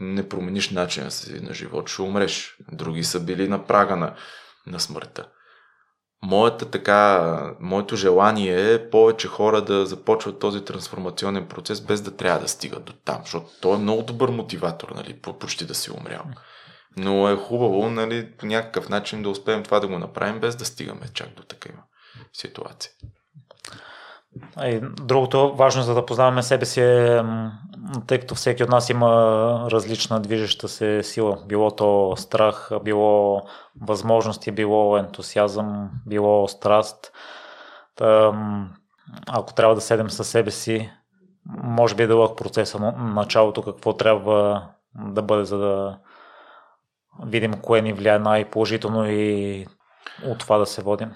[0.00, 2.58] не промениш начина си на живот, ще умреш.
[2.72, 4.14] Други са били на прага на,
[4.66, 5.28] на смъртта.
[6.22, 12.40] Моята така, моето желание е повече хора да започват този трансформационен процес без да трябва
[12.40, 16.24] да стигат до там, защото той е много добър мотиватор, нали, почти да си умрял.
[16.96, 20.64] Но е хубаво, нали, по някакъв начин да успеем това да го направим без да
[20.64, 21.78] стигаме чак до такива
[22.32, 22.90] ситуации.
[24.62, 27.22] И другото важно за да познаваме себе си е,
[28.06, 29.08] тъй като всеки от нас има
[29.70, 31.38] различна движеща се сила.
[31.46, 33.42] Било то страх, било
[33.80, 37.12] възможности, било ентусиазъм, било страст.
[37.96, 38.32] Та,
[39.26, 40.90] ако трябва да седем със себе си,
[41.62, 45.98] може би е дълъг процеса на началото, какво трябва да бъде, за да
[47.26, 49.66] видим кое ни влияе най-положително и
[50.26, 51.12] от това да се водим.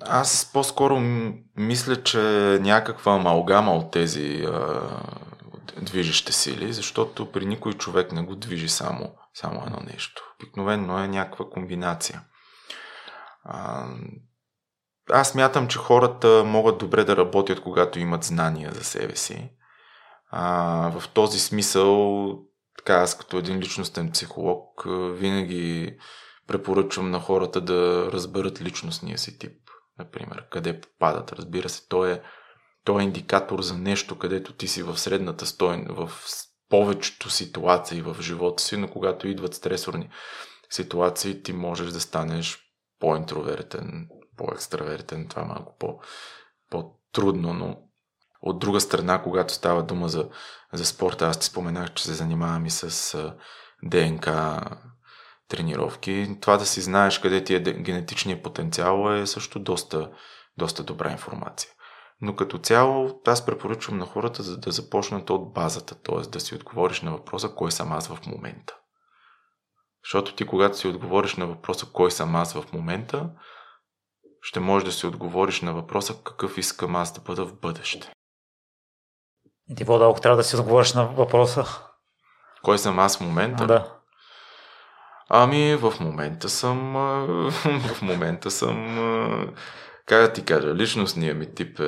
[0.00, 1.00] Аз по-скоро
[1.56, 2.18] мисля, че
[2.62, 4.80] някаква амалгама от тези а,
[5.82, 10.22] движещи сили, защото при никой човек не го движи само, само едно нещо.
[10.36, 12.22] Обикновено е някаква комбинация.
[13.44, 13.86] А,
[15.10, 19.50] аз мятам, че хората могат добре да работят, когато имат знания за себе си.
[20.30, 22.26] А, в този смисъл,
[22.78, 25.96] така аз като един личностен психолог, винаги
[26.46, 29.67] препоръчвам на хората да разберат личностния си тип
[29.98, 31.32] например, къде попадат.
[31.32, 32.20] Разбира се, той е,
[32.84, 36.10] той е индикатор за нещо, където ти си в средната стойност, в
[36.68, 40.10] повечето ситуации в живота си, но когато идват стресорни
[40.70, 42.58] ситуации, ти можеш да станеш
[43.00, 46.00] по-интровертен, по-екстравертен, това е малко по,
[46.70, 47.76] по-трудно, но
[48.42, 50.28] от друга страна, когато става дума за,
[50.72, 53.14] за спорта, аз ти споменах, че се занимавам и с
[53.82, 54.60] ДНК
[55.48, 56.36] тренировки.
[56.40, 60.10] Това да си знаеш къде ти е генетичният потенциал е също доста,
[60.58, 61.70] доста добра информация.
[62.20, 66.20] Но като цяло аз препоръчвам на хората за да започнат от базата, т.е.
[66.20, 68.74] да си отговориш на въпроса кой съм аз в момента.
[70.04, 73.30] Защото ти когато си отговориш на въпроса кой съм аз в момента,
[74.42, 78.12] ще можеш да си отговориш на въпроса какъв искам аз да бъда в бъдеще.
[79.70, 81.64] И ти по-дълго трябва да си отговориш на въпроса.
[82.62, 83.66] Кой съм аз в момента?
[83.66, 83.97] Да.
[85.28, 86.92] Ами, в момента съм...
[87.94, 89.54] В момента съм...
[90.06, 91.82] Как да ти кажа, личностният ми тип е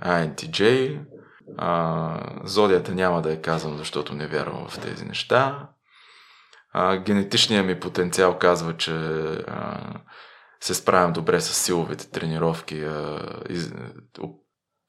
[0.00, 0.98] INTJ.
[1.58, 5.68] А, зодията няма да я казвам, защото не вярвам в тези неща.
[6.72, 9.80] А, генетичният ми потенциал казва, че а,
[10.60, 12.82] се справям добре с силовите тренировки.
[12.82, 13.72] А, из,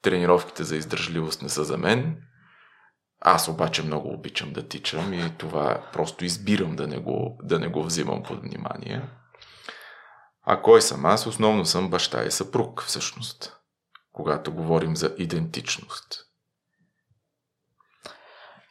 [0.02, 2.16] тренировките за издържливост не са за мен.
[3.20, 7.68] Аз обаче много обичам да тичам и това просто избирам да не го, да не
[7.68, 9.02] го взимам под внимание.
[10.42, 11.26] А кой съм аз?
[11.26, 13.56] Основно съм баща и съпруг, всъщност,
[14.12, 16.24] когато говорим за идентичност.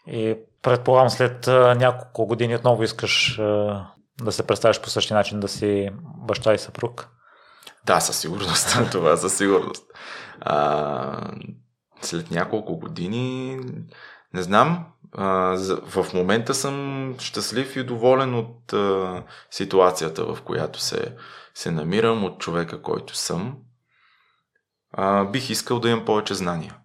[0.08, 3.36] И предполагам, след няколко години отново искаш
[4.22, 7.10] да се представиш по същия начин, да си баща и съпруг?
[7.86, 8.78] Да, със сигурност.
[8.92, 9.86] това със сигурност.
[10.40, 11.32] А,
[12.02, 13.60] след няколко години
[14.34, 14.86] не знам.
[15.84, 18.74] В момента съм щастлив и доволен от
[19.52, 21.16] ситуацията, в която се,
[21.54, 23.58] се намирам, от човека, който съм.
[25.32, 26.78] Бих искал да имам повече знания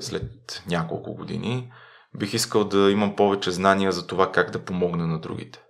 [0.00, 1.72] след няколко години.
[2.18, 5.62] Бих искал да имам повече знания за това как да помогна на другите.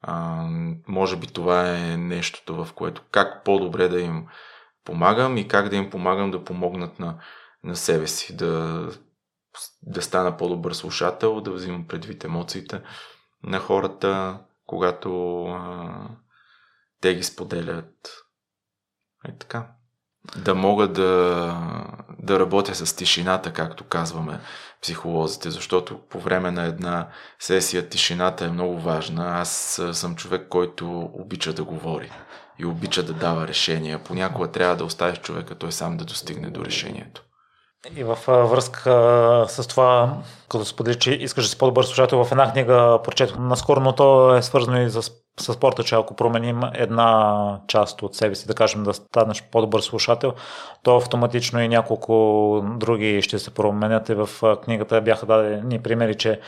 [0.00, 0.44] А,
[0.88, 4.26] може би това е нещото, в което как по-добре да им
[4.84, 7.18] помагам и как да им помагам да помогнат на,
[7.64, 8.88] на себе си, да
[9.82, 12.82] да стана по-добър слушател, да взимам предвид емоциите
[13.42, 16.08] на хората, когато а,
[17.00, 18.22] те ги споделят.
[19.28, 19.68] Е така.
[20.36, 21.56] Да мога да,
[22.18, 24.40] да работя с тишината, както казваме
[24.82, 29.40] психолозите, защото по време на една сесия тишината е много важна.
[29.40, 32.12] Аз съм човек, който обича да говори
[32.58, 34.04] и обича да дава решения.
[34.04, 37.24] Понякога трябва да оставиш човека той сам да достигне до решението.
[37.96, 40.16] И в връзка с това,
[40.48, 44.36] като сподели, че искаш да си по-добър слушател, в една книга прочетох наскоро, но то
[44.36, 45.02] е свързано и с,
[45.40, 49.80] с спорта, че ако променим една част от себе си, да кажем да станеш по-добър
[49.80, 50.32] слушател,
[50.82, 54.08] то автоматично и няколко други ще се променят.
[54.08, 54.28] И в
[54.64, 56.40] книгата бяха дадени примери, че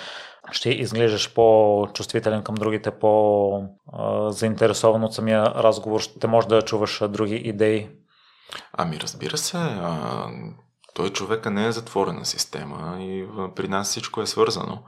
[0.53, 7.89] ще изглеждаш по-чувствителен към другите, по-заинтересован от самия разговор, ще може да чуваш други идеи.
[8.73, 9.59] Ами разбира се,
[10.95, 13.27] той човека не е затворена система и
[13.57, 14.83] при нас всичко е свързано.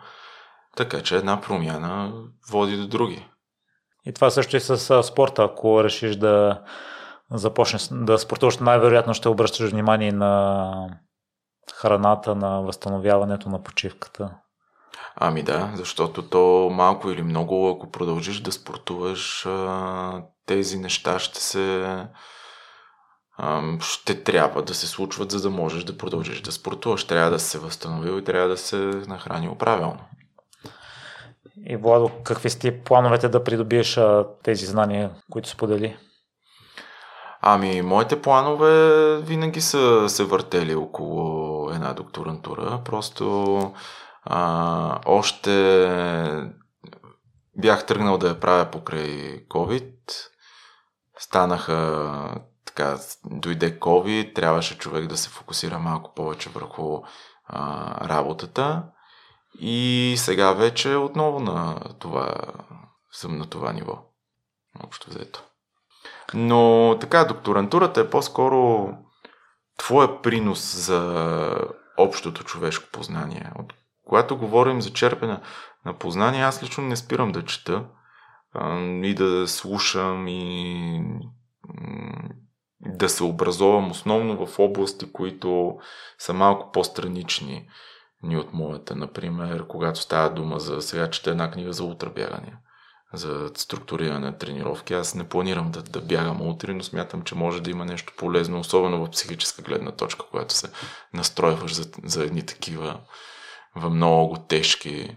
[0.76, 2.12] Така че една промяна
[2.50, 3.28] води до други.
[4.06, 5.44] И това също и с спорта.
[5.44, 6.62] Ако решиш да
[7.30, 10.72] започнеш да спортуваш, най-вероятно ще обръщаш внимание на
[11.74, 14.30] храната, на възстановяването, на почивката.
[15.16, 19.46] Ами да, защото то малко или много, ако продължиш да спортуваш,
[20.46, 21.96] тези неща ще се
[23.80, 27.04] ще трябва да се случват, за да можеш да продължиш да спортуваш.
[27.04, 28.76] Трябва да се възстановил и трябва да се
[29.06, 30.00] нахранил правилно.
[31.66, 34.00] И Владо, какви сте плановете да придобиеш
[34.42, 35.96] тези знания, които сподели?
[37.40, 42.80] Ами, моите планове винаги са се въртели около една докторантура.
[42.84, 43.58] Просто
[44.24, 45.50] а, още
[47.56, 49.88] бях тръгнал да я правя покрай COVID.
[51.18, 52.40] Станаха
[52.76, 57.02] така, дойде COVID, трябваше човек да се фокусира малко повече върху
[57.46, 58.82] а, работата.
[59.60, 62.34] И сега вече отново на това
[63.12, 63.98] съм на това ниво.
[64.84, 65.42] Общо взето.
[66.34, 68.88] Но така, докторантурата е по-скоро
[69.78, 71.54] твоя принос за
[71.96, 73.50] общото човешко познание.
[73.58, 73.72] От
[74.04, 75.40] когато говорим за черпене
[75.84, 77.84] на познание, аз лично не спирам да чета
[79.02, 81.02] и да слушам и
[82.80, 85.78] да се образовам основно в области, които
[86.18, 87.68] са малко по-странични
[88.22, 88.96] ни от моята.
[88.96, 92.56] Например, когато става дума за сега чета една книга за ултрабягане,
[93.12, 94.94] за структуриране на тренировки.
[94.94, 98.60] Аз не планирам да, да бягам утре, но смятам, че може да има нещо полезно,
[98.60, 100.70] особено в психическа гледна точка, когато се
[101.14, 103.00] настройваш за, за едни такива
[103.76, 105.16] в много тежки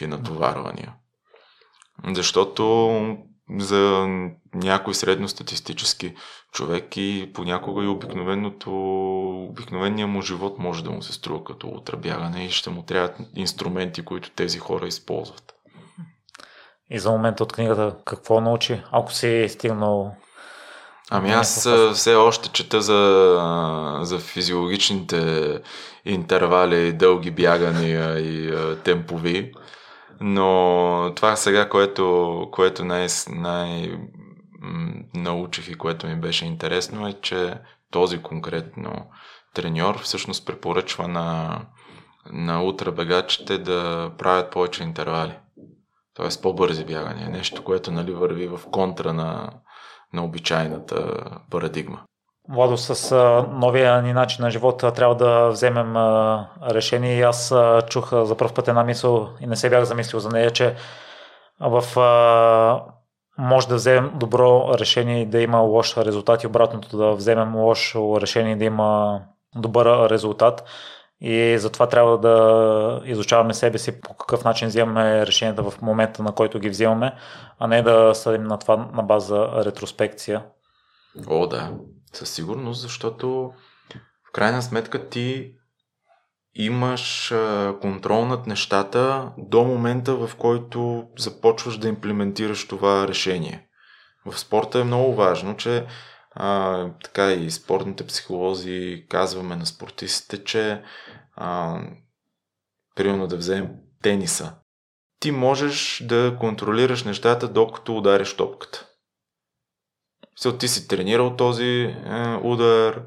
[0.00, 0.94] натоварвания.
[2.06, 3.16] Защото
[3.58, 4.08] за
[4.54, 6.14] някой средностатистически
[6.52, 8.70] човек и понякога и обикновеното,
[9.50, 14.04] обикновения му живот може да му се струва като отрабягане и ще му трябват инструменти,
[14.04, 15.54] които тези хора използват.
[16.90, 20.14] И за момента от книгата какво научи, ако си стигнал
[21.12, 25.60] Ами аз все още чета за, за физиологичните
[26.04, 29.52] интервали, дълги бягания и темпови,
[30.20, 33.98] но това сега, което, което най, най
[35.14, 37.54] научих и което ми беше интересно е, че
[37.90, 39.06] този конкретно
[39.54, 41.58] треньор всъщност препоръчва на,
[42.32, 45.38] на ултрабегачите да правят повече интервали.
[46.14, 47.28] Тоест по-бързи бягания.
[47.28, 49.50] Нещо, което нали, върви в контра на,
[50.12, 52.00] на обичайната парадигма.
[52.48, 53.16] Владо, с
[53.52, 55.96] новия ни начин на живота трябва да вземем
[56.70, 57.54] решение и аз
[57.88, 60.74] чух за първ път една мисъл и не се бях замислил за нея, че
[61.60, 61.84] в
[63.40, 68.20] може да вземем добро решение и да има лош резултат и обратното да вземем лошо
[68.20, 69.20] решение и да има
[69.56, 70.64] добър резултат.
[71.20, 76.32] И затова трябва да изучаваме себе си по какъв начин вземаме решенията в момента, на
[76.32, 77.14] който ги взимаме,
[77.58, 80.44] а не да съдим на това на база ретроспекция.
[81.28, 81.72] О, да,
[82.12, 83.52] със сигурност, защото
[84.28, 85.54] в крайна сметка ти
[86.54, 87.34] имаш
[87.80, 93.66] контрол над нещата до момента, в който започваш да имплементираш това решение.
[94.26, 95.86] В спорта е много важно, че
[96.30, 100.82] а, така и спортните психолози казваме на спортистите, че
[101.36, 101.78] а,
[102.94, 103.68] примерно да вземем
[104.02, 104.54] тениса.
[105.20, 108.86] Ти можеш да контролираш нещата докато удариш топката.
[110.58, 111.94] Ти си тренирал този е,
[112.42, 113.02] удар,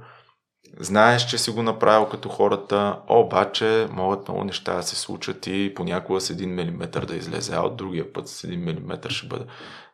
[0.79, 5.73] знаеш, че си го направил като хората, обаче могат много неща да се случат и
[5.75, 9.45] понякога с един милиметър да излезе, а от другия път с един милиметър ще бъде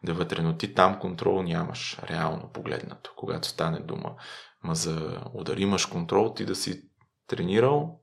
[0.03, 4.15] да вътре, но ти там контрол нямаш, реално погледнато, когато стане дума.
[4.63, 6.81] Ма за удар имаш контрол, ти да си
[7.27, 7.99] тренирал,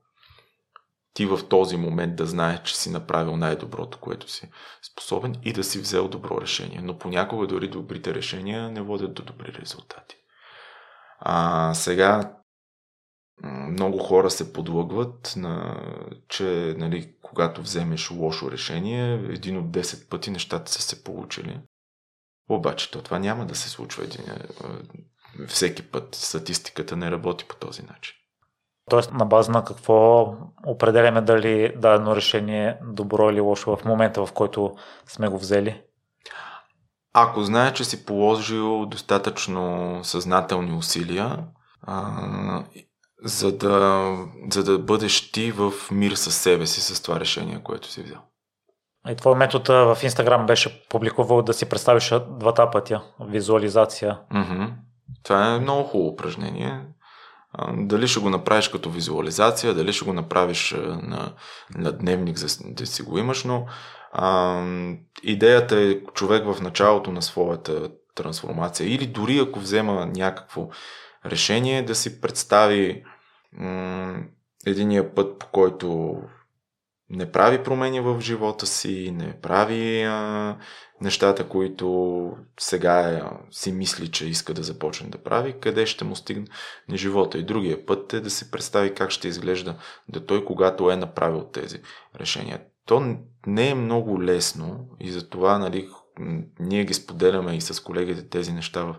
[1.13, 4.49] ти в този момент да знаеш, че си направил най-доброто, което си
[4.91, 6.79] способен и да си взел добро решение.
[6.83, 10.15] Но понякога дори добрите решения не водят до добри резултати.
[11.19, 12.36] А сега
[13.43, 15.81] много хора се подлъгват, на,
[16.27, 21.59] че нали, когато вземеш лошо решение, един от 10 пъти нещата са се получили.
[22.49, 24.25] Обаче то това няма да се случва един,
[25.47, 26.15] всеки път.
[26.15, 28.15] Статистиката не работи по този начин.
[28.89, 30.33] Тоест, на база на какво
[30.65, 34.75] определяме дали дадено решение е добро или лошо в момента, в който
[35.07, 35.81] сме го взели?
[37.13, 41.43] Ако знае, че си положил достатъчно съзнателни усилия,
[41.81, 42.63] а,
[43.23, 44.13] за, да,
[44.51, 48.19] за да бъдеш ти в мир със себе си, с това решение, което си взел.
[49.09, 54.19] И твой метод в Инстаграм беше публикувал да си представиш двата пътя, визуализация.
[54.33, 54.69] Mm-hmm.
[55.23, 56.81] Това е много хубаво упражнение.
[57.73, 61.33] Дали ще го направиш като визуализация, дали ще го направиш на,
[61.75, 63.65] на дневник, за да си го имаш, но
[64.11, 64.61] а,
[65.23, 70.69] идеята е човек в началото на своята трансформация или дори ако взема някакво
[71.27, 73.03] решение, да си представи
[73.51, 74.23] м-
[74.65, 76.15] единия път, по който
[77.09, 80.57] не прави промени в живота си, не прави а,
[81.01, 86.15] нещата, които сега а, си мисли, че иска да започне да прави, къде ще му
[86.15, 86.47] стигне
[86.93, 87.37] живота.
[87.37, 89.75] И другия път е да си представи как ще изглежда
[90.09, 91.79] да той, когато е направил тези
[92.19, 92.61] решения.
[92.85, 93.15] То
[93.47, 95.89] не е много лесно и затова нали,
[96.59, 98.95] ние ги споделяме и с колегите тези неща в,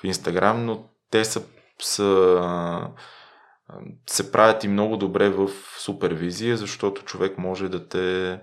[0.00, 1.42] в Инстаграм, но те са,
[1.82, 2.90] са
[4.10, 5.48] се правят и много добре в
[5.78, 8.40] супервизия, защото човек може да те.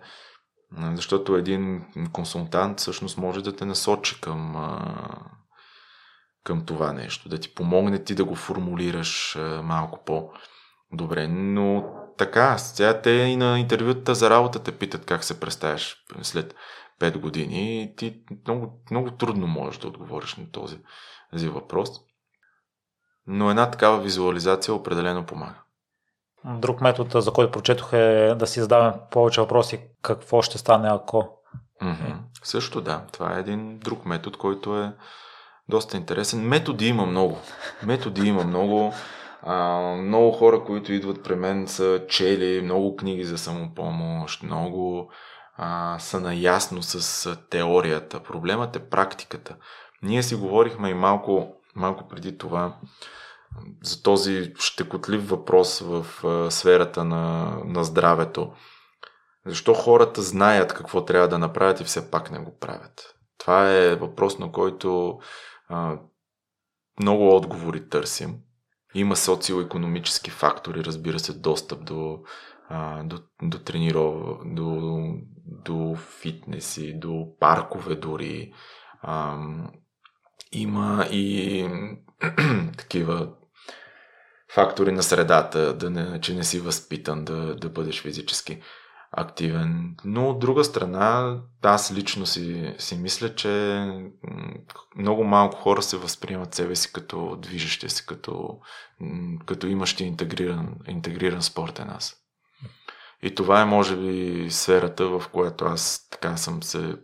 [0.94, 4.56] Защото един консултант всъщност може да те насочи към,
[6.44, 11.28] към това нещо, да ти помогне ти да го формулираш малко по-добре.
[11.28, 11.86] Но
[12.18, 16.56] така, сега те и на интервюта за работа те питат как се представяш след
[17.00, 20.78] 5 години и ти много, много трудно можеш да отговориш на този,
[21.32, 21.90] този въпрос
[23.28, 25.63] но една такава визуализация определено помага.
[26.45, 31.30] Друг метод, за който прочетох е да си задаваме повече въпроси какво ще стане ако.
[31.82, 32.15] Mm-hmm.
[32.43, 34.93] Също да, това е един друг метод, който е
[35.69, 36.47] доста интересен.
[36.47, 37.38] Методи има много.
[37.84, 38.93] Методи има много.
[39.41, 45.11] А, много хора, които идват при мен са чели много книги за самопомощ, много
[45.57, 48.19] а, са наясно с теорията.
[48.19, 49.55] Проблемът е практиката.
[50.01, 52.78] Ние си говорихме и малко малко преди това
[53.84, 56.05] за този щекотлив въпрос в
[56.51, 58.53] сферата на, на здравето.
[59.45, 63.15] Защо хората знаят какво трябва да направят и все пак не го правят?
[63.38, 65.19] Това е въпрос, на който
[65.69, 65.99] а,
[66.99, 68.36] много отговори търсим.
[68.93, 72.19] Има социо-економически фактори, разбира се, достъп до,
[72.69, 75.03] а, до, до трениров, до,
[75.45, 78.53] до фитнеси, до паркове дори.
[79.01, 79.38] А,
[80.54, 81.68] има и
[82.78, 83.30] такива
[84.54, 88.62] фактори на средата, да не, че не си възпитан да, да бъдеш физически
[89.12, 89.95] активен.
[90.06, 93.86] Но от друга страна, аз лично си, си мисля, че
[94.97, 98.60] много малко хора се възприемат себе си като движещи се, като,
[99.45, 102.16] като имащи интегриран, интегриран спортен аз.
[103.24, 106.95] И това е, може би, сферата, в която аз така съм се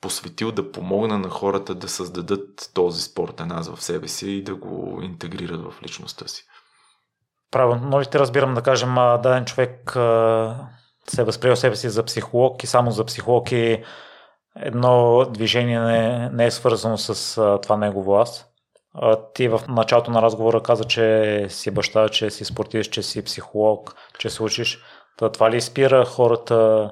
[0.00, 4.54] посветил да помогна на хората да създадат този спортен аз в себе си и да
[4.54, 6.44] го интегрират в личността си.
[7.50, 9.90] Правилно ли те разбирам да кажем, даден човек
[11.08, 13.84] се е възприел себе си за психолог и само за психолог и
[14.56, 18.46] едно движение не, не е свързано с това негово аз.
[19.34, 23.94] Ти в началото на разговора каза, че си баща, че си спортист, че си психолог,
[24.18, 24.82] че се учиш.
[25.32, 26.90] Това ли спира хората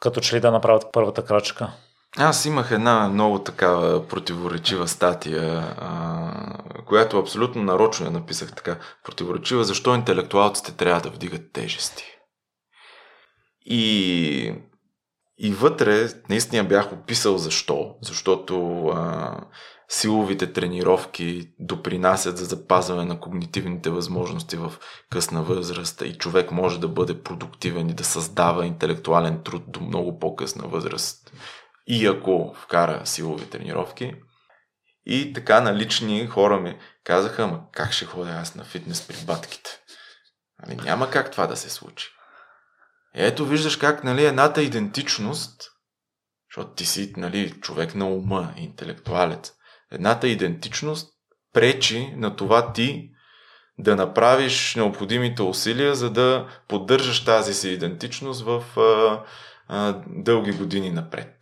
[0.00, 1.72] като че ли да направят първата крачка?
[2.16, 8.78] Аз имах една много такава противоречива статия, а, която абсолютно нарочно я написах така.
[9.04, 12.04] Противоречива, защо интелектуалците трябва да вдигат тежести.
[13.64, 14.54] И,
[15.38, 17.94] и вътре наистина бях описал защо.
[18.02, 19.36] Защото а,
[19.88, 24.72] силовите тренировки допринасят за запазване на когнитивните възможности в
[25.10, 30.18] късна възраст и човек може да бъде продуктивен и да създава интелектуален труд до много
[30.18, 31.32] по-късна възраст.
[31.88, 34.14] И ако вкара силови тренировки.
[35.06, 39.70] И така налични хора ми казаха, ама как ще ходя аз на фитнес при батките?
[40.62, 42.08] Ами няма как това да се случи.
[43.14, 45.70] Ето виждаш как нали, едната идентичност,
[46.50, 49.52] защото ти си нали, човек на ума, интелектуалец,
[49.90, 51.08] едната идентичност
[51.52, 53.10] пречи на това ти
[53.78, 59.24] да направиш необходимите усилия, за да поддържаш тази си идентичност в а,
[59.68, 61.37] а, дълги години напред.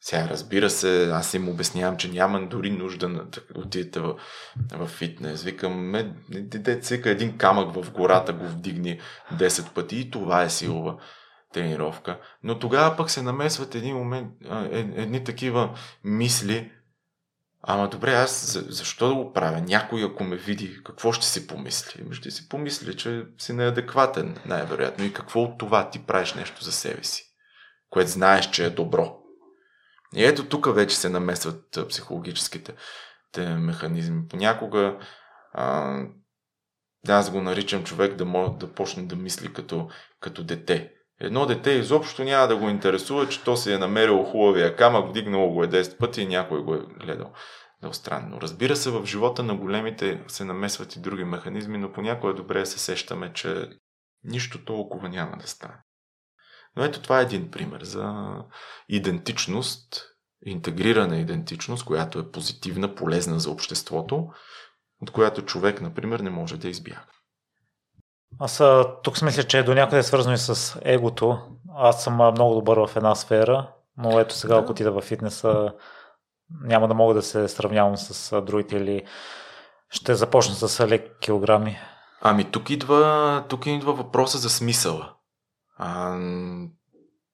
[0.00, 4.14] Сега, разбира се, аз им обяснявам, че няма дори нужда да отидете в,
[4.72, 5.42] в фитнес.
[5.42, 5.92] Викам,
[6.30, 9.00] деца вика един камък в гората го вдигни
[9.34, 10.96] 10 пъти и това е силова
[11.52, 12.20] тренировка.
[12.42, 14.28] Но тогава пък се намесват един момент,
[14.72, 16.70] е, едни такива мисли,
[17.62, 19.60] Ама добре, аз защо да го правя?
[19.60, 22.00] Някой, ако ме види, какво ще си помисли?
[22.04, 25.04] Ами ще си помисли, че си неадекватен, най-вероятно.
[25.04, 27.24] И какво от това ти правиш нещо за себе си,
[27.90, 29.17] което знаеш, че е добро.
[30.16, 32.74] И ето тук вече се намесват психологическите
[33.32, 34.28] те механизми.
[34.28, 34.98] Понякога
[35.52, 35.96] а,
[37.08, 39.88] аз го наричам човек да може да почне да мисли като,
[40.20, 40.92] като дете.
[41.20, 45.52] Едно дете изобщо няма да го интересува, че то си е намерило хубавия камък, вдигнало
[45.52, 47.32] го е 10 пъти и някой го е гледал.
[47.82, 48.40] Да странно.
[48.40, 52.66] Разбира се, в живота на големите се намесват и други механизми, но понякога е добре
[52.66, 53.68] се сещаме, че
[54.24, 55.74] нищо толкова няма да стане.
[56.76, 58.34] Но ето това е един пример за
[58.88, 60.04] идентичност,
[60.46, 64.28] интегрирана идентичност, която е позитивна, полезна за обществото,
[65.02, 67.04] от която човек, например, не може да избяга.
[68.38, 68.62] Аз
[69.02, 71.38] тук смисля, че е до някъде свързано и с егото.
[71.76, 74.60] Аз съм много добър в една сфера, но ето сега, да.
[74.60, 75.72] ако отида в фитнеса,
[76.62, 79.04] няма да мога да се сравнявам с другите или
[79.90, 81.78] ще започна с леки килограми.
[82.20, 85.14] Ами тук идва, тук идва въпроса за смисъла.
[85.78, 86.18] А,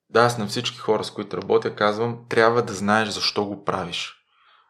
[0.09, 4.15] да, аз на всички хора, с които работя, казвам, трябва да знаеш защо го правиш.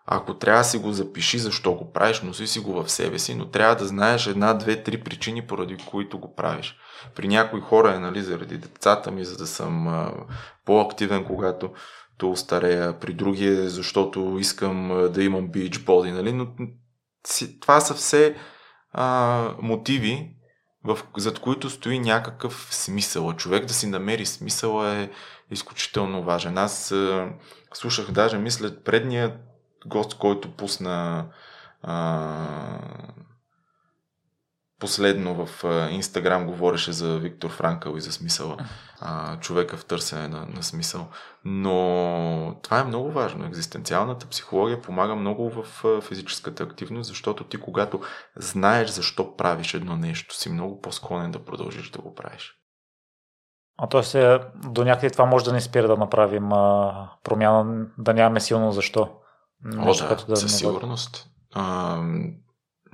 [0.07, 3.36] Ако трябва да си го запиши защо го правиш, носи си го в себе си,
[3.36, 6.76] но трябва да знаеш една, две, три причини, поради които го правиш.
[7.15, 10.11] При някои хора е нали, заради децата ми, за да съм а,
[10.65, 11.71] по-активен, когато
[12.17, 12.99] то остарея.
[12.99, 16.32] При други е защото искам а, да имам beach body, нали?
[16.32, 16.47] но
[17.61, 18.36] това са все
[18.91, 20.34] а, мотиви,
[20.86, 23.33] в, зад които стои някакъв смисъл.
[23.33, 25.09] Човек да си намери смисъла е
[25.51, 26.57] изключително важен.
[26.57, 27.29] Аз а,
[27.74, 29.37] слушах даже, мисля, предния
[29.86, 31.25] гост, който пусна
[31.83, 32.78] а,
[34.79, 38.57] последно в Инстаграм говореше за Виктор Франкъл и за смисъла.
[39.01, 41.07] А, човека в търсене на, на смисъл.
[41.45, 43.45] Но това е много важно.
[43.45, 45.65] Екзистенциалната психология помага много в
[46.01, 48.01] физическата активност, защото ти когато
[48.35, 52.53] знаеш защо правиш едно нещо, си много по-склонен да продължиш да го правиш.
[53.77, 58.13] А то се до някъде това може да не спира да направим а, промяна, да
[58.13, 59.09] нямаме силно защо.
[59.63, 61.27] Нещо, О, да, да със сигурност.
[61.53, 62.01] А,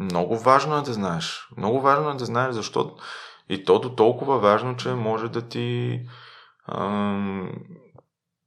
[0.01, 1.47] много важно е да знаеш.
[1.57, 2.95] Много важно е да знаеш защо.
[3.49, 5.99] И то до толкова важно, че може да ти
[6.65, 6.87] а,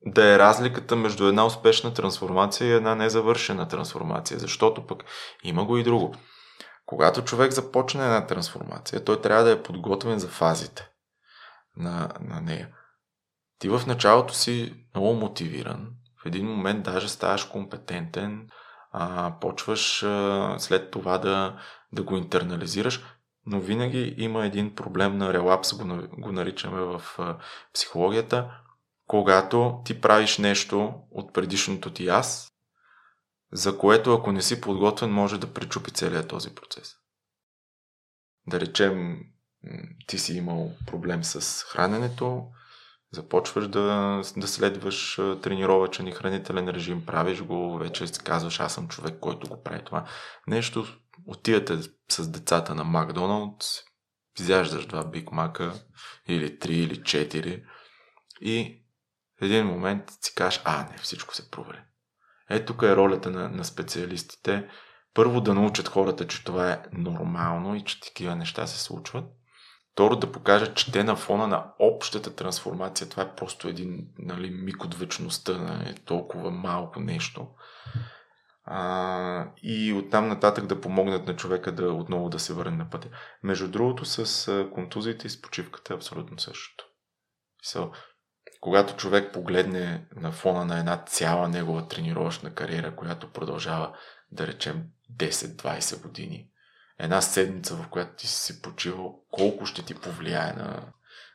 [0.06, 4.38] да е разликата между една успешна трансформация и една незавършена трансформация.
[4.38, 5.04] Защото пък
[5.44, 6.14] има го и друго.
[6.86, 10.90] Когато човек започне една трансформация, той трябва да е подготвен за фазите
[11.76, 12.68] на, на нея.
[13.58, 15.88] Ти в началото си много мотивиран,
[16.22, 18.48] В един момент даже ставаш компетентен,
[18.96, 21.58] а, почваш а, след това да,
[21.92, 23.04] да го интернализираш,
[23.46, 25.84] но винаги има един проблем на релапс, го,
[26.18, 27.38] го наричаме в а,
[27.72, 28.60] психологията,
[29.06, 32.52] когато ти правиш нещо от предишното ти аз,
[33.52, 36.94] за което ако не си подготвен, може да причупи целият този процес.
[38.46, 39.20] Да речем,
[40.06, 42.46] ти си имал проблем с храненето,
[43.14, 48.88] започваш да, да следваш тренировачен и хранителен режим, правиш го, вече си казваш, аз съм
[48.88, 50.04] човек, който го прави това.
[50.46, 50.86] Нещо,
[51.26, 51.78] отивате
[52.10, 53.66] с децата на Макдоналдс,
[54.40, 55.72] изяждаш два Биг Мака,
[56.28, 57.64] или три, или четири,
[58.40, 58.84] и
[59.40, 61.78] в един момент си кажеш, а, не, всичко се провали.
[62.50, 64.68] Ето тук е ролята на, на специалистите.
[65.14, 69.24] Първо да научат хората, че това е нормално и че такива неща се случват.
[69.94, 74.50] Второ да покажат, че те на фона на общата трансформация, това е просто един нали,
[74.50, 77.48] миг от вечността, нали, толкова малко нещо.
[78.64, 83.08] А, и оттам нататък да помогнат на човека да отново да се върне на пътя.
[83.42, 86.84] Между другото, с контузиите и с почивката е абсолютно същото.
[87.66, 87.92] So,
[88.60, 93.96] когато човек погледне на фона на една цяла негова тренировъчна кариера, която продължава,
[94.32, 94.84] да речем,
[95.20, 96.48] 10-20 години,
[96.98, 100.80] една седмица, в която ти си почивал, колко ще ти повлияе на,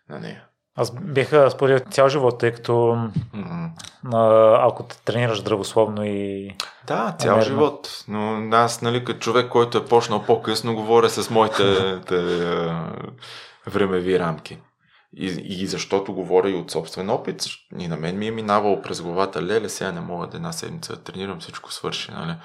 [0.10, 0.44] на нея?
[0.76, 3.69] Аз бих спорил цял живот, тъй като mm-hmm.
[4.68, 6.52] ако те тренираш здравословно и...
[6.88, 7.45] Да, цял енерно.
[7.45, 8.03] живот.
[8.07, 12.15] Но аз, нали, като човек, който е почнал по-късно, говоря с моите те,
[13.68, 14.57] времеви рамки.
[15.18, 15.26] И,
[15.61, 17.44] и защото говоря и от собствен опит,
[17.80, 20.95] и на мен ми е минавало през главата, леле, сега не мога да една седмица
[20.95, 22.36] да тренирам, всичко свърши, нали?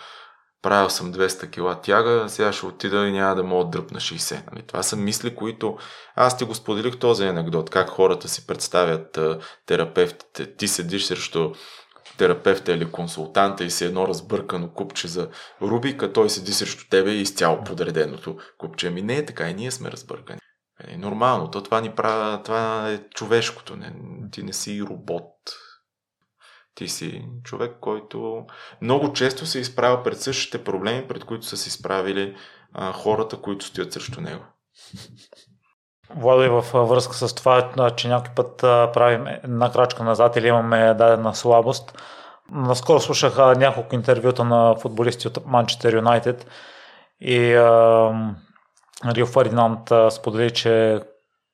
[0.65, 4.53] Правил съм 200 кила тяга, сега ще отида и няма да мога да дръпна 60.
[4.53, 4.62] Нали?
[4.66, 5.77] Това са мисли, които
[6.16, 10.57] аз ти го споделих този анекдот, как хората си представят а, терапевтите.
[10.57, 11.53] Ти седиш срещу
[12.19, 15.28] терапевта или консултанта и си едно разбъркано купче за
[15.62, 18.86] Рубика, той седи срещу тебе и изцяло подреденото купче.
[18.86, 20.41] Ами не е така, и ние сме разбъркани.
[20.89, 23.77] Е нормално, то това ни прави, това е човешкото.
[23.77, 23.93] Не,
[24.32, 25.35] ти не си робот.
[26.75, 28.47] Ти си човек, който
[28.81, 32.37] много често се изправя пред същите проблеми, пред които са се изправили
[32.73, 34.45] а, хората, които стоят срещу него.
[36.17, 38.57] Владо и във връзка с това, че някой път
[38.93, 41.99] правим една крачка назад или имаме дадена слабост.
[42.51, 46.47] Наскоро слушах няколко интервюта на футболисти от Манчестър Юнайтед
[47.21, 48.35] и а,
[49.07, 51.01] Рио Фердинанд сподели, че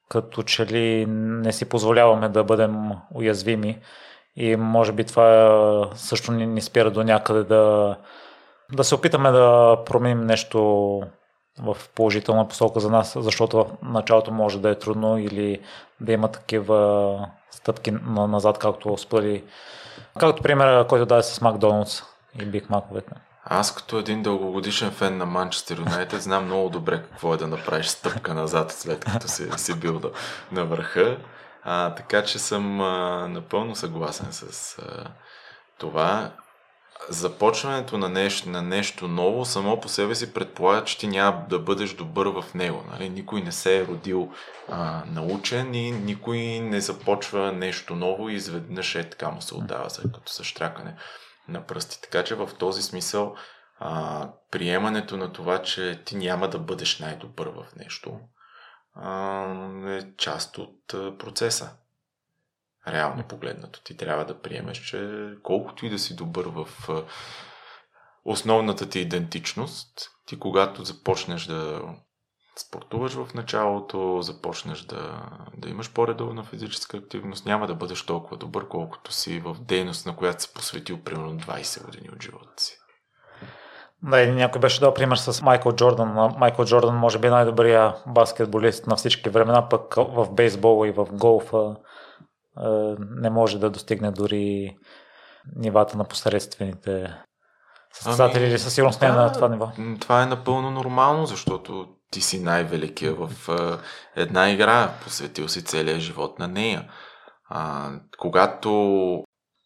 [0.09, 3.81] като че ли не си позволяваме да бъдем уязвими
[4.37, 7.97] и може би това също ни, ни спира до някъде да,
[8.73, 10.59] да се опитаме да променим нещо
[11.59, 15.61] в положителна посока за нас, защото в началото може да е трудно или
[16.01, 19.45] да има такива стъпки назад, както сподели.
[20.19, 22.03] Както пример, който даде с Макдоналдс
[22.43, 23.13] и Биг Маковете.
[23.45, 27.87] Аз като един дългогодишен фен на Манчестър Юнайтед знам много добре какво е да направиш
[27.87, 30.11] стъпка назад след като си, си бил на,
[30.53, 31.17] на върха.
[31.63, 35.05] А, така че съм а, напълно съгласен с а,
[35.79, 36.33] това.
[37.09, 41.59] Започването на нещо, на нещо ново само по себе си предполага, че ти няма да
[41.59, 42.85] бъдеш добър в него.
[42.91, 43.09] Нали?
[43.09, 44.33] Никой не се е родил
[44.69, 49.89] а, научен и никой не започва нещо ново и изведнъж е така му се отдава,
[50.03, 50.97] като същрякане
[51.49, 52.03] на пръсти.
[52.03, 53.35] Така че в този смисъл
[53.79, 58.19] а, приемането на това, че ти няма да бъдеш най-добър в нещо,
[59.87, 60.87] е част от
[61.19, 61.77] процеса.
[62.89, 63.83] Реално погледнато.
[63.83, 66.69] Ти трябва да приемеш, че колкото и да си добър в
[68.25, 71.83] основната ти идентичност, ти когато започнеш да
[72.57, 78.69] спортуваш в началото, започнеш да, да имаш по-редовна физическа активност, няма да бъдеш толкова добър,
[78.69, 82.80] колкото си в дейност, на която си посветил примерно 20 години от живота си.
[84.03, 86.35] Да, и някой беше дал пример с Майкъл Джордан.
[86.39, 91.07] Майкъл Джордан може би е най-добрия баскетболист на всички времена, пък в бейсбола и в
[91.13, 91.77] голфа
[92.99, 94.77] не може да достигне дори
[95.57, 97.17] нивата на посредствените
[97.93, 99.73] състезатели ами, или със сигурност да, не е на това ниво.
[100.01, 103.79] Това е напълно нормално, защото ти си най-великия в а,
[104.17, 106.91] една игра, посветил си целия живот на нея.
[107.49, 108.71] А, когато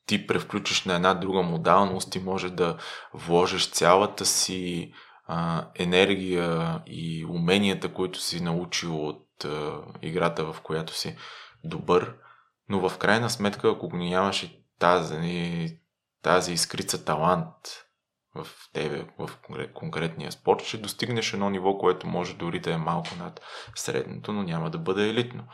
[0.07, 2.77] ти превключиш на една друга модалност, ти може да
[3.15, 4.93] вложиш цялата си
[5.27, 11.17] а, енергия и уменията, които си научил от а, играта, в която си
[11.65, 12.15] добър,
[12.69, 14.47] но в крайна сметка, ако го нямаш
[14.79, 15.79] тази,
[16.23, 17.57] тази искрица талант,
[18.35, 19.31] в тебе, в
[19.75, 23.41] конкретния спорт, ще достигнеш едно ниво, което може дори да е малко над
[23.75, 25.45] средното, но няма да бъде елитно.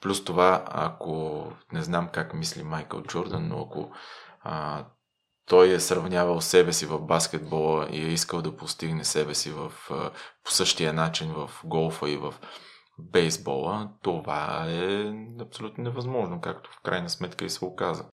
[0.00, 3.90] Плюс това, ако не знам как мисли Майкъл Джордан, но ако
[4.40, 4.84] а,
[5.46, 9.72] той е сравнявал себе си в баскетбола и е искал да постигне себе си в,
[10.44, 12.34] по същия начин в голфа и в
[12.98, 18.04] бейсбола, това е абсолютно невъзможно, както в крайна сметка и се оказа.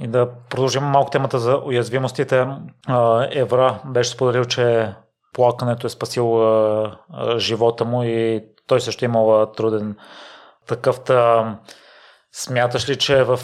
[0.00, 2.46] И да продължим малко темата за уязвимостите.
[3.30, 4.94] Евра беше споделил, че
[5.32, 6.42] плакането е спасил
[7.36, 9.96] живота му и той също е имал труден
[10.68, 11.00] такъв.
[12.32, 13.38] Смяташ ли, че в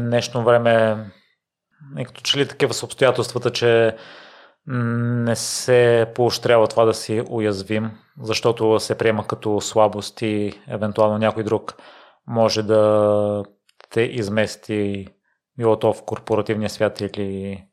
[0.00, 0.96] днешно време
[2.06, 3.96] като че ли такива са обстоятелствата, че
[4.66, 7.90] не се поощрява това да си уязвим,
[8.22, 11.76] защото се приема като слабост и евентуално някой друг
[12.26, 13.44] може да
[13.90, 15.06] те измести
[15.58, 17.64] било то в корпоративния свят или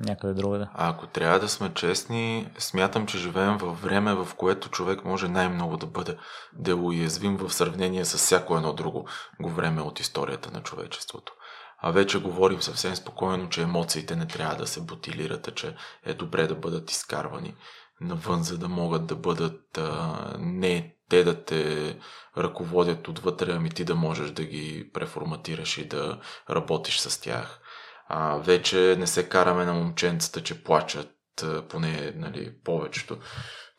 [0.00, 0.66] някъде другаде.
[0.74, 5.28] А ако трябва да сме честни, смятам, че живеем във време, в което човек може
[5.28, 6.16] най-много да бъде
[6.52, 9.08] да уязвим в сравнение с всяко едно друго
[9.40, 11.32] го време от историята на човечеството.
[11.78, 16.14] А вече говорим съвсем спокойно, че емоциите не трябва да се бутилират, а че е
[16.14, 17.54] добре да бъдат изкарвани
[18.00, 21.98] навън, за да могат да бъдат а, не те да те
[22.38, 26.20] ръководят отвътре, ами ти да можеш да ги преформатираш и да
[26.50, 27.60] работиш с тях.
[28.08, 33.18] А, вече не се караме на момченцата, че плачат, поне нали, повечето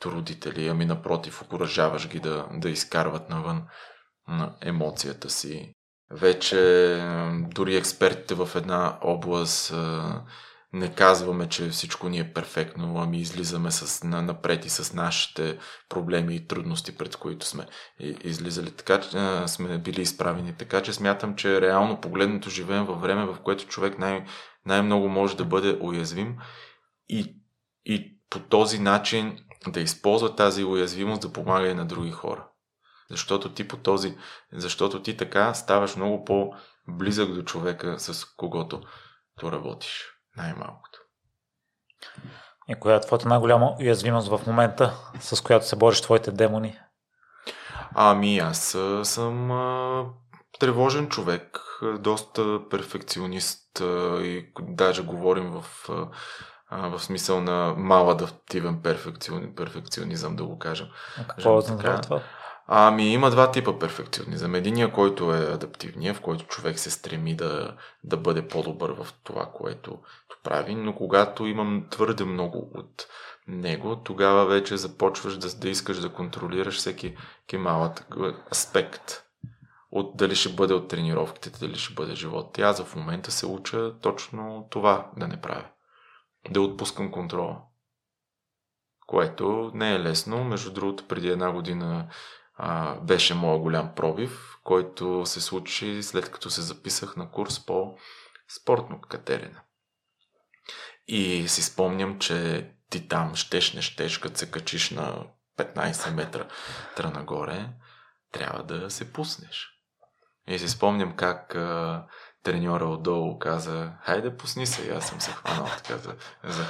[0.06, 3.64] родители, ами напротив, окоръжаваш ги да, да изкарват навън
[4.28, 5.74] на емоцията си.
[6.12, 6.58] Вече
[7.56, 9.74] дори експертите в една област
[10.73, 15.60] не казваме, че всичко ни е перфектно, ами излизаме с, на, напред и с нашите
[15.89, 17.68] проблеми и трудности, пред които сме
[18.23, 18.72] излизали.
[18.72, 20.56] Така че сме били изправени.
[20.57, 24.26] Така че смятам, че реално погледнато живеем във време, в което човек най-
[24.65, 26.38] най-много може да бъде уязвим
[27.10, 27.35] и,
[27.85, 32.48] и по този начин да използва тази уязвимост да помага и на други хора.
[33.10, 34.18] Защото ти по този,
[34.53, 38.81] защото ти така ставаш много по-близък до човека, с когото
[39.39, 40.16] то работиш.
[40.38, 40.99] Най-малкото.
[42.69, 46.80] И коя е твоята най-голяма уязвимост в момента, с която се бориш твоите демони?
[47.95, 50.05] Ами аз съм а,
[50.59, 51.59] тревожен човек,
[51.99, 55.89] доста перфекционист а, и даже говорим в,
[56.69, 58.81] а, в смисъл на мал адаптивен
[59.55, 60.88] перфекционизъм, да го кажем.
[61.22, 62.22] А какво означава това?
[62.68, 64.56] Ами има два типа перфекционизъм.
[64.56, 69.52] Единия, който е адаптивния, в който човек се стреми да, да бъде по-добър в това,
[69.53, 69.99] което
[70.44, 73.07] прави, но когато имам твърде много от
[73.48, 77.15] него, тогава вече започваш да, да искаш да контролираш всеки,
[77.53, 78.07] малък
[78.52, 79.23] аспект.
[79.91, 82.57] От дали ще бъде от тренировките, дали ще бъде живот.
[82.57, 85.65] И аз в момента се уча точно това да не правя.
[86.49, 87.61] Да отпускам контрола.
[89.07, 90.44] Което не е лесно.
[90.44, 92.07] Между другото, преди една година
[92.58, 97.98] а, беше моят голям пробив, който се случи след като се записах на курс по
[98.62, 99.60] спортно катерене.
[101.08, 105.24] И си спомням, че ти там щеш, не щеш, като се качиш на
[105.58, 106.48] 15 метра
[106.96, 107.70] тра нагоре,
[108.32, 109.68] трябва да се пуснеш.
[110.48, 112.06] И си спомням как а,
[112.44, 114.88] треньора отдолу каза, хайде пусни се.
[114.88, 116.66] И аз съм се хванал така за, за.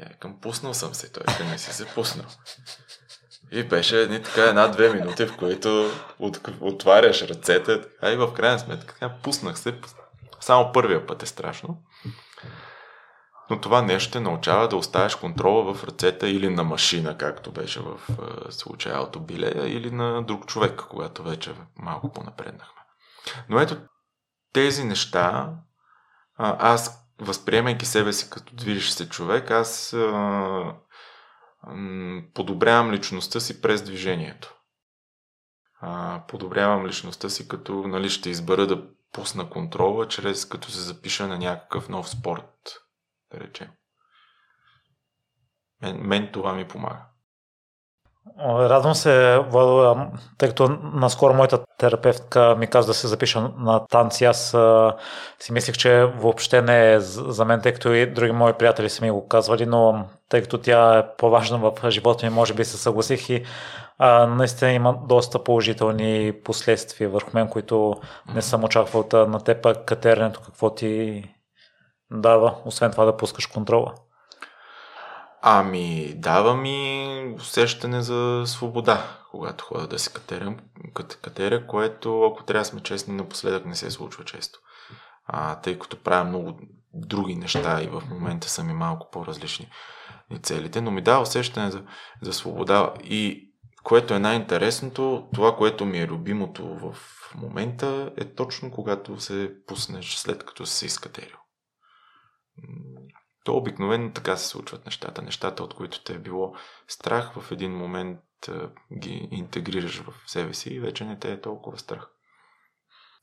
[0.00, 1.12] Я към пуснал съм се.
[1.12, 2.26] Той не си се пуснал.
[3.52, 7.80] И беше едни така една-две минути, в които от, отваряш ръцете.
[8.02, 9.74] А и в крайна сметка пуснах се.
[10.40, 11.82] Само първия път е страшно.
[13.50, 17.80] Но това нещо те научава да оставяш контрола в ръцете или на машина, както беше
[17.80, 18.00] в
[18.50, 22.80] случая автобилея, или на друг човек, когато вече малко по-напреднахме.
[23.48, 23.76] Но ето
[24.52, 25.50] тези неща,
[26.38, 29.96] аз възприемайки себе си като движещ се човек, аз
[32.34, 34.54] подобрявам личността си през движението.
[35.80, 38.82] А, подобрявам личността си, като нали, ще избера да
[39.12, 42.50] пусна контрола, чрез като се запиша на някакъв нов спорт,
[43.32, 43.68] да речем.
[45.82, 47.04] Мен, мен това ми помага.
[48.38, 50.06] Радвам се, Владо,
[50.38, 54.24] тъй като наскоро моята терапевтка ми каза да се запиша на танци.
[54.24, 54.96] Аз а,
[55.38, 59.04] си мислех, че въобще не е за мен, тъй като и други мои приятели са
[59.04, 62.76] ми го казвали, но тъй като тя е по-важна в живота ми, може би се
[62.76, 63.44] съгласих и
[63.98, 67.94] а, наистина има доста положителни последствия върху мен, които
[68.34, 71.24] не съм очаквал на теб, катеренето, какво ти
[72.10, 73.94] дава, освен това да пускаш контрола.
[75.42, 80.56] Ами, дава ми усещане за свобода, когато ходя да се катерям,
[81.22, 84.58] катеря, което, ако трябва да сме честни, напоследък не се случва често.
[85.26, 86.58] А, тъй като правя много
[86.94, 89.68] други неща и в момента са ми малко по-различни
[90.38, 91.84] целите, но ми дава усещане за,
[92.22, 93.50] за свобода и
[93.82, 96.96] което е най-интересното, това, което ми е любимото в
[97.34, 101.36] момента е точно когато се пуснеш след като си изкатерил.
[103.44, 105.22] То обикновено така се случват нещата.
[105.22, 106.54] Нещата, от които те е било
[106.88, 108.20] страх, в един момент
[108.98, 112.08] ги интегрираш в себе си и вече не те е толкова страх.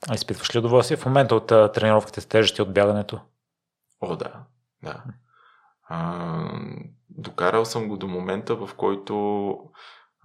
[0.10, 3.22] А изпитваш ли удоволствие в момента от а, тренировките с тежести от бягането?
[4.02, 4.44] О, да.
[4.84, 5.04] да.
[5.90, 6.60] А,
[7.18, 9.54] докарал съм го до момента, в който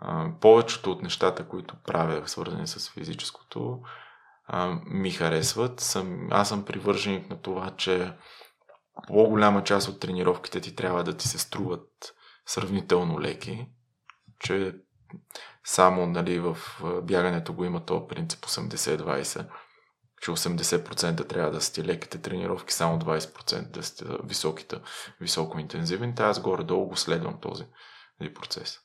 [0.00, 3.80] а, повечето от нещата, които правя, свързани с физическото,
[4.46, 5.80] а, ми харесват.
[5.80, 8.12] Съм, аз съм привърженик на това, че
[9.06, 12.14] по-голяма част от тренировките ти трябва да ти се струват
[12.46, 13.66] сравнително леки,
[14.40, 14.74] че
[15.64, 16.58] само нали, в
[17.02, 19.48] бягането го има този принцип 80-20,
[20.22, 24.76] че 80% трябва да сте леките тренировки, само 20% да сте високите,
[25.20, 26.22] високоинтензивните.
[26.22, 27.64] Аз горе-долу го следвам този,
[28.34, 28.78] процес.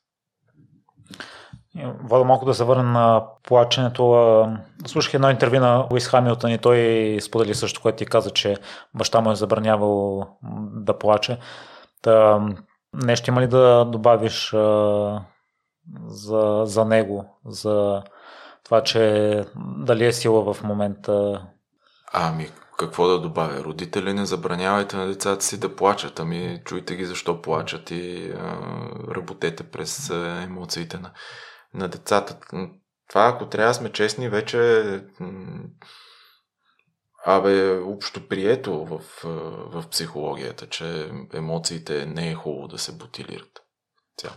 [2.09, 4.45] Вада малко да се върна на плаченето.
[4.87, 8.57] Слушах едно интервю на Уис Хамилтън и той сподели също, което ти каза, че
[8.93, 10.27] баща му е забранявал
[10.73, 11.39] да плаче.
[12.01, 12.45] Та,
[12.93, 15.21] нещо има ли да добавиш а,
[16.07, 18.03] за, за него, за
[18.67, 19.45] това, че
[19.77, 21.45] дали е сила в момента?
[22.13, 23.63] Ами, какво да добавя?
[23.63, 26.19] Родители, не забранявайте на децата си да плачат.
[26.19, 28.57] Ами, чуйте ги защо плачат и а,
[29.15, 30.09] работете през
[30.43, 31.11] емоциите на,
[31.73, 32.37] на децата.
[33.09, 34.83] Това, ако трябва да сме честни, вече
[37.25, 39.01] Абе, общо прието в,
[39.73, 43.61] в психологията, че емоциите не е хубаво да се бутилират.
[44.17, 44.35] Цяло.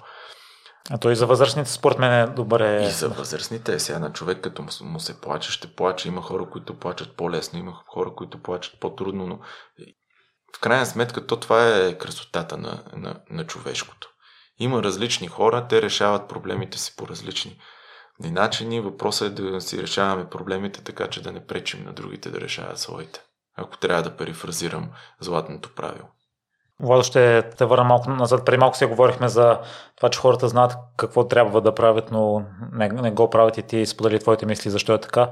[0.91, 2.83] А то и за възрастните спорт мен е добре.
[2.83, 3.81] И за възрастните.
[3.81, 6.09] Сега на човек, като му се плаче, ще плаче.
[6.09, 9.39] Има хора, които плачат по-лесно, има хора, които плачат по-трудно, но
[10.57, 14.09] в крайна сметка то това е красотата на, на, на човешкото.
[14.59, 17.61] Има различни хора, те решават проблемите си по различни
[18.21, 18.81] начини.
[18.81, 22.79] Въпросът е да си решаваме проблемите така, че да не пречим на другите да решават
[22.79, 23.21] своите.
[23.57, 24.91] Ако трябва да перифразирам
[25.21, 26.09] златното правило.
[26.83, 28.45] Владо, ще те върна малко назад.
[28.45, 29.59] Преди малко си говорихме за
[29.97, 32.43] това, че хората знаят какво трябва да правят, но
[32.73, 35.31] не, не го правят и ти сподели твоите мисли защо е така.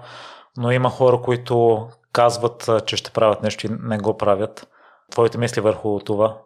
[0.56, 4.68] Но има хора, които казват, че ще правят нещо и не го правят.
[5.10, 6.36] Твоите мисли върху това?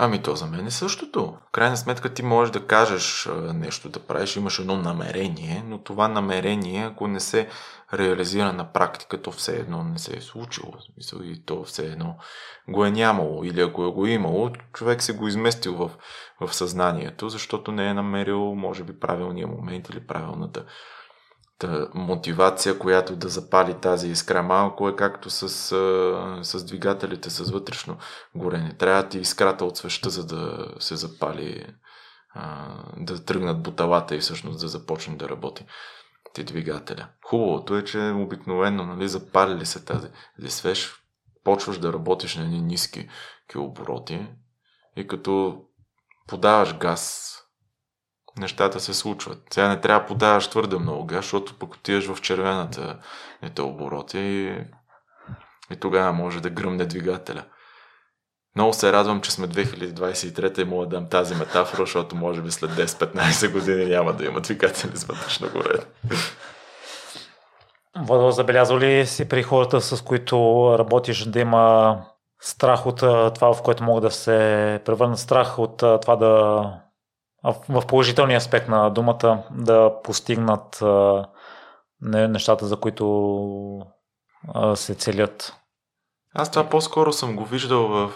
[0.00, 1.36] Ами то за мен е същото.
[1.48, 6.08] В крайна сметка ти можеш да кажеш нещо да правиш, имаш едно намерение, но това
[6.08, 7.48] намерение, ако не се
[7.94, 10.72] реализира на практика, то все едно не се е случило.
[10.94, 12.16] Смисъл, и то все едно
[12.68, 13.44] го е нямало.
[13.44, 15.90] Или ако е го имало, човек се го изместил в,
[16.40, 20.64] в съзнанието, защото не е намерил, може би, правилния момент или правилната
[21.58, 25.48] Та мотивация, която да запали тази искра малко е както с,
[26.42, 27.96] с двигателите с вътрешно
[28.34, 28.76] горене.
[28.78, 31.66] Трябва ти искрата от свеща, за да се запали,
[32.96, 35.66] да тръгнат буталата и всъщност да започне да работи
[36.34, 37.08] ти двигателя.
[37.24, 40.08] Хубавото е, че обикновено нали, запали ли се тази
[40.48, 40.94] свеж,
[41.44, 43.08] почваш да работиш на едни ниски
[43.50, 44.26] килобороти
[44.96, 45.62] и като
[46.26, 47.34] подаваш газ
[48.38, 49.38] нещата се случват.
[49.50, 52.98] Сега не трябва да подаваш твърде много газ, защото пък отиваш в червената
[53.42, 54.56] ете обороти и,
[55.70, 57.44] и тогава може да гръмне двигателя.
[58.56, 62.50] Много се радвам, че сме 2023 и мога да дам тази метафора, защото може би
[62.50, 65.74] след 10-15 години няма да има двигатели с вътрешно горе.
[67.96, 70.36] Водо, забелязва ли си при хората, с които
[70.78, 71.96] работиш, да има
[72.40, 72.96] страх от
[73.34, 76.64] това, в което могат да се превърнат страх от това да
[77.68, 80.82] в положителния аспект на думата да постигнат
[82.02, 83.86] нещата, за които
[84.74, 85.54] се целят.
[86.34, 88.12] Аз това по-скоро съм го виждал в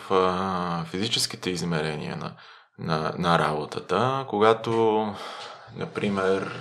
[0.86, 2.36] физическите измерения на,
[2.78, 5.06] на, на работата, когато,
[5.76, 6.52] например,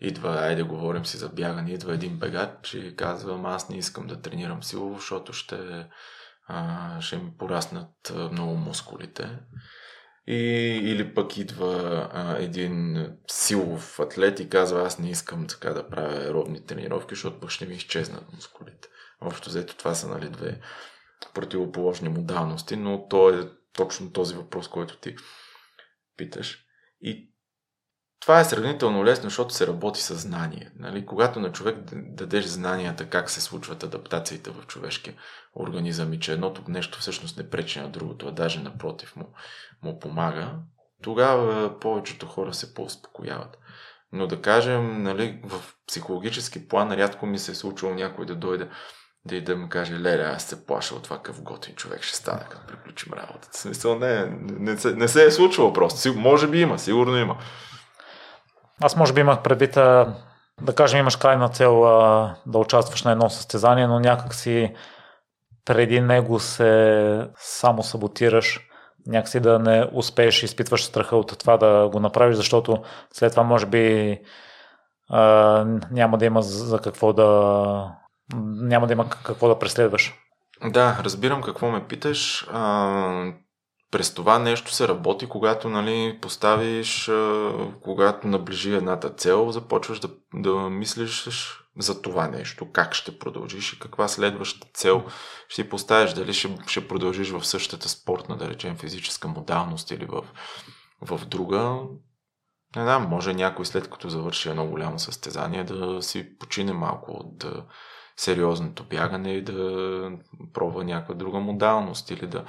[0.00, 4.20] идва, айде говорим си за бягане, идва един бегач и казвам, аз не искам да
[4.20, 5.86] тренирам силово, защото ще,
[6.48, 9.38] а, ще ми пораснат много мускулите.
[10.26, 10.34] И,
[10.84, 16.16] или пък идва а, един силов атлет и казва, аз не искам така да правя
[16.16, 18.88] аеробни тренировки, защото пък ще ми изчезнат мускулите.
[19.20, 20.60] Общо взето това са нали, две
[21.34, 25.16] противоположни модалности, но то е точно този въпрос, който ти
[26.16, 26.64] питаш.
[27.00, 27.32] И
[28.20, 30.70] това е сравнително лесно, защото се работи с знание.
[30.76, 31.06] Нали?
[31.06, 35.14] Когато на човек дадеш знанията как се случват адаптациите в човешкия
[35.56, 39.34] организъм и че едното нещо всъщност не пречи на другото, а даже напротив му,
[39.82, 40.54] му помага,
[41.02, 43.58] тогава повечето хора се по-успокояват.
[44.12, 48.68] Но да кажем, нали, в психологически план рядко ми се е случило някой да дойде
[49.24, 52.16] да и да ми каже, леле, аз се плаша от това какъв готин човек ще
[52.16, 53.58] стане, като приключим работата.
[53.58, 56.14] Смисъл, не, не, не, не се е случвало просто.
[56.14, 57.38] Може би има, сигурно има.
[58.80, 59.72] Аз може би имах предвид,
[60.60, 61.80] да кажем, имаш крайна цел
[62.46, 64.74] да участваш на едно състезание, но някак си
[65.64, 68.60] преди него се само саботираш,
[69.06, 73.66] някакси да не успееш, изпитваш страха от това да го направиш, защото след това може
[73.66, 74.18] би
[75.10, 78.02] а, няма да има за какво да
[78.36, 80.14] няма да има какво да преследваш.
[80.64, 82.48] Да, разбирам какво ме питаш.
[82.52, 83.32] А,
[83.90, 87.52] през това нещо се работи, когато нали, поставиш, а,
[87.82, 91.26] когато наближи едната цел, започваш да, да мислиш
[91.78, 95.04] за това нещо, как ще продължиш и каква следваща цел
[95.48, 100.22] ще поставиш, дали ще, ще продължиш в същата спортна, да речем, физическа модалност или в,
[101.00, 101.80] в друга.
[102.76, 107.44] Не знам, може някой след като завърши едно голямо състезание да си почине малко от
[108.16, 110.10] сериозното бягане и да
[110.52, 112.44] пробва някаква друга модалност или да,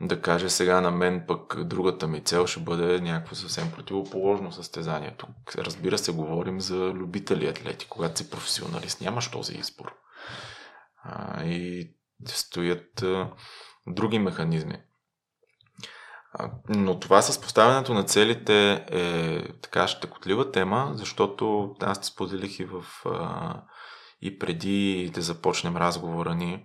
[0.00, 5.14] да каже сега на мен пък другата ми цел ще бъде някакво съвсем противоположно състезание.
[5.18, 9.94] Тук разбира се говорим за любители атлети, когато си професионалист, нямаш този избор.
[11.02, 11.90] А, и
[12.26, 13.30] стоят а,
[13.86, 14.82] други механизми.
[16.32, 22.58] А, но това с поставянето на целите е така щекотлива тема, защото аз те споделих
[22.58, 23.62] и в а,
[24.20, 26.64] и преди да започнем разговора ни,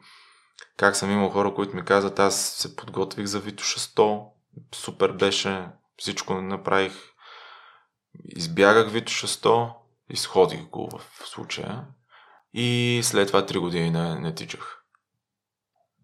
[0.78, 4.26] как съм имал хора, които ми казват, аз се подготвих за Витоша 100,
[4.76, 5.68] супер беше,
[5.98, 6.94] всичко направих,
[8.26, 9.74] избягах Витоша 100,
[10.10, 11.86] изходих го в случая
[12.54, 14.80] и след това 3 години не, не тичах.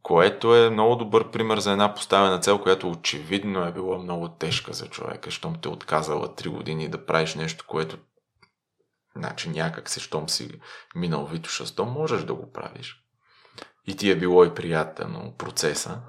[0.02, 4.74] Което е много добър пример за една поставена цел, която очевидно е била много тежка
[4.74, 7.98] за човека, щом те отказала 3 години да правиш нещо, което
[9.16, 10.62] Значи някак се, щом си
[10.96, 13.04] минал Витоша 100, можеш да го правиш.
[13.90, 16.02] И ти е било и приятно процеса.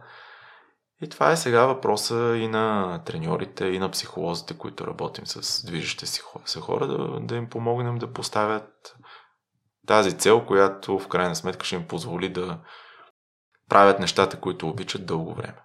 [1.03, 6.07] И това е сега въпроса и на треньорите, и на психолозите, които работим с движещите
[6.07, 6.21] си
[6.61, 8.97] хора, да, да им помогнем да поставят
[9.87, 12.59] тази цел, която в крайна сметка ще им позволи да
[13.69, 15.59] правят нещата, които обичат дълго време.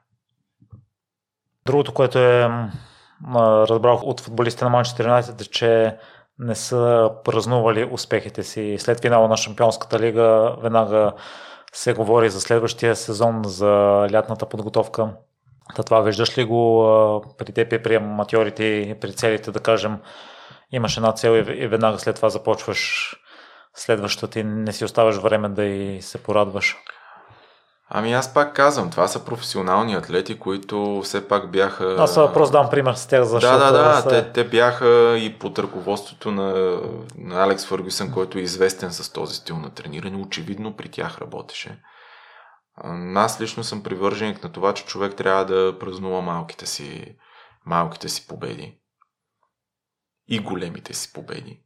[1.66, 2.50] Другото, което е
[3.36, 5.98] разбрах от футболистите на Манчестър е, че
[6.40, 8.76] не са празнували успехите си.
[8.80, 11.14] След финала на Шампионската лига веднага
[11.76, 13.68] се говори за следващия сезон, за
[14.12, 15.10] лятната подготовка.
[15.76, 19.98] Та това виждаш ли го при теб и при аматьорите и при целите, да кажем,
[20.72, 23.12] имаш една цел и веднага след това започваш
[23.74, 26.78] следващата и не си оставаш време да и се порадваш?
[27.98, 31.96] Ами аз пак казвам, това са професионални атлети, които все пак бяха...
[32.00, 33.60] Аз просто дам пример с тях, защото...
[33.60, 34.10] Да, да, да, са...
[34.10, 36.80] те, те бяха и под ръководството на,
[37.18, 41.82] на Алекс Фъргюсън, който е известен с този стил на трениране, очевидно при тях работеше.
[43.16, 47.16] Аз лично съм привърженик на това, че човек трябва да празнува малките си,
[47.66, 48.78] малките си победи.
[50.28, 51.66] И големите си победи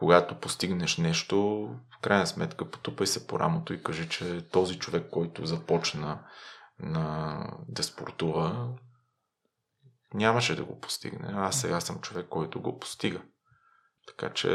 [0.00, 1.68] когато постигнеш нещо,
[2.02, 6.18] крайна сметка потупай се по рамото и кажи, че този човек, който започна
[6.78, 8.68] на, да спортува,
[10.14, 11.32] нямаше да го постигне.
[11.34, 13.20] Аз сега съм човек, който го постига.
[14.06, 14.48] Така че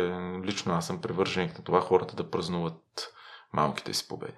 [0.44, 3.14] лично аз съм привърженик на това хората да празнуват
[3.54, 4.38] малките си победи.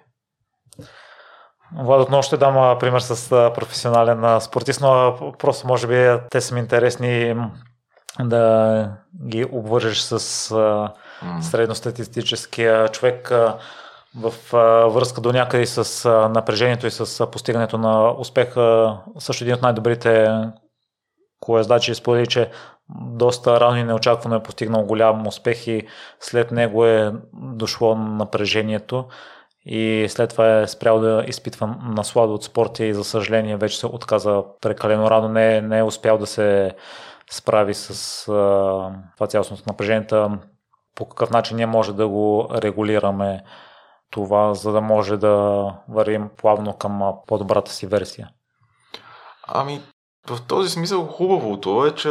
[1.72, 6.60] Влад, отново ще дам пример с професионален спортист, но просто може би те са ми
[6.60, 7.34] интересни
[8.20, 8.96] да
[9.28, 10.50] ги обвържеш с
[11.40, 13.32] средностатистическия човек
[14.16, 14.32] в
[14.94, 18.96] връзка до някъде с напрежението и с постигането на успеха.
[19.18, 20.28] Също един от най-добрите
[21.40, 22.50] колездачи сподели, че
[22.90, 25.86] доста рано и неочаквано е постигнал голям успех и
[26.20, 29.04] след него е дошло напрежението
[29.64, 33.86] и след това е спрял да изпитва наслада от спорта и за съжаление вече се
[33.86, 36.74] отказа прекалено рано, не, не е успял да се
[37.30, 37.90] справи с
[38.28, 38.32] а,
[39.14, 40.38] това цялостното напрежението,
[40.98, 43.40] по какъв начин ние може да го регулираме
[44.10, 48.28] това, за да може да вървим плавно към по-добрата си версия?
[49.46, 49.80] Ами,
[50.30, 52.08] в този смисъл хубавото е, че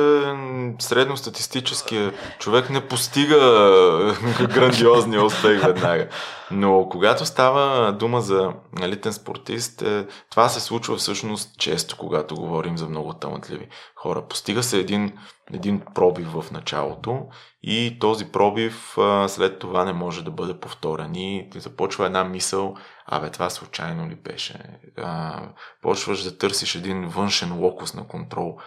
[0.80, 3.38] средностатистическия човек не постига
[4.54, 6.08] грандиозния успех веднага.
[6.52, 12.78] Но когато става дума за елитен спортист, е, това се случва всъщност често, когато говорим
[12.78, 13.68] за много талантливи
[14.08, 14.28] хора.
[14.28, 15.18] Постига се един,
[15.54, 17.28] един пробив в началото
[17.64, 18.98] и този пробив
[19.28, 21.16] след това не може да бъде повторен.
[21.16, 22.76] И започва една мисъл,
[23.06, 24.80] абе това случайно ли беше?
[24.98, 25.42] А,
[25.82, 28.58] почваш да търсиш един външен локус на контрол.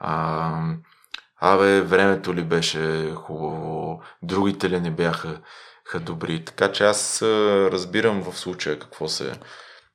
[0.00, 0.60] А,
[1.40, 5.40] абе, времето ли беше хубаво, другите ли не бяха
[6.00, 6.44] добри.
[6.44, 7.22] Така че аз
[7.72, 9.32] разбирам в случая какво се,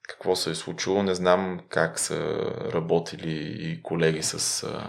[0.10, 1.04] какво се е случило.
[1.04, 2.36] Не знам как са
[2.74, 4.84] работили и колеги с а,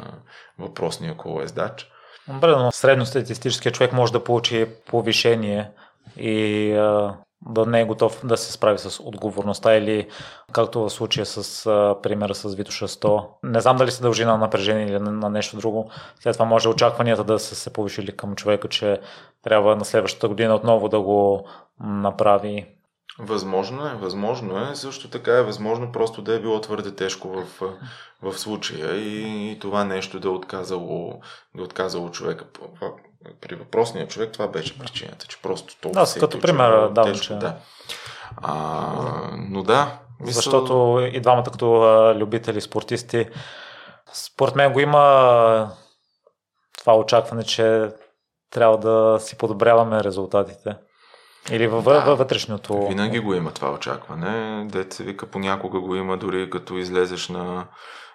[0.58, 1.90] въпросния колоездач.
[2.28, 5.70] Добре, но средностатистическия човек може да получи повишение
[6.16, 7.16] и а,
[7.46, 10.08] да не е готов да се справи с отговорността или
[10.52, 13.26] както в случая с а, примера с Витоша 100.
[13.42, 15.90] Не знам дали се дължи на напрежение или на, на нещо друго.
[16.20, 19.00] След това може очакванията да са се повишили към човека, че
[19.42, 21.46] трябва на следващата година отново да го
[21.80, 22.66] направи.
[23.18, 24.74] Възможно е, възможно е.
[24.74, 27.44] Също така е възможно просто да е било твърде тежко в,
[28.22, 31.20] в случая и, и това нещо да е отказало,
[31.54, 32.44] да е отказало човека.
[33.40, 36.06] При въпросния човек това беше причината, че просто толкова.
[36.14, 37.34] Да, като пример да, тежко, че...
[37.34, 37.56] да.
[38.36, 38.86] А,
[39.38, 39.98] но да.
[40.20, 40.34] Мисъл...
[40.34, 43.26] Защото и двамата като а, любители спортисти,
[44.12, 45.70] според мен го има
[46.78, 47.88] това очакване, че
[48.50, 50.76] трябва да си подобряваме резултатите.
[51.50, 52.88] Или във, да, във вътрешното.
[52.88, 54.64] Винаги го има това очакване.
[54.70, 57.66] Деца вика, понякога го има дори като излезеш на,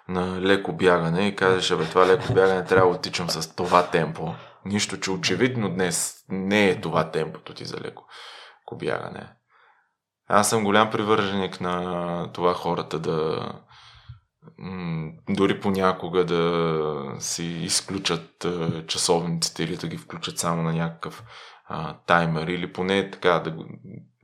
[0.08, 4.34] на леко бягане и кажеш, абе това леко бягане трябва да отичам с това темпо.
[4.64, 8.06] Нищо, че очевидно днес не е това темпото ти за леко
[8.76, 9.32] бягане.
[10.28, 13.52] Аз съм голям привърженик на това хората да
[15.28, 18.46] дори понякога да си изключат
[18.86, 21.24] часовниците или да ги включат само на някакъв
[21.72, 23.64] а, таймер или поне така да го...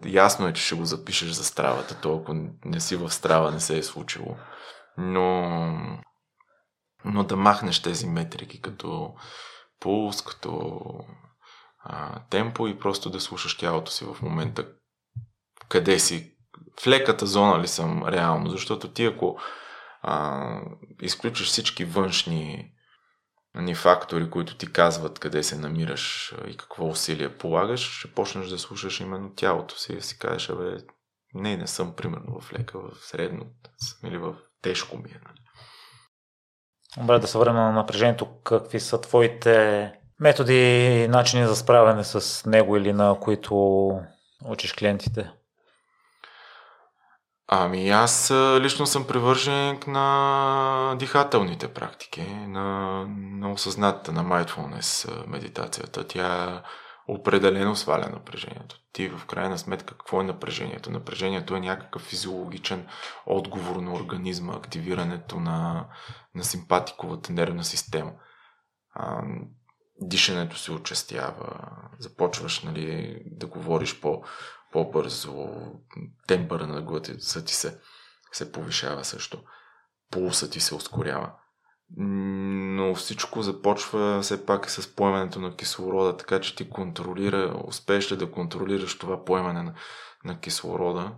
[0.05, 3.61] Ясно е, че ще го запишеш за стравата, то ако не си в страва не
[3.61, 4.37] се е случило.
[4.99, 5.51] Но,
[7.05, 9.15] но да махнеш тези метрики като
[9.81, 10.81] пулс, като
[11.85, 14.69] а, темпо и просто да слушаш тялото си в момента
[15.69, 16.33] къде си,
[16.83, 19.39] в леката зона ли съм реално, защото ти ако
[20.03, 20.47] а,
[21.03, 22.73] изключиш всички външни
[23.57, 28.59] ни фактори, които ти казват къде се намираш и какво усилие полагаш, ще почнеш да
[28.59, 30.77] слушаш именно тялото си и си кажеш, абе,
[31.35, 33.47] не, не съм примерно в лека, в средно
[34.05, 35.21] или в тежко ми е.
[35.25, 35.41] Нали?
[36.97, 38.29] Добре, да се върнем на напрежението.
[38.45, 40.55] Какви са твоите методи
[41.05, 43.91] и начини за справяне с него или на които
[44.45, 45.33] учиш клиентите?
[47.49, 56.07] Ами аз лично съм привърженик на дихателните практики, на, на осъзнатата, на mindfulness медитацията.
[56.07, 56.63] Тя
[57.09, 58.77] определено сваля напрежението.
[58.93, 60.91] Ти в крайна сметка какво е напрежението?
[60.91, 62.87] Напрежението е някакъв физиологичен
[63.27, 65.87] отговор на организма, активирането на,
[66.35, 68.13] на симпатиковата нервна система.
[68.95, 69.23] А,
[70.01, 71.69] дишането се очастява,
[71.99, 74.23] започваш нали, да говориш по,
[74.77, 75.49] по-бързо,
[76.27, 77.81] темпъра на гласа ти се,
[78.33, 79.43] се повишава също,
[80.11, 81.33] пулса ти се ускорява.
[81.97, 88.17] Но всичко започва все пак с поемането на кислорода, така че ти контролира, успееш ли
[88.17, 89.75] да контролираш това поемане на,
[90.25, 91.15] на кислорода,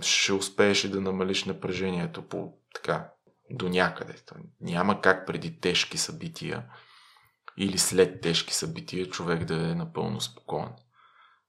[0.00, 3.10] ще успееш ли да намалиш напрежението по така
[3.50, 4.14] до някъде.
[4.60, 6.66] Няма как преди тежки събития
[7.56, 10.68] или след тежки събития човек да е напълно спокоен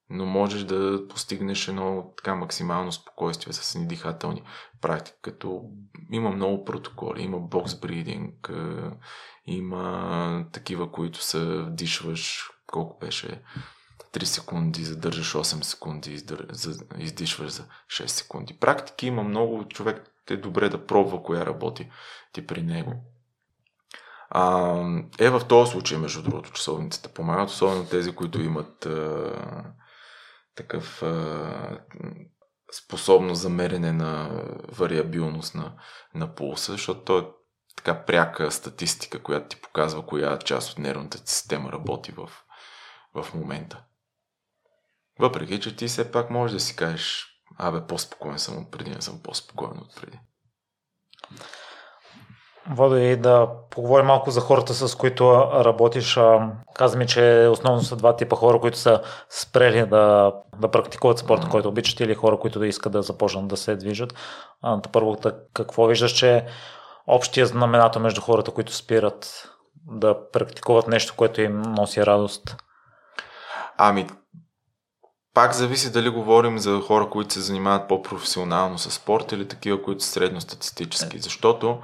[0.09, 4.41] но можеш да постигнеш едно така максимално спокойствие с едни дихателни
[4.81, 5.61] практики, като
[6.11, 8.51] има много протоколи, има бокс бридинг,
[9.45, 13.41] има такива, които се вдишваш, колко беше
[14.13, 16.23] 3 секунди, задържаш 8 секунди,
[16.97, 18.59] издишваш за 6 секунди.
[18.59, 21.89] Практики има много, човек е добре да пробва коя работи
[22.33, 22.93] ти при него.
[24.29, 24.75] А,
[25.19, 29.33] е в този случай, между другото, часовниците помагат, особено тези, които имат а,
[30.57, 31.79] такъв а,
[32.71, 35.73] способност за на вариабилност на,
[36.15, 37.27] на пулса, защото то е
[37.75, 42.29] така пряка статистика, която ти показва коя част от нервната система работи в,
[43.13, 43.83] в момента.
[45.19, 47.27] Въпреки, че ти все пак можеш да си кажеш,
[47.57, 50.19] абе, по-спокоен съм от преди, не съм по-спокоен от преди.
[52.69, 56.19] Водо и да поговорим малко за хората, с които работиш.
[56.73, 61.69] Казваме, че основно са два типа хора, които са спрели да, да практикуват спорта, който
[61.69, 64.13] обичат, или хора, които да искат да започнат да се движат.
[64.91, 65.17] Първо,
[65.53, 66.45] какво виждаш, че
[67.07, 69.49] общия знаменател между хората, които спират
[69.91, 72.55] да практикуват нещо, което им носи радост?
[73.77, 74.07] Ами,
[75.33, 80.03] пак зависи дали говорим за хора, които се занимават по-професионално с спорт или такива, които
[80.03, 81.17] са средностатистически.
[81.17, 81.21] Е.
[81.21, 81.79] Защото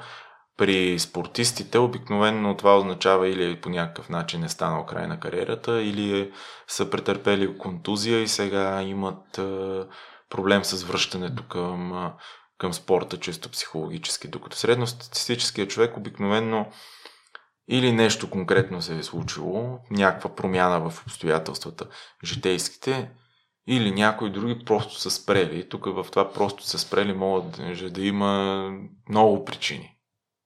[0.57, 6.31] при спортистите обикновено това означава или по някакъв начин е станал край на кариерата, или
[6.67, 9.79] са претърпели контузия и сега имат е,
[10.29, 12.11] проблем с връщането към, е,
[12.57, 14.27] към спорта чисто психологически.
[14.27, 16.67] Докато средностатистическият човек обикновено
[17.67, 21.87] или нещо конкретно се е случило, някаква промяна в обстоятелствата
[22.23, 23.11] житейските,
[23.67, 25.69] или някои други просто са спрели.
[25.69, 27.61] Тук в това просто са спрели могат
[27.93, 28.71] да има
[29.09, 29.92] много причини.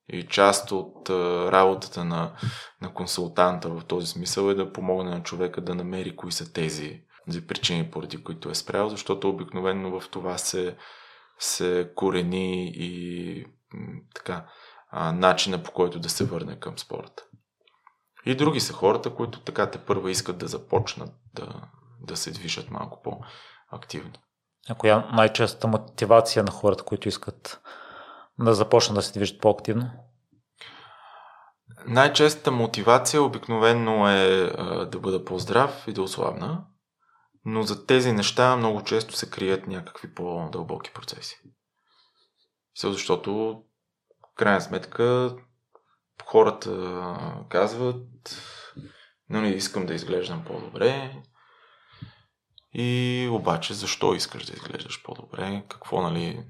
[0.09, 1.09] И част от
[1.51, 2.33] работата на,
[2.81, 7.01] на консултанта в този смисъл е да помогне на човека да намери кои са тези
[7.27, 10.77] за причини, поради които е спрял, защото обикновено в това се,
[11.39, 13.45] се корени и
[14.15, 14.45] така,
[14.91, 17.23] а, начина по който да се върне към спорта.
[18.25, 21.61] И други са хората, които така те първа искат да започнат да,
[22.01, 24.13] да се движат малко по-активно.
[24.69, 27.61] А коя най-честата мотивация на хората, които искат
[28.39, 29.91] да започнат да се движат по-активно?
[31.87, 34.51] Най-честата мотивация обикновено е
[34.85, 36.65] да бъда по-здрав и да ослабна,
[37.45, 41.39] но за тези неща много често се крият някакви по-дълбоки процеси.
[42.81, 43.63] Защото,
[44.33, 45.35] в крайна сметка,
[46.25, 47.15] хората
[47.49, 48.05] казват,
[49.29, 51.21] нали, искам да изглеждам по-добре,
[52.73, 55.63] и обаче, защо искаш да изглеждаш по-добре?
[55.69, 56.45] Какво, нали?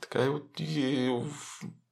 [0.00, 0.30] Така и,
[0.60, 1.22] и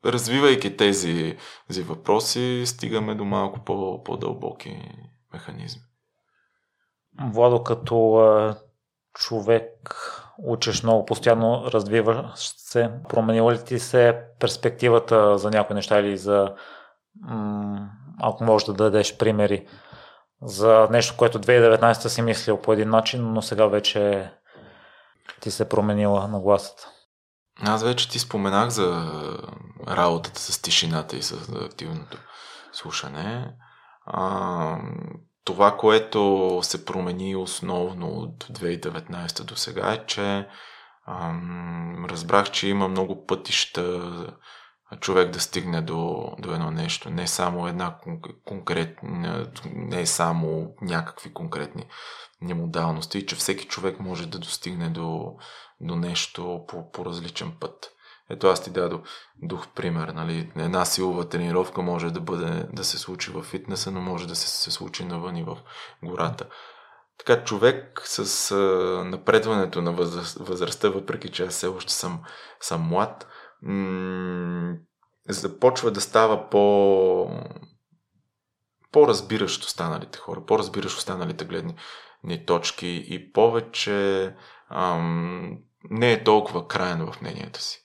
[0.04, 1.36] развивайки тези,
[1.66, 4.90] тези въпроси, стигаме до малко по, по-дълбоки
[5.32, 5.82] механизми.
[7.32, 8.56] Владо, като а,
[9.14, 9.96] човек
[10.38, 16.54] учиш много постоянно, развиваш се, променила ли ти се перспективата за някои неща или за,
[17.20, 17.90] м-
[18.22, 19.66] ако можеш да дадеш примери,
[20.42, 24.30] за нещо, което 2019 си мислил по един начин, но сега вече
[25.40, 26.90] ти се променила на гласата.
[27.60, 29.12] Аз вече ти споменах за
[29.88, 31.32] работата с тишината и с
[31.64, 32.18] активното
[32.72, 33.52] слушане.
[34.06, 34.78] А,
[35.44, 40.48] това, което се промени основно от 2019 до сега е, че
[41.08, 44.02] ам, разбрах, че има много пътища
[45.00, 47.10] човек да стигне до, до едно нещо.
[47.10, 47.96] Не само една
[48.44, 51.86] конкретна, не само някакви конкретни
[52.40, 55.36] немодалности, че всеки човек може да достигне до,
[55.80, 57.92] до нещо по, по различен път.
[58.30, 59.00] Ето аз ти дадох
[59.42, 60.08] дух пример.
[60.08, 60.52] Нали?
[60.56, 64.48] Една силова тренировка може да бъде да се случи в фитнеса, но може да се,
[64.48, 65.56] се случи навън и в
[66.02, 66.46] гората.
[67.18, 68.56] Така човек с а,
[69.04, 69.92] напредването на
[70.40, 72.22] възрастта, въпреки че аз все още съм,
[72.60, 73.26] съм млад,
[73.62, 74.76] м-
[75.28, 77.30] започва да става по
[78.92, 81.74] по-разбиращ останалите хора, по-разбиращ останалите гледни
[82.24, 84.34] ни точки и повече
[84.70, 85.58] ам,
[85.90, 87.82] не е толкова крайен в мнението си.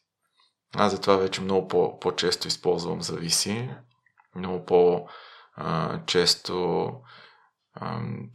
[0.76, 3.69] Аз затова вече много по- по-често използвам зависи,
[4.35, 5.31] много по-често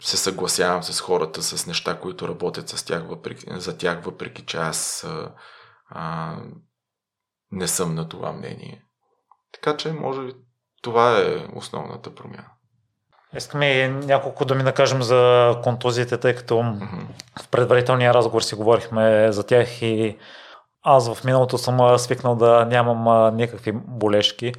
[0.01, 4.57] се съгласявам с хората, с неща, които работят с тях, въпреки, за тях, въпреки че
[4.57, 5.07] аз
[5.89, 6.43] а,
[7.57, 8.83] не съм на това мнение.
[9.53, 10.33] Така че, може би,
[10.83, 12.51] това е основната промяна.
[13.37, 17.07] Искаме няколко думи да кажем за контузиите, тъй като mm-hmm.
[17.43, 20.19] в предварителния разговор си говорихме за тях и
[20.83, 24.53] аз в миналото съм свикнал да нямам никакви болешки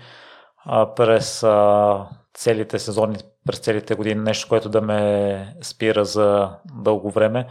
[0.96, 1.46] през
[2.34, 3.18] целите сезони,
[3.48, 7.48] през целите години, нещо, което да ме спира за дълго време.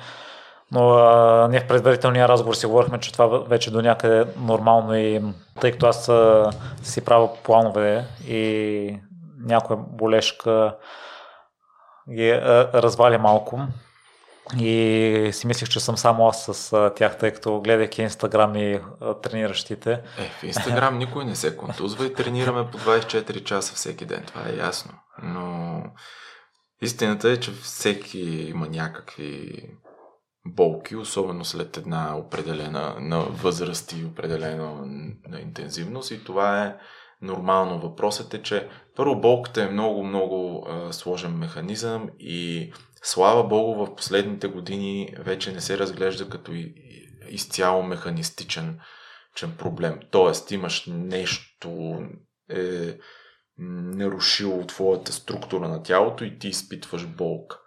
[0.73, 5.23] Но а, ние в предварителния разговор си говорихме, че това вече до някъде нормално и
[5.61, 6.51] тъй като аз а,
[6.83, 9.01] си правя планове и
[9.39, 10.77] някоя болешка
[12.15, 13.61] ги а, разваля малко
[14.61, 18.81] и си мислих, че съм само аз с а, тях, тъй като гледайки Инстаграм и
[19.01, 19.93] а, трениращите.
[19.93, 24.41] Е, в Инстаграм никой не се контузва и тренираме по 24 часа всеки ден, това
[24.49, 24.93] е ясно.
[25.23, 25.83] Но
[26.83, 29.53] истината е, че всеки има някакви
[30.55, 34.87] болки, особено след една определена на възраст и определена
[35.29, 36.77] на интензивност и това е
[37.23, 37.81] нормално.
[37.81, 43.95] Въпросът е, че първо болката е много, много а, сложен механизъм и слава богу в
[43.95, 46.53] последните години вече не се разглежда като
[47.29, 48.81] изцяло механистичен
[49.35, 50.01] чен проблем.
[50.11, 51.99] Тоест имаш нещо
[52.51, 52.99] е
[53.59, 57.59] нарушило твоята структура на тялото и ти изпитваш болка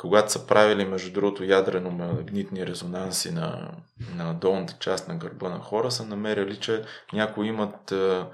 [0.00, 3.74] когато са правили, между другото, ядрено-магнитни резонанси на,
[4.14, 8.30] на долната част на гърба на хора, са намерили, че някои имат а,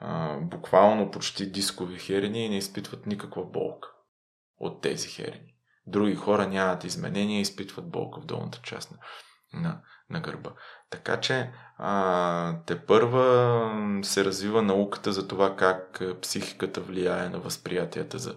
[0.00, 3.88] а, буквално почти дискови херени и не изпитват никаква болка
[4.58, 5.54] от тези херени.
[5.86, 8.98] Други хора нямат изменения и изпитват болка в долната част на,
[9.60, 9.80] на,
[10.10, 10.50] на гърба.
[10.90, 18.18] Така че а, те първа се развива науката за това как психиката влияе на възприятията
[18.18, 18.34] за,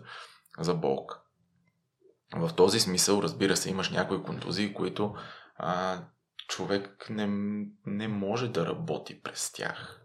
[0.59, 1.18] за болка.
[2.35, 5.15] В този смисъл, разбира се, имаш някои контузии, които
[5.57, 5.99] а,
[6.47, 7.27] човек не,
[7.85, 9.95] не може да работи през тях.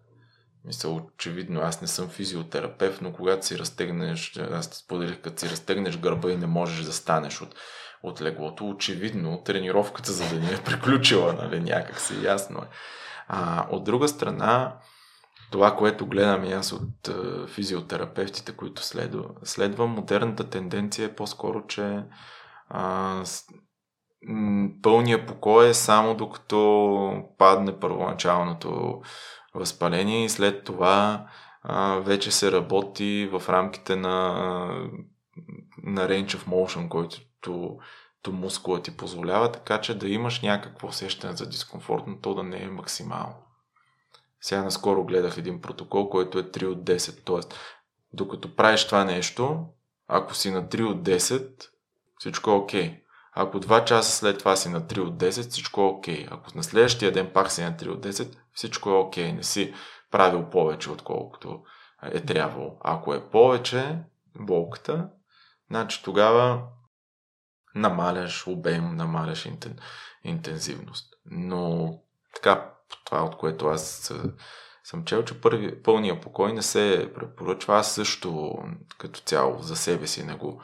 [0.65, 5.51] Мисля, очевидно, аз не съм физиотерапевт, но когато си разтегнеш, аз те споделих, като си
[5.51, 7.55] разтегнеш гърба и не можеш да станеш от,
[8.03, 12.67] от леглото, очевидно тренировката за да ни е приключила, нали, някак си ясно е.
[13.29, 14.77] А, от друга страна,
[15.55, 21.67] това, което гледам и аз от а, физиотерапевтите, които следва, следвам, модерната тенденция е по-скоро,
[21.67, 22.05] че
[22.69, 23.25] а,
[24.83, 29.01] пълния покой е само докато падне първоначалното
[29.55, 31.27] възпаление и след това
[31.63, 34.35] а, вече се работи в рамките на,
[35.83, 37.21] на range of motion, който
[38.23, 42.43] то мускула ти позволява, така че да имаш някакво усещане за дискомфорт, но то да
[42.43, 43.35] не е максимално.
[44.45, 47.57] Сега наскоро гледах един протокол, който е 3 от 10, т.е.
[48.13, 49.67] докато правиш това нещо,
[50.09, 51.69] ако си на 3 от 10,
[52.19, 52.91] всичко е окей.
[52.91, 53.01] Okay.
[53.33, 56.27] Ако 2 часа след това си на 3 от 10, всичко е окей.
[56.27, 56.29] Okay.
[56.31, 59.31] Ако на следващия ден пак си на 3 от 10, всичко е окей.
[59.31, 59.37] Okay.
[59.37, 59.75] Не си
[60.11, 61.63] правил повече, отколкото
[62.03, 62.79] е трябвало.
[62.81, 63.99] Ако е повече
[64.41, 65.09] болката,
[65.71, 66.63] значи тогава
[67.75, 69.79] намаляш обем, намаляш интен,
[70.25, 71.15] интензивност.
[71.27, 71.95] Но
[72.35, 72.74] така,
[73.05, 74.13] това от което аз
[74.85, 77.77] съм чел, че първи, пълния покой не се препоръчва.
[77.79, 78.55] Аз също
[78.99, 80.63] като цяло за себе си не го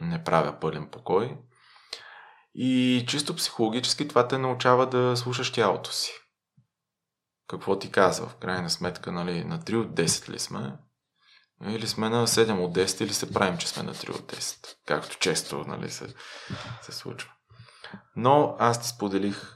[0.00, 1.36] не правя пълен покой.
[2.54, 6.12] И чисто психологически това те научава да слушаш тялото си.
[7.48, 8.28] Какво ти казва?
[8.28, 10.72] В крайна сметка, нали, на 3 от 10 ли сме?
[11.66, 14.76] Или сме на 7 от 10, или се правим, че сме на 3 от 10.
[14.86, 16.14] Както често нали, се,
[16.82, 17.32] се случва.
[18.16, 19.55] Но аз ти споделих,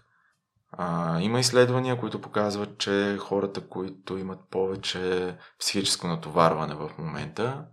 [0.73, 7.67] а, има изследвания, които показват, че хората, които имат повече психическо натоварване в момента,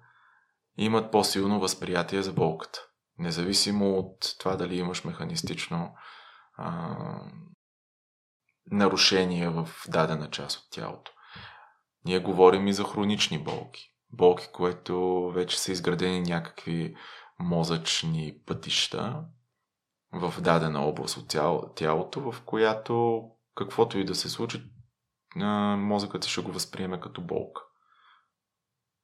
[0.78, 2.80] имат по-силно възприятие за болката.
[3.20, 5.96] Независимо от това дали имаш механистично
[6.58, 6.96] а,
[8.72, 11.12] нарушение в дадена част от тялото.
[12.06, 13.94] Ние говорим и за хронични болки.
[14.10, 16.96] Болки, които вече са изградени някакви
[17.40, 19.24] мозъчни пътища
[20.14, 21.28] в дадена област от
[21.76, 23.24] тялото, в която
[23.56, 24.64] каквото и да се случи,
[25.78, 27.62] мозъкът ще го възприеме като болка.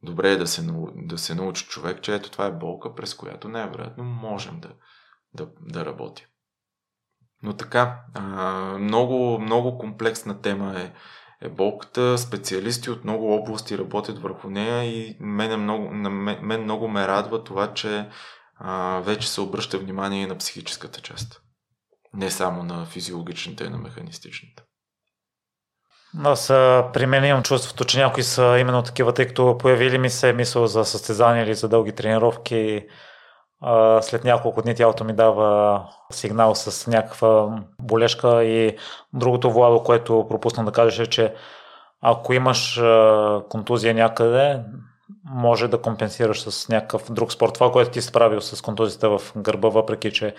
[0.04, 0.62] Добре е да се,
[0.96, 4.70] да се научи човек, че ето това е болка, през която най-вероятно можем да,
[5.34, 6.28] да, да работим.
[7.44, 8.02] Но така,
[8.80, 10.94] много, много комплексна тема е
[11.44, 12.18] е болката.
[12.18, 15.90] Специалисти от много области работят върху нея и мен, много,
[16.42, 18.10] мен много ме радва това, че
[18.64, 21.42] а, вече се обръща внимание и на психическата част.
[22.14, 24.64] Не само на физиологичната и на механистичната.
[26.24, 26.48] Аз
[26.94, 30.68] при мен имам чувството, че някои са именно такива, тъй като появили ми се мисъл
[30.68, 32.86] за състезания или за дълги тренировки
[34.02, 35.82] след няколко дни тялото ми дава
[36.12, 38.78] сигнал с някаква болешка и
[39.14, 41.34] другото Владо, което пропусна да кажеш е, че
[42.02, 42.82] ако имаш
[43.50, 44.64] контузия някъде,
[45.26, 47.54] може да компенсираш с някакъв друг спорт.
[47.54, 50.36] Това, което ти си правил с контузията в гърба, въпреки че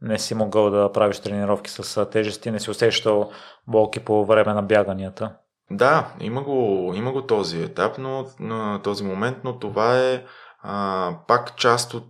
[0.00, 3.30] не си могъл да правиш тренировки с тежести, не си усещал
[3.66, 5.32] болки по време на бяганията.
[5.70, 10.24] Да, има го, има го този етап, но на този момент, но това е
[10.62, 12.04] а, пак част от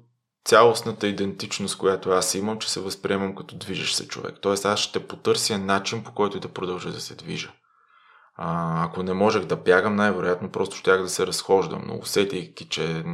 [0.45, 4.35] цялостната идентичност, която аз имам, че се възприемам като движещ се човек.
[4.41, 7.53] Тоест аз ще потърся начин, по който да продължа да се движа.
[8.37, 13.05] А, ако не можех да бягам, най-вероятно просто щях да се разхождам, но усетейки, че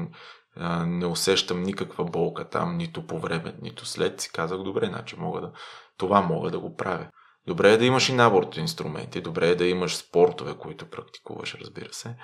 [0.57, 5.17] а, не усещам никаква болка там, нито по време, нито след, си казах, добре, значи
[5.19, 5.53] мога да,
[5.97, 7.09] това мога да го правя.
[7.47, 11.55] Добре е да имаш и набор от инструменти, добре е да имаш спортове, които практикуваш,
[11.55, 12.17] разбира се.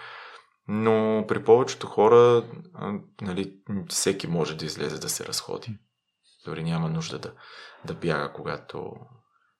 [0.68, 2.44] Но при повечето хора,
[3.20, 3.54] нали,
[3.88, 5.78] всеки може да излезе да се разходи.
[6.44, 7.32] Дори няма нужда да,
[7.84, 8.92] да бяга, когато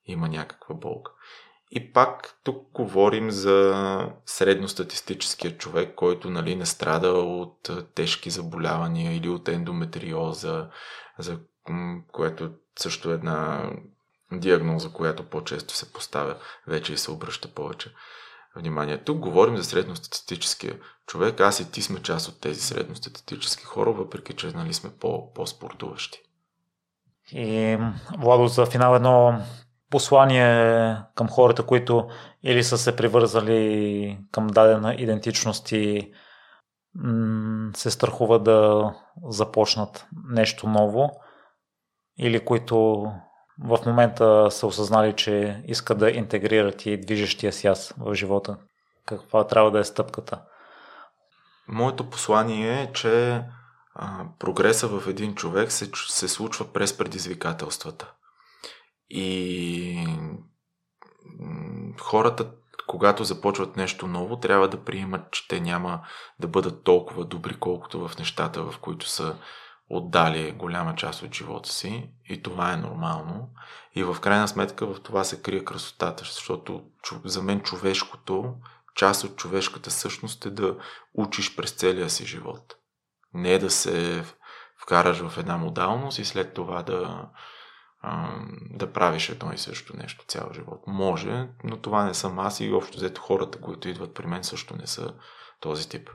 [0.05, 1.13] има някаква болка.
[1.71, 9.29] И пак тук говорим за средностатистическия човек, който нали, не страда от тежки заболявания или
[9.29, 10.69] от ендометриоза,
[11.19, 11.39] за
[12.13, 13.71] което също е една
[14.33, 16.37] диагноза, която по-често се поставя
[16.67, 17.95] вече и се обръща повече
[18.57, 18.99] внимание.
[18.99, 21.41] Тук говорим за средностатистическия човек.
[21.41, 26.19] Аз и ти сме част от тези средностатистически хора, въпреки че нали, сме по, по-спортуващи.
[27.33, 27.79] И,
[28.19, 29.43] Владо, за финал едно
[29.91, 32.09] послание към хората, които
[32.43, 36.13] или са се привързали към дадена идентичност и
[37.75, 38.93] се страхуват да
[39.29, 41.11] започнат нещо ново,
[42.19, 42.77] или които
[43.65, 48.57] в момента са осъзнали, че искат да интегрират и движещия си аз в живота?
[49.07, 50.43] Каква трябва да е стъпката?
[51.69, 53.43] Моето послание е, че
[53.95, 58.13] а, прогреса в един човек се, се случва през предизвикателствата.
[59.11, 60.07] И
[62.01, 62.51] хората,
[62.87, 66.01] когато започват нещо ново, трябва да приемат, че те няма
[66.39, 69.37] да бъдат толкова добри, колкото в нещата, в които са
[69.91, 73.51] отдали голяма част от живота си и това е нормално.
[73.95, 76.83] И в крайна сметка в това се крие красотата, защото
[77.25, 78.55] за мен човешкото,
[78.95, 80.77] част от човешката същност е да
[81.15, 82.75] учиш през целия си живот.
[83.35, 84.25] Не да се
[84.83, 87.29] вкараш в една модалност и след това да,
[88.01, 88.31] а,
[88.71, 90.83] да правиш едно и също нещо цял живот.
[90.87, 94.77] Може, но това не съм аз и общо взето хората, които идват при мен също
[94.77, 95.15] не са
[95.61, 96.11] този тип.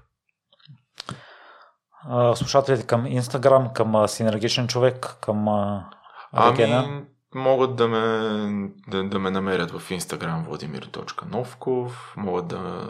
[2.36, 5.48] слушателите към Инстаграм, към синергичен човек, към
[6.38, 6.84] Регена?
[6.88, 7.06] Ами,
[7.36, 12.90] могат да ме, да, да ме намерят в Инстаграм vladimir.novkov, могат да,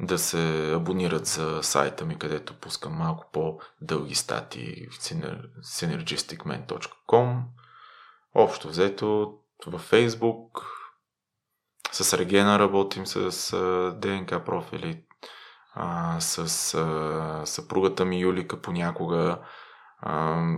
[0.00, 4.94] да се абонират за сайта ми, където пускам малко по-дълги статии в
[5.62, 7.42] synergisticman.com
[8.34, 10.66] Общо взето във Фейсбук
[11.92, 13.52] с Регена работим с
[13.96, 15.04] ДНК профили,
[16.18, 16.48] с
[17.46, 19.38] съпругата ми Юлика понякога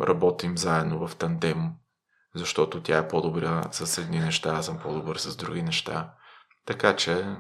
[0.01, 1.73] работим заедно в тандем
[2.35, 6.15] защото тя е по-добра с едни неща, аз съм по-добър с други неща.
[6.67, 7.37] Така че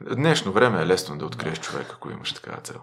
[0.00, 2.82] днешно време е лесно да откриеш човек, ако имаш такава цел.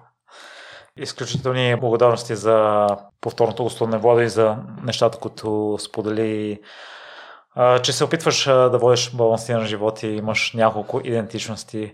[0.97, 2.87] Изключителни благодарности за
[3.21, 6.59] повторното гостуване Влада и за нещата, които сподели,
[7.83, 11.93] че се опитваш да водиш балансиран живот и имаш няколко идентичности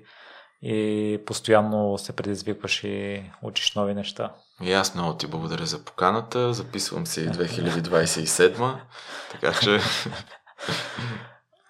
[0.62, 4.32] и постоянно се предизвикваш и учиш нови неща.
[4.64, 6.54] И аз много ти благодаря за поканата.
[6.54, 8.76] Записвам се и 2027,
[9.32, 9.80] така че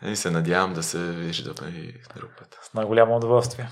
[0.11, 2.59] и се надявам да се виждаме и друг път.
[2.61, 3.69] С най-голямо удоволствие.